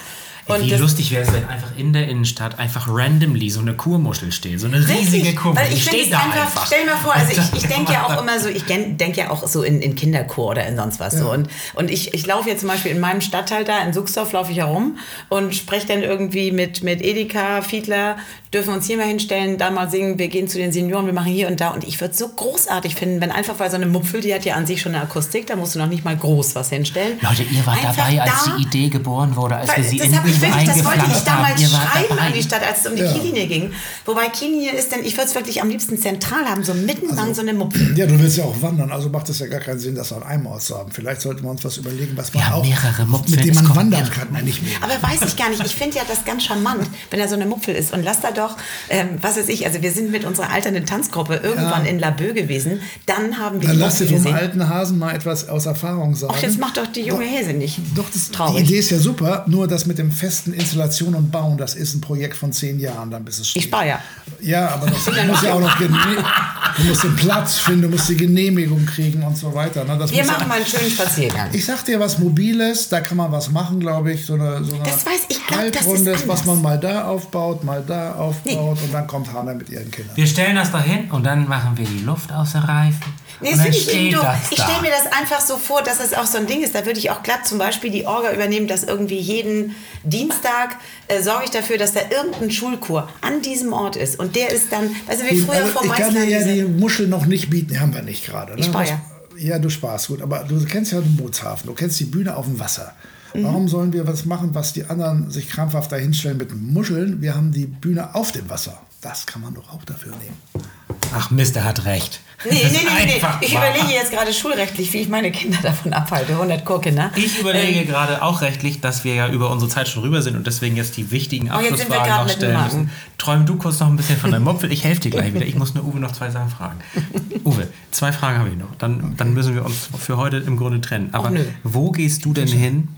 Und 0.49 0.63
Wie 0.63 0.75
lustig 0.75 1.11
wäre 1.11 1.25
es, 1.25 1.33
wenn 1.33 1.45
einfach 1.45 1.73
in 1.77 1.93
der 1.93 2.09
Innenstadt 2.09 2.59
einfach 2.59 2.89
randomly 2.89 3.51
so 3.51 3.61
eine 3.61 3.75
Kurmuschel 3.75 4.33
steht. 4.33 4.59
So 4.61 4.67
eine 4.67 4.79
riesige 4.79 5.25
Richtig, 5.25 5.37
Kurmuschel. 5.37 5.73
Ich 5.75 5.85
steht 5.85 6.11
da 6.11 6.21
einfach, 6.21 6.47
einfach. 6.47 6.67
stell 6.67 6.85
dir 6.85 6.93
mal 6.93 6.97
vor, 6.97 7.15
also 7.15 7.33
ich, 7.33 7.65
ich 7.65 7.69
denke 7.69 7.93
ja 7.93 8.07
auch 8.07 8.23
immer 8.23 8.41
so, 8.41 8.49
ich 8.49 8.65
denke 8.65 9.13
ja 9.21 9.31
auch 9.31 9.47
so 9.47 9.63
in, 9.63 9.83
in 9.83 9.95
Kinderchor 9.95 10.53
oder 10.53 10.67
in 10.67 10.77
sonst 10.77 11.01
was 11.01 11.19
so. 11.19 11.31
Und, 11.31 11.49
und 11.75 11.91
ich, 11.91 12.15
ich 12.15 12.27
laufe 12.27 12.49
jetzt 12.49 12.61
zum 12.61 12.71
Beispiel 12.71 12.93
in 12.93 13.01
meinem 13.01 13.21
Stadtteil 13.21 13.65
da, 13.65 13.81
in 13.81 13.93
Suchsdorf 13.93 14.33
laufe 14.33 14.51
ich 14.51 14.59
herum 14.59 14.97
und 15.29 15.55
spreche 15.55 15.87
dann 15.87 16.03
irgendwie 16.03 16.51
mit, 16.51 16.83
mit 16.83 17.03
Edeka, 17.03 17.61
Fiedler, 17.61 18.17
dürfen 18.53 18.73
uns 18.75 18.87
hier 18.87 18.97
mal 18.97 19.07
hinstellen, 19.07 19.59
da 19.59 19.71
mal 19.71 19.91
singen, 19.91 20.19
wir 20.19 20.29
gehen 20.29 20.49
zu 20.49 20.59
den 20.59 20.73
Senioren, 20.73 21.07
wir 21.07 21.13
machen 21.13 21.33
hier 21.33 21.49
und 21.49 21.61
da. 21.61 21.71
Und 21.71 21.85
ich 21.85 22.01
würde 22.01 22.13
es 22.13 22.19
so 22.19 22.29
großartig 22.29 22.95
finden, 22.95 23.21
wenn 23.21 23.31
einfach, 23.31 23.59
weil 23.59 23.71
so 23.71 23.77
eine 23.77 23.87
Mupfel, 23.87 24.21
die 24.21 24.33
hat 24.35 24.45
ja 24.45 24.55
an 24.55 24.67
sich 24.67 24.81
schon 24.81 24.95
eine 24.95 25.05
Akustik, 25.05 25.47
da 25.47 25.57
musst 25.57 25.75
du 25.75 25.79
noch 25.79 25.87
nicht 25.89 26.05
mal 26.05 26.17
groß 26.17 26.55
was 26.55 26.71
hinstellen. 26.71 27.19
Leute, 27.21 27.43
ihr 27.43 27.65
wart 27.67 27.79
Einfach 27.85 27.97
dabei, 27.97 28.21
als 28.23 28.45
da- 28.45 28.57
die 28.57 28.63
Idee 28.63 28.89
geboren 28.89 29.37
wurde, 29.37 29.57
als 29.57 29.77
wir 29.77 29.85
sie 29.85 29.99
das 29.99 30.07
in 30.09 30.13
ich 30.15 30.41
wirklich, 30.41 30.65
das 30.67 30.85
wollte 30.85 31.05
ich 31.11 31.19
damals 31.25 31.51
haben. 31.55 31.61
Ihr 31.63 31.73
wart 31.73 31.93
schreiben 31.93 32.07
dabei. 32.09 32.23
an 32.23 32.33
die 32.33 32.43
Stadt, 32.43 32.63
als 32.67 32.81
es 32.81 32.87
um 32.91 32.97
die 32.97 33.03
Ja. 33.03 33.13
Kiellinie 33.13 33.47
ging. 33.47 33.73
Wobei 34.07 34.29
Kiellinie 34.29 34.73
ist 34.73 34.93
denn, 34.93 35.05
ich 35.05 35.13
würde 35.17 35.29
es 35.29 35.35
wirklich 35.35 35.61
am 35.63 35.69
liebsten 35.69 35.99
zentral 35.99 36.45
haben, 36.47 36.65
so 36.65 36.75
mittenlang 36.75 37.35
so 37.35 37.43
eine 37.43 37.53
Mupfel. 37.55 37.97
ja, 37.99 38.07
du 38.07 38.19
willst 38.19 38.39
ja 38.39 38.45
auch 38.45 38.61
wandern, 38.63 38.91
also 38.93 39.09
macht 39.11 39.29
es 39.29 39.39
ja 39.41 39.47
gar 39.47 39.61
keinen 39.61 39.79
Sinn, 39.81 39.95
das 39.95 40.13
an 40.13 40.23
einem 40.23 40.47
Ort 40.47 40.63
zu 40.63 40.77
haben. 40.77 40.91
Vielleicht 40.91 41.21
sollten 41.21 41.43
wir 41.43 41.51
uns 41.51 41.65
was 41.65 41.77
überlegen, 41.77 42.17
was 42.17 42.33
man 42.35 42.43
auch, 42.53 42.65
mehrere 42.65 43.05
Mupfeln, 43.07 43.37
mit 43.37 43.45
dem 43.45 43.55
man 43.55 43.77
wandern 43.77 44.11
kann. 44.11 44.29
Nein, 44.33 44.45
nicht 44.45 44.63
mehr. 44.63 44.77
Aber 44.81 44.95
weiß 45.03 45.21
ich 45.29 45.37
gar 45.37 45.49
nicht. 45.51 45.65
Ich 45.65 45.75
finde 45.75 45.97
ja 45.97 46.03
das 46.09 46.25
ganz 46.25 46.45
charmant, 46.45 46.89
wenn 47.11 47.21
er 47.21 47.29
so 47.29 47.35
eine 47.35 47.47
Mupfel 47.47 47.75
ist. 47.75 47.93
Und 47.93 48.03
lass 48.03 48.21
da 48.21 48.31
doch, 48.39 48.57
ähm, 48.89 49.19
was 49.21 49.37
weiß 49.37 49.49
ich, 49.49 49.67
also 49.67 49.83
wir 49.83 49.93
sind 49.93 50.11
mit 50.11 50.25
unserer 50.25 50.51
alternden 50.51 50.87
Tanzgruppe 50.87 51.37
irgendwann 51.43 51.85
in 51.87 51.99
Laboe 51.99 52.33
gewesen. 52.33 52.81
Dann 53.07 53.39
haben 53.39 53.61
wir 53.61 53.69
Dann 53.69 53.79
lass 53.79 53.99
dir 53.99 54.07
vom 54.07 54.33
alten 54.33 54.69
Hasen 54.69 54.99
mal 54.99 55.15
etwas 55.15 55.49
aus 55.49 55.67
Erfahrung 55.67 56.15
sagen. 56.15 56.35
Ach, 56.37 56.43
jetzt 56.43 56.59
macht 56.59 56.77
doch 56.77 56.87
die 56.87 57.03
junge 57.03 57.25
Häse 57.25 57.53
nicht. 57.53 57.81
Doch, 57.95 58.09
das, 58.13 58.31
Traurig. 58.31 58.57
die 58.57 58.63
Idee 58.65 58.79
ist 58.79 58.91
ja 58.91 58.99
super, 58.99 59.45
nur 59.47 59.67
das 59.69 59.87
mit 59.87 59.99
dem 59.99 60.11
festen 60.11 60.53
Installation 60.53 61.15
und 61.15 61.31
Bauen, 61.31 61.59
das 61.59 61.75
ist 61.75 61.95
ein 61.95 62.01
Projekt 62.01 62.37
von 62.37 62.53
zehn 62.53 62.79
Jahren, 62.79 63.11
dann 63.11 63.25
bis 63.25 63.39
es 63.39 63.49
steht. 63.49 63.63
Ich 63.63 63.69
spare 63.69 63.89
ja. 63.89 64.01
Ja, 64.41 64.69
aber 64.69 64.87
das 64.87 65.07
muss 65.27 65.43
ja 65.43 65.55
auch 65.55 65.61
noch 65.61 65.77
du 65.79 66.85
musst 66.85 67.05
den 67.05 67.17
Platz 67.17 67.59
finden, 67.59 67.83
du 67.83 67.89
musst 67.89 68.09
die 68.09 68.17
Genehmigung 68.17 68.87
kriegen 68.87 69.23
und 69.23 69.37
so 69.37 69.53
weiter. 69.55 69.85
Ne? 69.85 69.97
Das 69.99 70.11
Wir 70.11 70.19
ja- 70.19 70.25
machen 70.27 70.49
mal 70.49 70.57
einen 70.57 70.67
schönen 70.67 70.91
Spaziergang. 70.91 71.49
ich 71.53 71.65
sag 71.65 71.85
dir 71.85 71.99
was 71.99 72.19
Mobiles, 72.19 72.89
da 72.89 73.01
kann 73.01 73.17
man 73.17 73.33
was 73.33 73.51
machen, 73.51 73.81
glaube 73.81 74.13
ich. 74.13 74.25
So 74.25 74.35
eine, 74.35 74.65
so 74.65 74.75
eine 74.75 74.85
Das 74.85 75.05
weiß 75.05 75.27
ich, 75.29 75.47
glaub, 75.47 75.73
das 75.73 75.87
ist 75.87 76.29
was 76.29 76.45
man 76.45 76.63
mal 76.63 76.79
da 76.79 77.05
aufbaut, 77.05 77.65
mal 77.65 77.83
da 77.87 78.15
aufbaut 78.15 78.28
und 78.45 78.93
dann 78.93 79.07
kommt 79.07 79.33
Hanna 79.33 79.55
mit 79.55 79.69
ihren 79.69 79.91
Kindern. 79.91 80.17
Wir 80.17 80.27
stellen 80.27 80.57
das 80.57 80.73
da 80.73 80.81
hin 80.81 81.11
und 81.11 81.25
dann 81.25 81.49
machen 81.49 81.77
wir 81.77 81.87
die 81.87 82.01
Luft 82.05 82.33
aus 82.33 82.53
den 82.53 82.63
Reifen. 82.63 83.13
Nee, 83.41 83.51
und 83.53 83.59
das 83.59 83.65
dann 83.65 83.73
finde 83.73 84.09
ich 84.09 84.15
doof. 84.15 84.25
das 84.25 84.53
Ich 84.53 84.63
stelle 84.63 84.83
mir 84.83 84.91
das 84.91 85.13
einfach 85.13 85.41
so 85.41 85.57
vor, 85.57 85.83
dass 85.83 86.01
es 86.01 86.13
auch 86.15 86.27
so 86.27 86.39
ein 86.39 86.47
Ding 86.47 86.63
ist. 86.63 86.75
Da 86.75 86.85
würde 86.85 86.99
ich 86.99 87.11
auch 87.11 87.23
glatt 87.23 87.47
zum 87.47 87.59
Beispiel 87.59 87.91
die 87.91 88.07
Orga 88.07 88.33
übernehmen, 88.33 88.67
dass 88.67 88.83
irgendwie 88.83 89.19
jeden 89.19 89.77
Dienstag 90.03 90.77
äh, 91.07 91.23
sorge 91.23 91.45
ich 91.45 91.51
dafür, 91.51 91.79
dass 91.79 91.93
da 91.93 92.01
irgendein 92.11 92.51
Schulchor 92.51 93.09
an 93.21 93.41
diesem 93.43 93.73
Ort 93.73 93.97
ist. 93.97 94.19
Und 94.19 94.35
der 94.35 94.51
ist 94.51 94.73
dann, 94.73 94.89
du, 94.89 95.31
wie 95.31 95.37
Gut, 95.41 95.47
früher 95.47 95.65
also 95.65 95.73
vor 95.73 95.85
ich 95.85 95.93
kann 95.93 96.15
dir 96.15 96.25
ja 96.25 96.43
die 96.43 96.65
Muschel 96.65 97.07
noch 97.07 97.27
nicht 97.27 97.49
bieten, 97.51 97.69
die 97.73 97.79
haben 97.79 97.95
wir 97.95 98.03
nicht 98.03 98.27
gerade. 98.27 98.55
Ne? 98.55 98.61
Ich 98.61 98.67
spar 98.67 98.83
Was- 98.83 98.91
ja. 98.91 99.01
Ja, 99.41 99.59
du 99.61 99.71
sparst 99.71 100.09
gut, 100.09 100.21
aber 100.21 100.41
du 100.41 100.65
kennst 100.65 100.91
ja 100.91 101.01
den 101.01 101.17
Bootshafen, 101.17 101.69
du 101.69 101.75
kennst 101.75 102.01
die 102.01 102.07
Bühne 102.07 102.37
auf 102.37 102.47
dem 102.47 102.59
Wasser. 102.59 102.93
Mhm. 103.35 103.45
Warum 103.45 103.69
sollen 103.69 103.93
wir 103.93 104.07
was 104.07 104.25
machen, 104.25 104.51
was 104.55 104.73
die 104.73 104.85
anderen 104.87 105.31
sich 105.31 105.49
krampfhaft 105.49 105.93
dahinstellen 105.93 106.39
mit 106.39 106.55
Muscheln? 106.55 107.21
Wir 107.21 107.35
haben 107.35 107.53
die 107.53 107.67
Bühne 107.67 108.15
auf 108.15 108.33
dem 108.33 108.49
Wasser. 108.49 108.81
Das 109.01 109.27
kann 109.27 109.43
man 109.43 109.55
doch 109.55 109.73
auch 109.73 109.85
dafür 109.85 110.13
nehmen. 110.17 110.67
Ach 111.15 111.31
Mist, 111.31 111.55
er 111.57 111.65
hat 111.65 111.85
recht. 111.85 112.21
Nee, 112.45 112.53
nee, 112.53 112.69
nee, 112.73 113.05
nee, 113.07 113.17
Ich 113.41 113.55
wahr. 113.55 113.69
überlege 113.69 113.93
jetzt 113.93 114.13
gerade 114.13 114.33
schulrechtlich, 114.33 114.93
wie 114.93 114.99
ich 114.99 115.09
meine 115.09 115.31
Kinder 115.33 115.59
davon 115.63 115.93
abhalte. 115.93 116.33
100 116.33 116.65
Chorkinder. 116.65 117.11
Ich 117.17 117.39
überlege 117.41 117.81
Ähm, 117.81 117.87
gerade 117.87 118.23
auch 118.23 118.41
rechtlich, 118.43 118.81
dass 118.81 119.05
wir 119.05 119.15
ja 119.15 119.29
über 119.29 119.51
unsere 119.51 119.71
Zeit 119.71 119.89
schon 119.89 120.03
rüber 120.03 120.23
sind 120.23 120.37
und 120.37 120.47
deswegen 120.47 120.77
jetzt 120.77 120.97
die 120.97 121.11
wichtigen 121.11 121.51
Oh, 121.53 121.61
jetzt 121.61 121.79
sind 121.79 121.91
wir 121.91 122.01
Abschlussfragen 122.01 122.27
noch 122.27 122.33
stellen 122.33 122.65
müssen. 122.65 122.91
Träum 123.19 123.47
du 123.47 123.57
kurz 123.57 123.81
noch 123.81 123.89
ein 123.89 123.97
bisschen 123.97 124.17
von 124.19 124.31
deinem 124.31 124.45
Mopfel. 124.45 124.71
Ich 124.73 124.85
helfe 124.85 125.01
dir 125.03 125.11
gleich 125.11 125.35
wieder. 125.35 125.47
Ich 125.47 125.57
muss 125.57 125.75
nur 125.75 125.85
Uwe 125.85 125.99
noch 125.99 126.13
zwei 126.13 126.31
Sachen 126.31 126.49
fragen. 126.51 126.79
Uwe, 127.45 127.67
zwei 127.91 128.13
Fragen 128.13 128.39
habe 128.39 128.49
ich 128.51 128.57
noch. 128.57 128.75
Dann, 128.79 129.15
dann 129.17 129.35
müssen 129.35 129.55
wir 129.55 129.65
uns 129.65 129.89
für 129.99 130.17
heute 130.17 130.37
im 130.39 130.57
Grunde 130.57 130.81
trennen. 130.81 131.11
Aber 131.13 131.33
wo 131.65 131.91
gehst 131.91 132.25
du 132.25 132.33
denn 132.33 132.49
hin, 132.49 132.89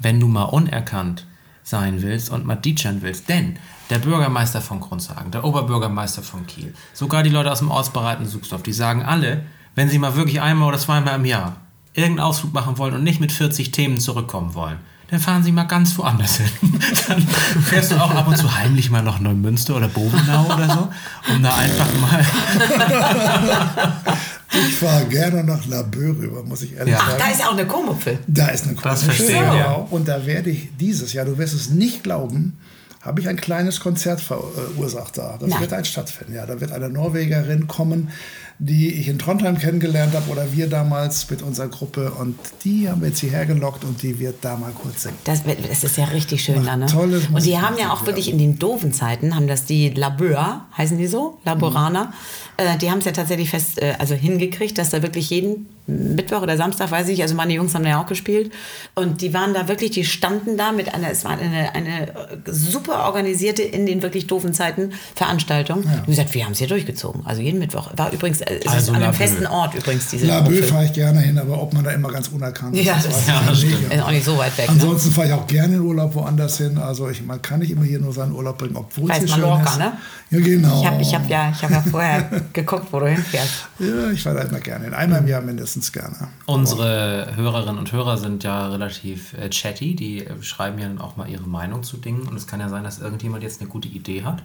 wenn 0.00 0.20
du 0.20 0.28
mal 0.28 0.44
unerkannt 0.44 1.26
sein 1.62 2.02
willst 2.02 2.30
und 2.30 2.46
mal 2.46 2.56
DJen 2.56 3.02
willst? 3.02 3.28
Denn 3.28 3.58
der 3.90 3.98
Bürgermeister 3.98 4.60
von 4.60 4.80
Grundsagen, 4.80 5.30
der 5.30 5.44
Oberbürgermeister 5.44 6.22
von 6.22 6.46
Kiel, 6.46 6.74
sogar 6.92 7.22
die 7.22 7.30
Leute 7.30 7.50
aus 7.52 7.60
dem 7.60 7.70
Ortsbereiten 7.70 8.26
Suchsdorf, 8.26 8.62
die 8.62 8.72
sagen 8.72 9.02
alle, 9.02 9.42
wenn 9.74 9.88
sie 9.88 9.98
mal 9.98 10.16
wirklich 10.16 10.40
einmal 10.40 10.68
oder 10.68 10.78
zweimal 10.78 11.16
im 11.16 11.24
Jahr 11.24 11.56
irgendeinen 11.92 12.26
Ausflug 12.26 12.52
machen 12.52 12.78
wollen 12.78 12.94
und 12.94 13.04
nicht 13.04 13.20
mit 13.20 13.32
40 13.32 13.70
Themen 13.70 13.98
zurückkommen 13.98 14.54
wollen, 14.54 14.78
dann 15.08 15.20
fahren 15.20 15.42
sie 15.42 15.52
mal 15.52 15.64
ganz 15.64 15.96
woanders 15.98 16.38
hin. 16.38 16.50
Dann 17.08 17.20
fährst 17.62 17.92
du 17.92 17.96
auch 17.96 18.10
ab 18.10 18.26
und 18.26 18.36
zu 18.36 18.52
heimlich 18.56 18.90
mal 18.90 19.04
nach 19.04 19.20
Neumünster 19.20 19.76
oder 19.76 19.86
Bobenau 19.86 20.46
oder 20.46 20.68
so, 20.68 20.88
um 21.32 21.42
da 21.42 21.54
einfach 21.54 21.86
mal. 22.00 22.26
Ich 24.68 24.74
fahre 24.76 25.04
gerne 25.06 25.44
nach 25.44 25.66
Laboe 25.66 26.16
rüber, 26.18 26.42
muss 26.44 26.62
ich 26.62 26.74
ehrlich 26.76 26.94
Ja. 26.94 27.00
Ach, 27.02 27.10
sagen. 27.10 27.22
da 27.24 27.30
ist 27.32 27.40
ja 27.40 27.46
auch 27.48 27.52
eine 27.52 27.66
Chormupfel. 27.66 28.18
Da 28.26 28.48
ist 28.48 28.64
eine 28.64 28.74
Das 28.74 28.82
Kurzmuschel, 28.82 29.26
verstehe 29.26 29.42
ja. 29.44 29.52
genau. 29.52 29.88
Und 29.90 30.08
da 30.08 30.24
werde 30.26 30.50
ich 30.50 30.70
dieses 30.78 31.12
Jahr, 31.12 31.24
du 31.24 31.38
wirst 31.38 31.54
es 31.54 31.70
nicht 31.70 32.02
glauben, 32.02 32.58
habe 33.02 33.20
ich 33.20 33.28
ein 33.28 33.36
kleines 33.36 33.78
Konzert 33.80 34.20
verursacht 34.20 35.16
da. 35.18 35.36
Das 35.38 35.48
Nein. 35.48 35.60
wird 35.60 35.72
ein 35.72 35.84
stattfinden. 35.84 36.34
Ja, 36.34 36.44
da 36.44 36.60
wird 36.60 36.72
eine 36.72 36.88
Norwegerin 36.88 37.68
kommen, 37.68 38.10
die 38.58 38.92
ich 38.94 39.06
in 39.08 39.18
Trondheim 39.18 39.58
kennengelernt 39.58 40.14
habe 40.14 40.28
oder 40.30 40.52
wir 40.52 40.68
damals 40.68 41.28
mit 41.30 41.42
unserer 41.42 41.68
Gruppe 41.68 42.10
und 42.12 42.36
die 42.64 42.88
haben 42.88 43.02
wir 43.02 43.08
jetzt 43.08 43.20
hierher 43.20 43.44
gelockt 43.46 43.84
und 43.84 44.02
die 44.02 44.18
wird 44.18 44.36
da 44.40 44.56
mal 44.56 44.72
kurz 44.72 45.02
singen. 45.02 45.16
Das, 45.24 45.42
das 45.44 45.84
ist 45.84 45.96
ja 45.98 46.06
richtig 46.06 46.42
schön 46.42 46.64
da, 46.64 46.74
ne? 46.76 46.86
tolles 46.86 47.26
Und 47.28 47.44
die 47.44 47.58
haben 47.58 47.76
ja 47.78 47.92
auch 47.92 48.06
wirklich 48.06 48.30
in 48.30 48.38
den 48.38 48.58
doofen 48.58 48.92
Zeiten, 48.94 49.36
haben 49.36 49.46
das 49.46 49.66
die 49.66 49.90
Labeur, 49.90 50.64
heißen 50.76 50.96
die 50.98 51.06
so? 51.06 51.38
Laboraner. 51.44 52.12
Äh, 52.58 52.78
die 52.78 52.90
haben 52.90 52.98
es 52.98 53.04
ja 53.04 53.12
tatsächlich 53.12 53.50
fest, 53.50 53.80
äh, 53.82 53.94
also 53.98 54.14
hingekriegt, 54.14 54.78
dass 54.78 54.90
da 54.90 55.02
wirklich 55.02 55.28
jeden 55.30 55.68
Mittwoch 55.88 56.42
oder 56.42 56.56
Samstag, 56.56 56.90
weiß 56.90 57.06
ich, 57.10 57.22
also 57.22 57.36
meine 57.36 57.52
Jungs 57.52 57.72
haben 57.74 57.84
da 57.84 57.90
ja 57.90 58.02
auch 58.02 58.06
gespielt. 58.06 58.50
Und 58.96 59.20
die 59.20 59.32
waren 59.34 59.54
da 59.54 59.68
wirklich, 59.68 59.92
die 59.92 60.04
standen 60.04 60.56
da 60.56 60.72
mit 60.72 60.92
einer, 60.92 61.10
es 61.10 61.24
war 61.24 61.32
eine, 61.38 61.74
eine 61.74 62.08
äh, 62.08 62.12
super 62.46 63.04
organisierte, 63.04 63.62
in 63.62 63.86
den 63.86 64.02
wirklich 64.02 64.26
doofen 64.26 64.52
Zeiten 64.52 64.90
Veranstaltung. 65.14 65.82
Die 65.82 65.88
haben 65.88 66.06
gesagt, 66.06 66.34
wir 66.34 66.44
haben 66.44 66.52
es 66.52 66.58
hier 66.58 66.66
durchgezogen. 66.66 67.22
Also 67.24 67.40
jeden 67.42 67.60
Mittwoch. 67.60 67.90
War 67.96 68.10
übrigens, 68.12 68.40
äh, 68.40 68.58
es 68.64 68.66
Also 68.72 68.90
ist 68.90 68.96
an 68.96 69.02
einem 69.04 69.14
festen 69.14 69.46
Ort 69.46 69.74
übrigens, 69.74 70.08
diese 70.10 70.26
Laboe 70.26 70.50
Mupfel. 70.50 70.62
fahre 70.68 70.84
ich 70.86 70.92
gerne 70.92 71.20
hin, 71.20 71.38
aber 71.38 71.62
ob 71.62 71.72
man 71.72 71.84
da 71.84 71.92
immer 71.92 72.10
ganz 72.10 72.28
unerkannt 72.28 72.76
ist, 72.76 72.84
Ja, 72.84 72.94
das 72.94 73.04
das 73.04 73.18
ist- 73.20 73.28
Ja, 73.28 73.42
das 73.46 73.58
stimmt. 73.58 73.92
Ist 73.92 74.02
auch 74.02 74.10
nicht 74.10 74.24
so 74.24 74.36
weit 74.38 74.58
weg. 74.58 74.66
Ne? 74.66 74.72
Ansonsten 74.72 75.10
fahre 75.12 75.28
ich 75.28 75.32
auch 75.34 75.46
gerne 75.46 75.74
in 75.76 75.80
Urlaub 75.82 76.14
woanders 76.16 76.58
hin. 76.58 76.78
Also 76.78 77.08
ich, 77.10 77.22
man 77.24 77.40
kann 77.42 77.60
nicht 77.60 77.70
immer 77.70 77.84
hier 77.84 78.00
nur 78.00 78.12
seinen 78.12 78.32
Urlaub 78.32 78.58
bringen, 78.58 78.76
obwohl 78.76 79.08
Weiß 79.08 79.22
es 79.22 79.34
hier 79.34 79.44
schön 79.44 79.62
ist. 79.64 79.78
ne? 79.78 79.92
Ja, 80.30 80.40
genau. 80.40 80.80
Ich 80.80 80.86
habe 80.88 81.02
ich 81.02 81.14
hab 81.14 81.28
ja, 81.30 81.52
ich 81.54 81.62
hab 81.62 81.70
ja 81.70 81.84
vorher 81.88 82.28
geguckt, 82.52 82.92
wo 82.92 83.00
du 83.00 83.08
hinfährst. 83.08 83.68
Ja, 83.78 84.10
ich 84.10 84.22
fahre 84.22 84.36
da 84.36 84.42
immer 84.42 84.60
gerne 84.60 84.84
hin. 84.84 84.94
Einmal 84.94 85.20
im 85.20 85.28
Jahr 85.28 85.40
mindestens 85.40 85.92
gerne. 85.92 86.28
Unsere 86.46 87.36
Hörerinnen 87.36 87.78
und 87.78 87.92
Hörer 87.92 88.16
sind 88.18 88.44
ja 88.44 88.68
relativ 88.68 89.34
äh, 89.34 89.48
chatty, 89.50 89.94
die 89.94 90.26
äh, 90.26 90.42
schreiben 90.42 90.78
ja 90.78 90.88
dann 90.88 91.00
auch 91.00 91.16
mal 91.16 91.28
ihre 91.28 91.48
Meinung 91.48 91.82
zu 91.82 91.96
Dingen 91.96 92.22
und 92.22 92.36
es 92.36 92.46
kann 92.46 92.60
ja 92.60 92.68
sein, 92.68 92.84
dass 92.84 92.98
irgendjemand 92.98 93.42
jetzt 93.42 93.60
eine 93.60 93.70
gute 93.70 93.88
Idee 93.88 94.24
hat. 94.24 94.42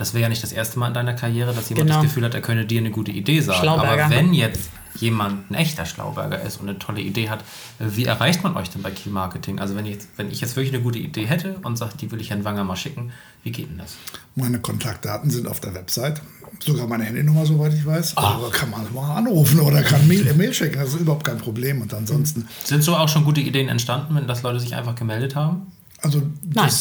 Das 0.00 0.14
wäre 0.14 0.22
ja 0.22 0.28
nicht 0.30 0.42
das 0.42 0.52
erste 0.52 0.78
Mal 0.78 0.88
in 0.88 0.94
deiner 0.94 1.12
Karriere, 1.12 1.52
dass 1.52 1.68
jemand 1.68 1.88
Genau. 1.88 2.00
das 2.00 2.08
Gefühl 2.08 2.24
hat, 2.24 2.32
er 2.34 2.40
könne 2.40 2.64
dir 2.64 2.80
eine 2.80 2.90
gute 2.90 3.10
Idee 3.10 3.40
sagen. 3.40 3.60
Schlauberger. 3.60 4.06
Aber 4.06 4.14
wenn 4.14 4.32
jetzt 4.32 4.70
jemand 4.98 5.50
ein 5.50 5.54
echter 5.54 5.84
Schlauberger 5.84 6.40
ist 6.40 6.58
und 6.58 6.70
eine 6.70 6.78
tolle 6.78 7.02
Idee 7.02 7.28
hat, 7.28 7.44
wie 7.78 8.06
erreicht 8.06 8.42
man 8.42 8.56
euch 8.56 8.70
denn 8.70 8.80
bei 8.80 8.90
Key 8.90 9.10
Marketing? 9.10 9.60
Also 9.60 9.76
wenn 9.76 9.84
ich, 9.84 9.92
jetzt, 9.92 10.08
wenn 10.16 10.30
ich 10.30 10.40
jetzt 10.40 10.56
wirklich 10.56 10.72
eine 10.74 10.82
gute 10.82 10.98
Idee 10.98 11.26
hätte 11.26 11.56
und 11.62 11.76
sage, 11.76 11.92
die 12.00 12.10
will 12.10 12.20
ich 12.20 12.30
Herrn 12.30 12.44
Wanger 12.44 12.64
mal 12.64 12.76
schicken, 12.76 13.12
wie 13.42 13.52
geht 13.52 13.68
denn 13.68 13.76
das? 13.76 13.96
Meine 14.36 14.58
Kontaktdaten 14.58 15.30
sind 15.30 15.46
auf 15.46 15.60
der 15.60 15.74
Website. 15.74 16.22
Sogar 16.64 16.86
meine 16.86 17.04
Handynummer, 17.04 17.44
soweit 17.44 17.74
ich 17.74 17.84
weiß. 17.84 18.16
Ah. 18.16 18.36
Aber 18.36 18.50
kann 18.50 18.70
man 18.70 18.86
mal 18.94 19.16
anrufen 19.16 19.60
oder 19.60 19.82
kann 19.82 20.08
Mail, 20.08 20.26
äh, 20.26 20.32
Mail 20.32 20.54
schicken. 20.54 20.78
Das 20.78 20.94
ist 20.94 21.00
überhaupt 21.00 21.24
kein 21.24 21.38
Problem. 21.38 21.82
Und 21.82 21.92
ansonsten, 21.92 22.48
Sind 22.64 22.82
so 22.82 22.96
auch 22.96 23.08
schon 23.08 23.24
gute 23.24 23.42
Ideen 23.42 23.68
entstanden, 23.68 24.14
wenn 24.14 24.26
das 24.26 24.42
Leute 24.42 24.60
sich 24.60 24.74
einfach 24.74 24.94
gemeldet 24.94 25.36
haben? 25.36 25.66
also 26.02 26.22
Nein. 26.54 26.70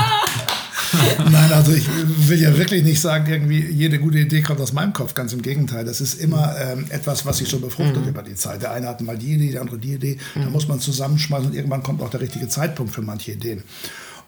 Nein, 1.30 1.52
also 1.52 1.72
ich 1.72 1.86
will 2.28 2.40
ja 2.40 2.56
wirklich 2.56 2.82
nicht 2.82 3.00
sagen, 3.00 3.30
irgendwie 3.30 3.60
jede 3.60 3.98
gute 3.98 4.18
Idee 4.18 4.42
kommt 4.42 4.60
aus 4.60 4.72
meinem 4.72 4.92
Kopf. 4.92 5.14
Ganz 5.14 5.32
im 5.32 5.42
Gegenteil. 5.42 5.84
Das 5.84 6.00
ist 6.00 6.14
immer 6.14 6.54
ähm, 6.58 6.86
etwas, 6.90 7.26
was 7.26 7.38
sich 7.38 7.48
so 7.48 7.58
befruchtet 7.58 8.06
über 8.06 8.22
die 8.22 8.34
Zeit. 8.34 8.62
Der 8.62 8.72
eine 8.72 8.88
hat 8.88 9.00
mal 9.00 9.16
die 9.16 9.34
Idee, 9.34 9.52
der 9.52 9.60
andere 9.60 9.78
die 9.78 9.94
Idee. 9.94 10.18
Da 10.34 10.48
muss 10.50 10.68
man 10.68 10.80
zusammenschmeißen 10.80 11.48
und 11.48 11.54
irgendwann 11.54 11.82
kommt 11.82 12.02
auch 12.02 12.10
der 12.10 12.20
richtige 12.20 12.48
Zeitpunkt 12.48 12.92
für 12.92 13.02
manche 13.02 13.32
Ideen. 13.32 13.62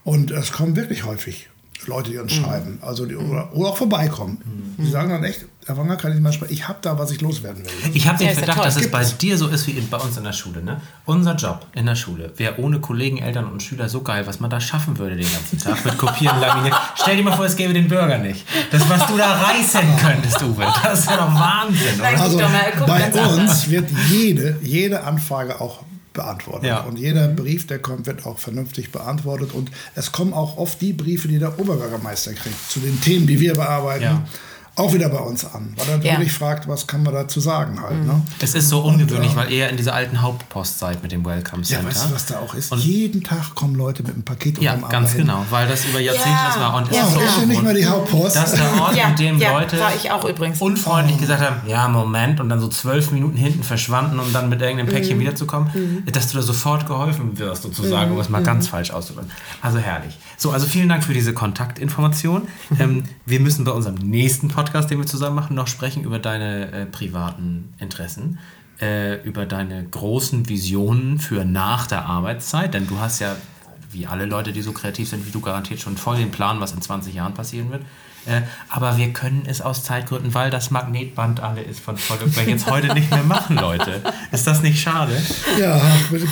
Und 0.04 0.30
es 0.30 0.52
kommen 0.52 0.76
wirklich 0.76 1.04
häufig 1.04 1.48
Leute, 1.86 2.10
die 2.10 2.18
uns 2.18 2.32
schreiben, 2.32 2.78
also 2.82 3.06
die, 3.06 3.16
oder, 3.16 3.52
oder 3.54 3.70
auch 3.70 3.76
vorbeikommen. 3.76 4.38
Die 4.78 4.90
sagen 4.90 5.10
dann 5.10 5.24
echt, 5.24 5.46
Herr 5.66 5.76
Wanger, 5.76 5.96
kann 5.96 6.12
ich 6.12 6.20
mal 6.20 6.32
sprechen? 6.32 6.52
Ich 6.52 6.66
habe 6.66 6.78
da, 6.82 6.98
was 6.98 7.10
ich 7.12 7.20
loswerden 7.20 7.62
will. 7.64 7.70
Ich 7.94 8.08
habe 8.08 8.18
den 8.18 8.26
Ja, 8.28 8.34
Verdacht, 8.34 8.64
dass 8.64 8.76
es 8.76 8.90
bei 8.90 9.00
es. 9.02 9.16
dir 9.16 9.38
so 9.38 9.46
ist 9.46 9.66
wie 9.68 9.72
in, 9.72 9.88
bei 9.88 9.96
uns 9.98 10.16
in 10.16 10.24
der 10.24 10.32
Schule. 10.32 10.60
Ne? 10.62 10.80
Unser 11.04 11.34
Job 11.36 11.66
in 11.74 11.86
der 11.86 11.94
Schule 11.94 12.32
wäre 12.36 12.58
ohne 12.58 12.80
Kollegen, 12.80 13.18
Eltern 13.18 13.44
und 13.46 13.62
Schüler 13.62 13.88
so 13.88 14.02
geil, 14.02 14.26
was 14.26 14.40
man 14.40 14.50
da 14.50 14.60
schaffen 14.60 14.98
würde 14.98 15.14
den 15.16 15.30
ganzen 15.30 15.58
Tag 15.58 15.84
mit 15.84 15.96
Kopieren, 15.98 16.40
Laminieren. 16.40 16.76
Stell 17.00 17.16
dir 17.16 17.22
mal 17.22 17.36
vor, 17.36 17.44
es 17.44 17.54
gäbe 17.54 17.72
den 17.74 17.86
Bürger 17.86 18.18
nicht. 18.18 18.44
Das, 18.72 18.88
was 18.88 19.06
du 19.06 19.16
da 19.16 19.34
reißen 19.34 19.82
könntest, 20.04 20.42
Uwe, 20.42 20.66
das 20.82 21.06
wäre 21.06 21.18
doch 21.18 21.34
Wahnsinn, 21.34 22.00
oder? 22.00 22.20
Also 22.20 22.40
guck 22.78 22.86
bei 22.86 23.26
uns 23.26 23.70
wird 23.70 23.88
jede, 24.08 24.58
jede 24.62 25.04
Anfrage 25.04 25.60
auch 25.60 25.80
beantwortet. 26.12 26.68
Ja. 26.68 26.80
Und 26.80 26.98
jeder 26.98 27.28
Brief, 27.28 27.66
der 27.66 27.78
kommt, 27.78 28.06
wird 28.06 28.26
auch 28.26 28.38
vernünftig 28.38 28.92
beantwortet. 28.92 29.52
Und 29.52 29.70
es 29.94 30.12
kommen 30.12 30.32
auch 30.32 30.56
oft 30.56 30.80
die 30.80 30.92
Briefe, 30.92 31.28
die 31.28 31.38
der 31.38 31.58
Oberbürgermeister 31.58 32.32
kriegt, 32.32 32.70
zu 32.70 32.80
den 32.80 33.00
Themen, 33.00 33.26
die 33.26 33.40
wir 33.40 33.54
bearbeiten, 33.54 34.04
Ja. 34.04 34.24
Auch 34.74 34.92
wieder 34.94 35.08
bei 35.10 35.18
uns 35.18 35.44
an. 35.44 35.74
Weil 35.76 35.88
er 35.88 35.98
Ja. 36.04 36.12
natürlich 36.12 36.32
fragt, 36.32 36.66
was 36.66 36.86
kann 36.86 37.02
man 37.02 37.12
dazu 37.12 37.40
sagen 37.40 37.80
halt. 37.82 38.06
Ne? 38.06 38.22
Es 38.40 38.54
ist 38.54 38.68
so 38.70 38.80
ungewöhnlich, 38.80 39.36
weil 39.36 39.50
ihr 39.50 39.58
ja 39.58 39.66
in 39.66 39.76
dieser 39.76 39.94
alten 39.94 40.22
Hauptpost 40.22 40.78
seid 40.78 41.02
mit 41.02 41.12
dem 41.12 41.24
Welcome 41.26 41.62
Ja, 41.62 41.76
Center. 41.78 41.88
weißt 41.88 42.10
du, 42.10 42.14
was 42.14 42.26
da 42.26 42.38
auch 42.38 42.54
ist? 42.54 42.74
Jeden 42.76 43.22
Tag 43.22 43.54
kommen 43.54 43.74
Leute 43.74 44.02
mit 44.02 44.14
einem 44.14 44.22
Paket 44.22 44.58
Ja, 44.62 44.70
unterm 44.72 44.84
Arm 44.84 44.92
ganz 44.92 45.10
dahin. 45.12 45.26
genau, 45.26 45.44
weil 45.50 45.68
das 45.68 45.84
über 45.84 46.00
Jahrzehnte 46.00 46.30
Ja. 46.30 46.46
das 46.46 46.58
war. 46.58 46.74
Und 46.76 46.90
Ja, 46.90 47.02
ist 47.06 47.12
so 47.12 47.20
ist 47.20 47.36
ja 47.38 47.46
nicht 47.46 47.62
mal 47.62 47.74
die 47.74 47.84
Hauptpost. 47.86 48.34
dass 48.34 48.52
der 48.52 48.80
Ort, 48.80 48.96
Ja, 48.96 49.08
in 49.10 49.16
dem 49.16 49.38
ja, 49.38 49.52
Leute 49.52 49.78
war 49.78 49.94
ich 49.94 50.10
auch 50.10 50.24
übrigens. 50.24 50.58
unfreundlich 50.62 51.18
gesagt 51.18 51.42
haben, 51.42 51.56
ja, 51.68 51.86
Moment, 51.88 52.40
und 52.40 52.48
dann 52.48 52.60
so 52.60 52.68
zwölf 52.68 53.10
Minuten 53.10 53.36
hinten 53.36 53.62
verschwanden, 53.64 54.18
um 54.18 54.32
dann 54.32 54.48
mit 54.48 54.62
irgendeinem 54.62 54.88
Päckchen 54.90 55.18
wiederzukommen, 55.20 56.02
dass 56.10 56.28
du 56.28 56.38
da 56.38 56.42
sofort 56.42 56.86
geholfen 56.86 57.38
wirst, 57.38 57.62
sozusagen, 57.62 58.10
um 58.12 58.18
es 58.18 58.30
mal 58.30 58.42
ganz 58.42 58.68
falsch 58.68 58.90
auszudrücken. 58.90 59.30
Also 59.60 59.78
herrlich. 59.78 60.18
So, 60.38 60.50
also 60.50 60.66
vielen 60.66 60.88
Dank 60.88 61.04
für 61.04 61.12
diese 61.12 61.34
Kontaktinformation. 61.34 62.48
ähm, 62.80 63.04
wir 63.26 63.38
müssen 63.40 63.64
bei 63.64 63.72
unserem 63.72 63.96
nächsten 63.96 64.48
Podcast, 64.48 64.61
den 64.70 64.98
wir 64.98 65.06
zusammen 65.06 65.36
machen, 65.36 65.54
noch 65.54 65.68
sprechen 65.68 66.04
über 66.04 66.18
deine 66.18 66.72
äh, 66.72 66.86
privaten 66.86 67.74
Interessen. 67.78 68.38
Äh, 68.80 69.22
über 69.22 69.46
deine 69.46 69.84
großen 69.84 70.48
Visionen 70.48 71.20
für 71.20 71.44
nach 71.44 71.86
der 71.86 72.06
Arbeitszeit, 72.06 72.74
denn 72.74 72.88
du 72.88 72.98
hast 72.98 73.20
ja, 73.20 73.36
wie 73.92 74.08
alle 74.08 74.24
Leute, 74.24 74.52
die 74.52 74.60
so 74.60 74.72
kreativ 74.72 75.08
sind 75.08 75.24
wie 75.24 75.30
du, 75.30 75.40
garantiert 75.40 75.78
schon 75.78 75.96
voll 75.96 76.16
den 76.16 76.32
Plan, 76.32 76.58
was 76.58 76.72
in 76.72 76.82
20 76.82 77.14
Jahren 77.14 77.32
passieren 77.32 77.70
wird. 77.70 77.82
Äh, 78.26 78.42
aber 78.68 78.96
wir 78.96 79.12
können 79.12 79.44
es 79.46 79.60
aus 79.60 79.84
Zeitgründen, 79.84 80.34
weil 80.34 80.50
das 80.50 80.70
Magnetband 80.70 81.40
alle 81.40 81.60
ist 81.60 81.80
von 81.80 81.96
Volkswagen, 81.96 82.48
jetzt 82.48 82.68
heute 82.70 82.94
nicht 82.94 83.10
mehr 83.10 83.22
machen, 83.22 83.56
Leute. 83.56 84.00
Ist 84.32 84.46
das 84.46 84.62
nicht 84.62 84.80
schade? 84.80 85.12
Ja, 85.60 85.80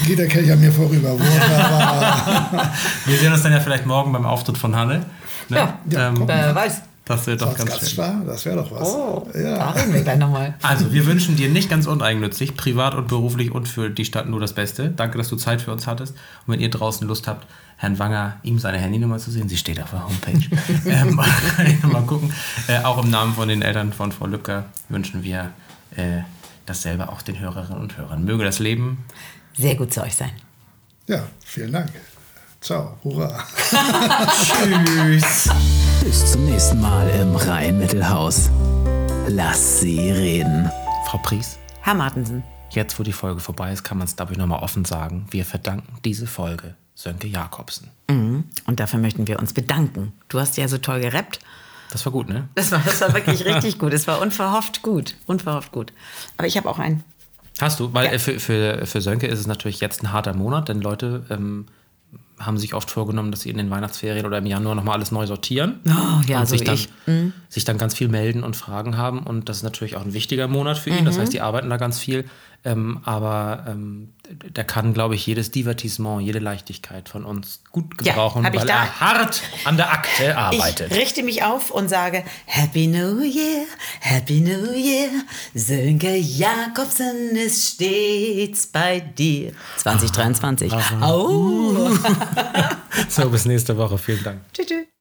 geht 0.06 0.18
der 0.18 0.28
Kelch 0.28 0.50
an 0.50 0.60
mir 0.60 0.72
vorüber. 0.72 1.12
Wunderbar. 1.12 2.72
Wir 3.06 3.16
sehen 3.16 3.32
uns 3.32 3.42
dann 3.42 3.52
ja 3.52 3.60
vielleicht 3.60 3.86
morgen 3.86 4.12
beim 4.12 4.26
Auftritt 4.26 4.58
von 4.58 4.74
Hanne. 4.74 5.04
Ne? 5.48 5.56
Ja, 5.56 6.08
ähm, 6.08 6.22
Wer 6.26 6.54
weiß. 6.54 6.82
Das 7.10 7.26
wird 7.26 7.42
doch 7.42 7.56
ganz 7.56 7.70
schön. 7.70 7.78
Gaststar, 7.80 8.22
das 8.26 8.44
wäre 8.44 8.56
doch 8.56 8.70
was. 8.70 8.88
Oh, 8.88 9.28
da 9.32 9.40
ja. 9.40 9.70
reden 9.70 9.94
wir 9.94 10.02
gleich 10.02 10.18
nochmal. 10.18 10.54
Also, 10.62 10.92
wir 10.92 11.06
wünschen 11.06 11.36
dir 11.36 11.48
nicht 11.48 11.68
ganz 11.68 11.86
uneigennützig, 11.86 12.56
privat 12.56 12.94
und 12.94 13.08
beruflich 13.08 13.52
und 13.52 13.68
für 13.68 13.90
die 13.90 14.04
Stadt 14.04 14.28
nur 14.28 14.40
das 14.40 14.54
Beste. 14.54 14.90
Danke, 14.90 15.18
dass 15.18 15.28
du 15.28 15.36
Zeit 15.36 15.60
für 15.60 15.72
uns 15.72 15.86
hattest. 15.86 16.14
Und 16.46 16.54
wenn 16.54 16.60
ihr 16.60 16.70
draußen 16.70 17.06
Lust 17.06 17.26
habt, 17.26 17.46
Herrn 17.76 17.98
Wanger, 17.98 18.36
ihm 18.42 18.58
seine 18.58 18.78
Handynummer 18.78 19.18
zu 19.18 19.30
sehen, 19.30 19.48
sie 19.48 19.56
steht 19.56 19.80
auf 19.82 19.90
der 19.90 20.04
Homepage. 20.06 20.40
ähm, 20.86 21.14
mal 21.90 22.02
gucken. 22.02 22.32
Äh, 22.68 22.84
auch 22.84 23.02
im 23.02 23.10
Namen 23.10 23.34
von 23.34 23.48
den 23.48 23.62
Eltern 23.62 23.92
von 23.92 24.12
Frau 24.12 24.26
Lübcker 24.26 24.66
wünschen 24.88 25.22
wir 25.22 25.50
äh, 25.96 26.20
dasselbe 26.66 27.08
auch 27.08 27.22
den 27.22 27.40
Hörerinnen 27.40 27.80
und 27.80 27.96
Hörern. 27.96 28.24
Möge 28.24 28.44
das 28.44 28.58
Leben 28.58 29.04
Sehr 29.56 29.74
gut 29.74 29.92
zu 29.92 30.02
euch 30.02 30.14
sein. 30.14 30.30
ja, 31.06 31.24
vielen 31.44 31.72
Dank. 31.72 31.90
Ciao, 32.60 32.98
hurra. 33.02 33.42
Tschüss. 34.44 35.48
Bis 36.02 36.32
zum 36.32 36.44
nächsten 36.46 36.80
Mal 36.80 37.08
im 37.20 37.34
Rhein-Mittelhaus. 37.36 38.50
Lass 39.28 39.80
sie 39.80 40.10
reden. 40.10 40.70
Frau 41.06 41.18
Pries, 41.18 41.58
Herr 41.82 41.94
Martensen. 41.94 42.42
jetzt 42.70 42.98
wo 42.98 43.02
die 43.02 43.12
Folge 43.12 43.40
vorbei 43.40 43.72
ist, 43.72 43.82
kann 43.84 43.98
man 43.98 44.06
es, 44.06 44.16
glaube 44.16 44.32
ich, 44.32 44.38
nochmal 44.38 44.62
offen 44.62 44.84
sagen. 44.84 45.26
Wir 45.30 45.44
verdanken 45.44 45.98
diese 46.04 46.26
Folge 46.26 46.74
Sönke 46.94 47.26
Jakobsen. 47.28 47.90
Und 48.08 48.80
dafür 48.80 48.98
möchten 48.98 49.26
wir 49.28 49.38
uns 49.38 49.52
bedanken. 49.52 50.12
Du 50.28 50.38
hast 50.40 50.56
ja 50.56 50.66
so 50.68 50.78
toll 50.78 51.00
gerappt. 51.00 51.38
Das 51.92 52.04
war 52.04 52.12
gut, 52.12 52.28
ne? 52.28 52.48
Das 52.54 52.70
war, 52.72 52.80
das 52.84 53.00
war 53.00 53.14
wirklich 53.14 53.44
richtig 53.44 53.78
gut. 53.78 53.92
Es 53.92 54.06
war 54.06 54.20
unverhofft 54.20 54.82
gut. 54.82 55.16
Unverhofft 55.26 55.72
gut. 55.72 55.92
Aber 56.36 56.46
ich 56.46 56.56
habe 56.56 56.68
auch 56.68 56.78
einen. 56.78 57.02
Hast 57.60 57.80
du, 57.80 57.92
weil 57.92 58.06
Ja. 58.06 58.12
äh, 58.12 58.18
für, 58.18 58.38
für, 58.40 58.86
für 58.86 59.00
Sönke 59.00 59.26
ist 59.26 59.38
es 59.40 59.46
natürlich 59.46 59.80
jetzt 59.80 60.02
ein 60.02 60.12
harter 60.12 60.34
Monat, 60.34 60.68
denn 60.68 60.80
Leute 60.80 61.24
ähm, 61.30 61.66
haben 62.40 62.58
sich 62.58 62.74
oft 62.74 62.90
vorgenommen, 62.90 63.30
dass 63.30 63.42
sie 63.42 63.50
in 63.50 63.58
den 63.58 63.70
Weihnachtsferien 63.70 64.24
oder 64.26 64.38
im 64.38 64.46
Januar 64.46 64.74
nochmal 64.74 64.94
alles 64.96 65.12
neu 65.12 65.26
sortieren. 65.26 65.80
Oh, 65.86 65.90
ja, 66.26 66.40
und 66.40 66.46
so 66.48 66.56
sich 66.56 66.64
dann. 66.64 66.78
Mhm. 67.06 67.32
sich 67.48 67.64
dann 67.64 67.78
ganz 67.78 67.94
viel 67.94 68.08
melden 68.08 68.42
und 68.42 68.56
Fragen 68.56 68.96
haben. 68.96 69.20
Und 69.20 69.48
das 69.48 69.58
ist 69.58 69.62
natürlich 69.62 69.96
auch 69.96 70.02
ein 70.04 70.14
wichtiger 70.14 70.48
Monat 70.48 70.78
für 70.78 70.90
ihn. 70.90 71.04
Das 71.04 71.16
Mhm. 71.16 71.20
heißt, 71.20 71.32
die 71.32 71.40
arbeiten 71.42 71.68
da 71.70 71.76
ganz 71.76 71.98
viel. 71.98 72.24
Ähm, 72.62 73.00
aber 73.04 73.64
ähm, 73.68 74.12
der 74.28 74.64
kann, 74.64 74.92
glaube 74.92 75.14
ich, 75.14 75.26
jedes 75.26 75.50
Divertissement, 75.50 76.20
jede 76.22 76.40
Leichtigkeit 76.40 77.08
von 77.08 77.24
uns 77.24 77.62
gut 77.72 77.86
Ja, 78.02 78.12
gebrauchen, 78.12 78.44
ich 78.44 78.54
weil 78.60 78.66
da- 78.66 78.74
er 78.84 79.00
hart 79.00 79.42
an 79.64 79.78
der 79.78 79.90
Akte 79.90 80.36
arbeitet. 80.36 80.92
Ich 80.92 80.98
richte 80.98 81.22
mich 81.22 81.42
auf 81.42 81.70
und 81.70 81.88
sage 81.88 82.22
Happy 82.44 82.86
New 82.86 83.20
Year, 83.22 83.64
Happy 84.00 84.40
New 84.40 84.72
Year. 84.74 85.08
Sönke 85.54 86.14
Jakobsen 86.16 87.30
ist 87.34 87.74
stets 87.76 88.66
bei 88.66 89.00
dir. 89.00 89.52
2023. 89.78 90.70
Au. 91.00 91.88
So, 93.08 93.30
bis 93.30 93.46
nächste 93.46 93.76
Woche. 93.76 93.96
Vielen 93.98 94.22
Dank. 94.22 94.40
Tschüss. 94.52 94.66
tschüss. 94.66 94.99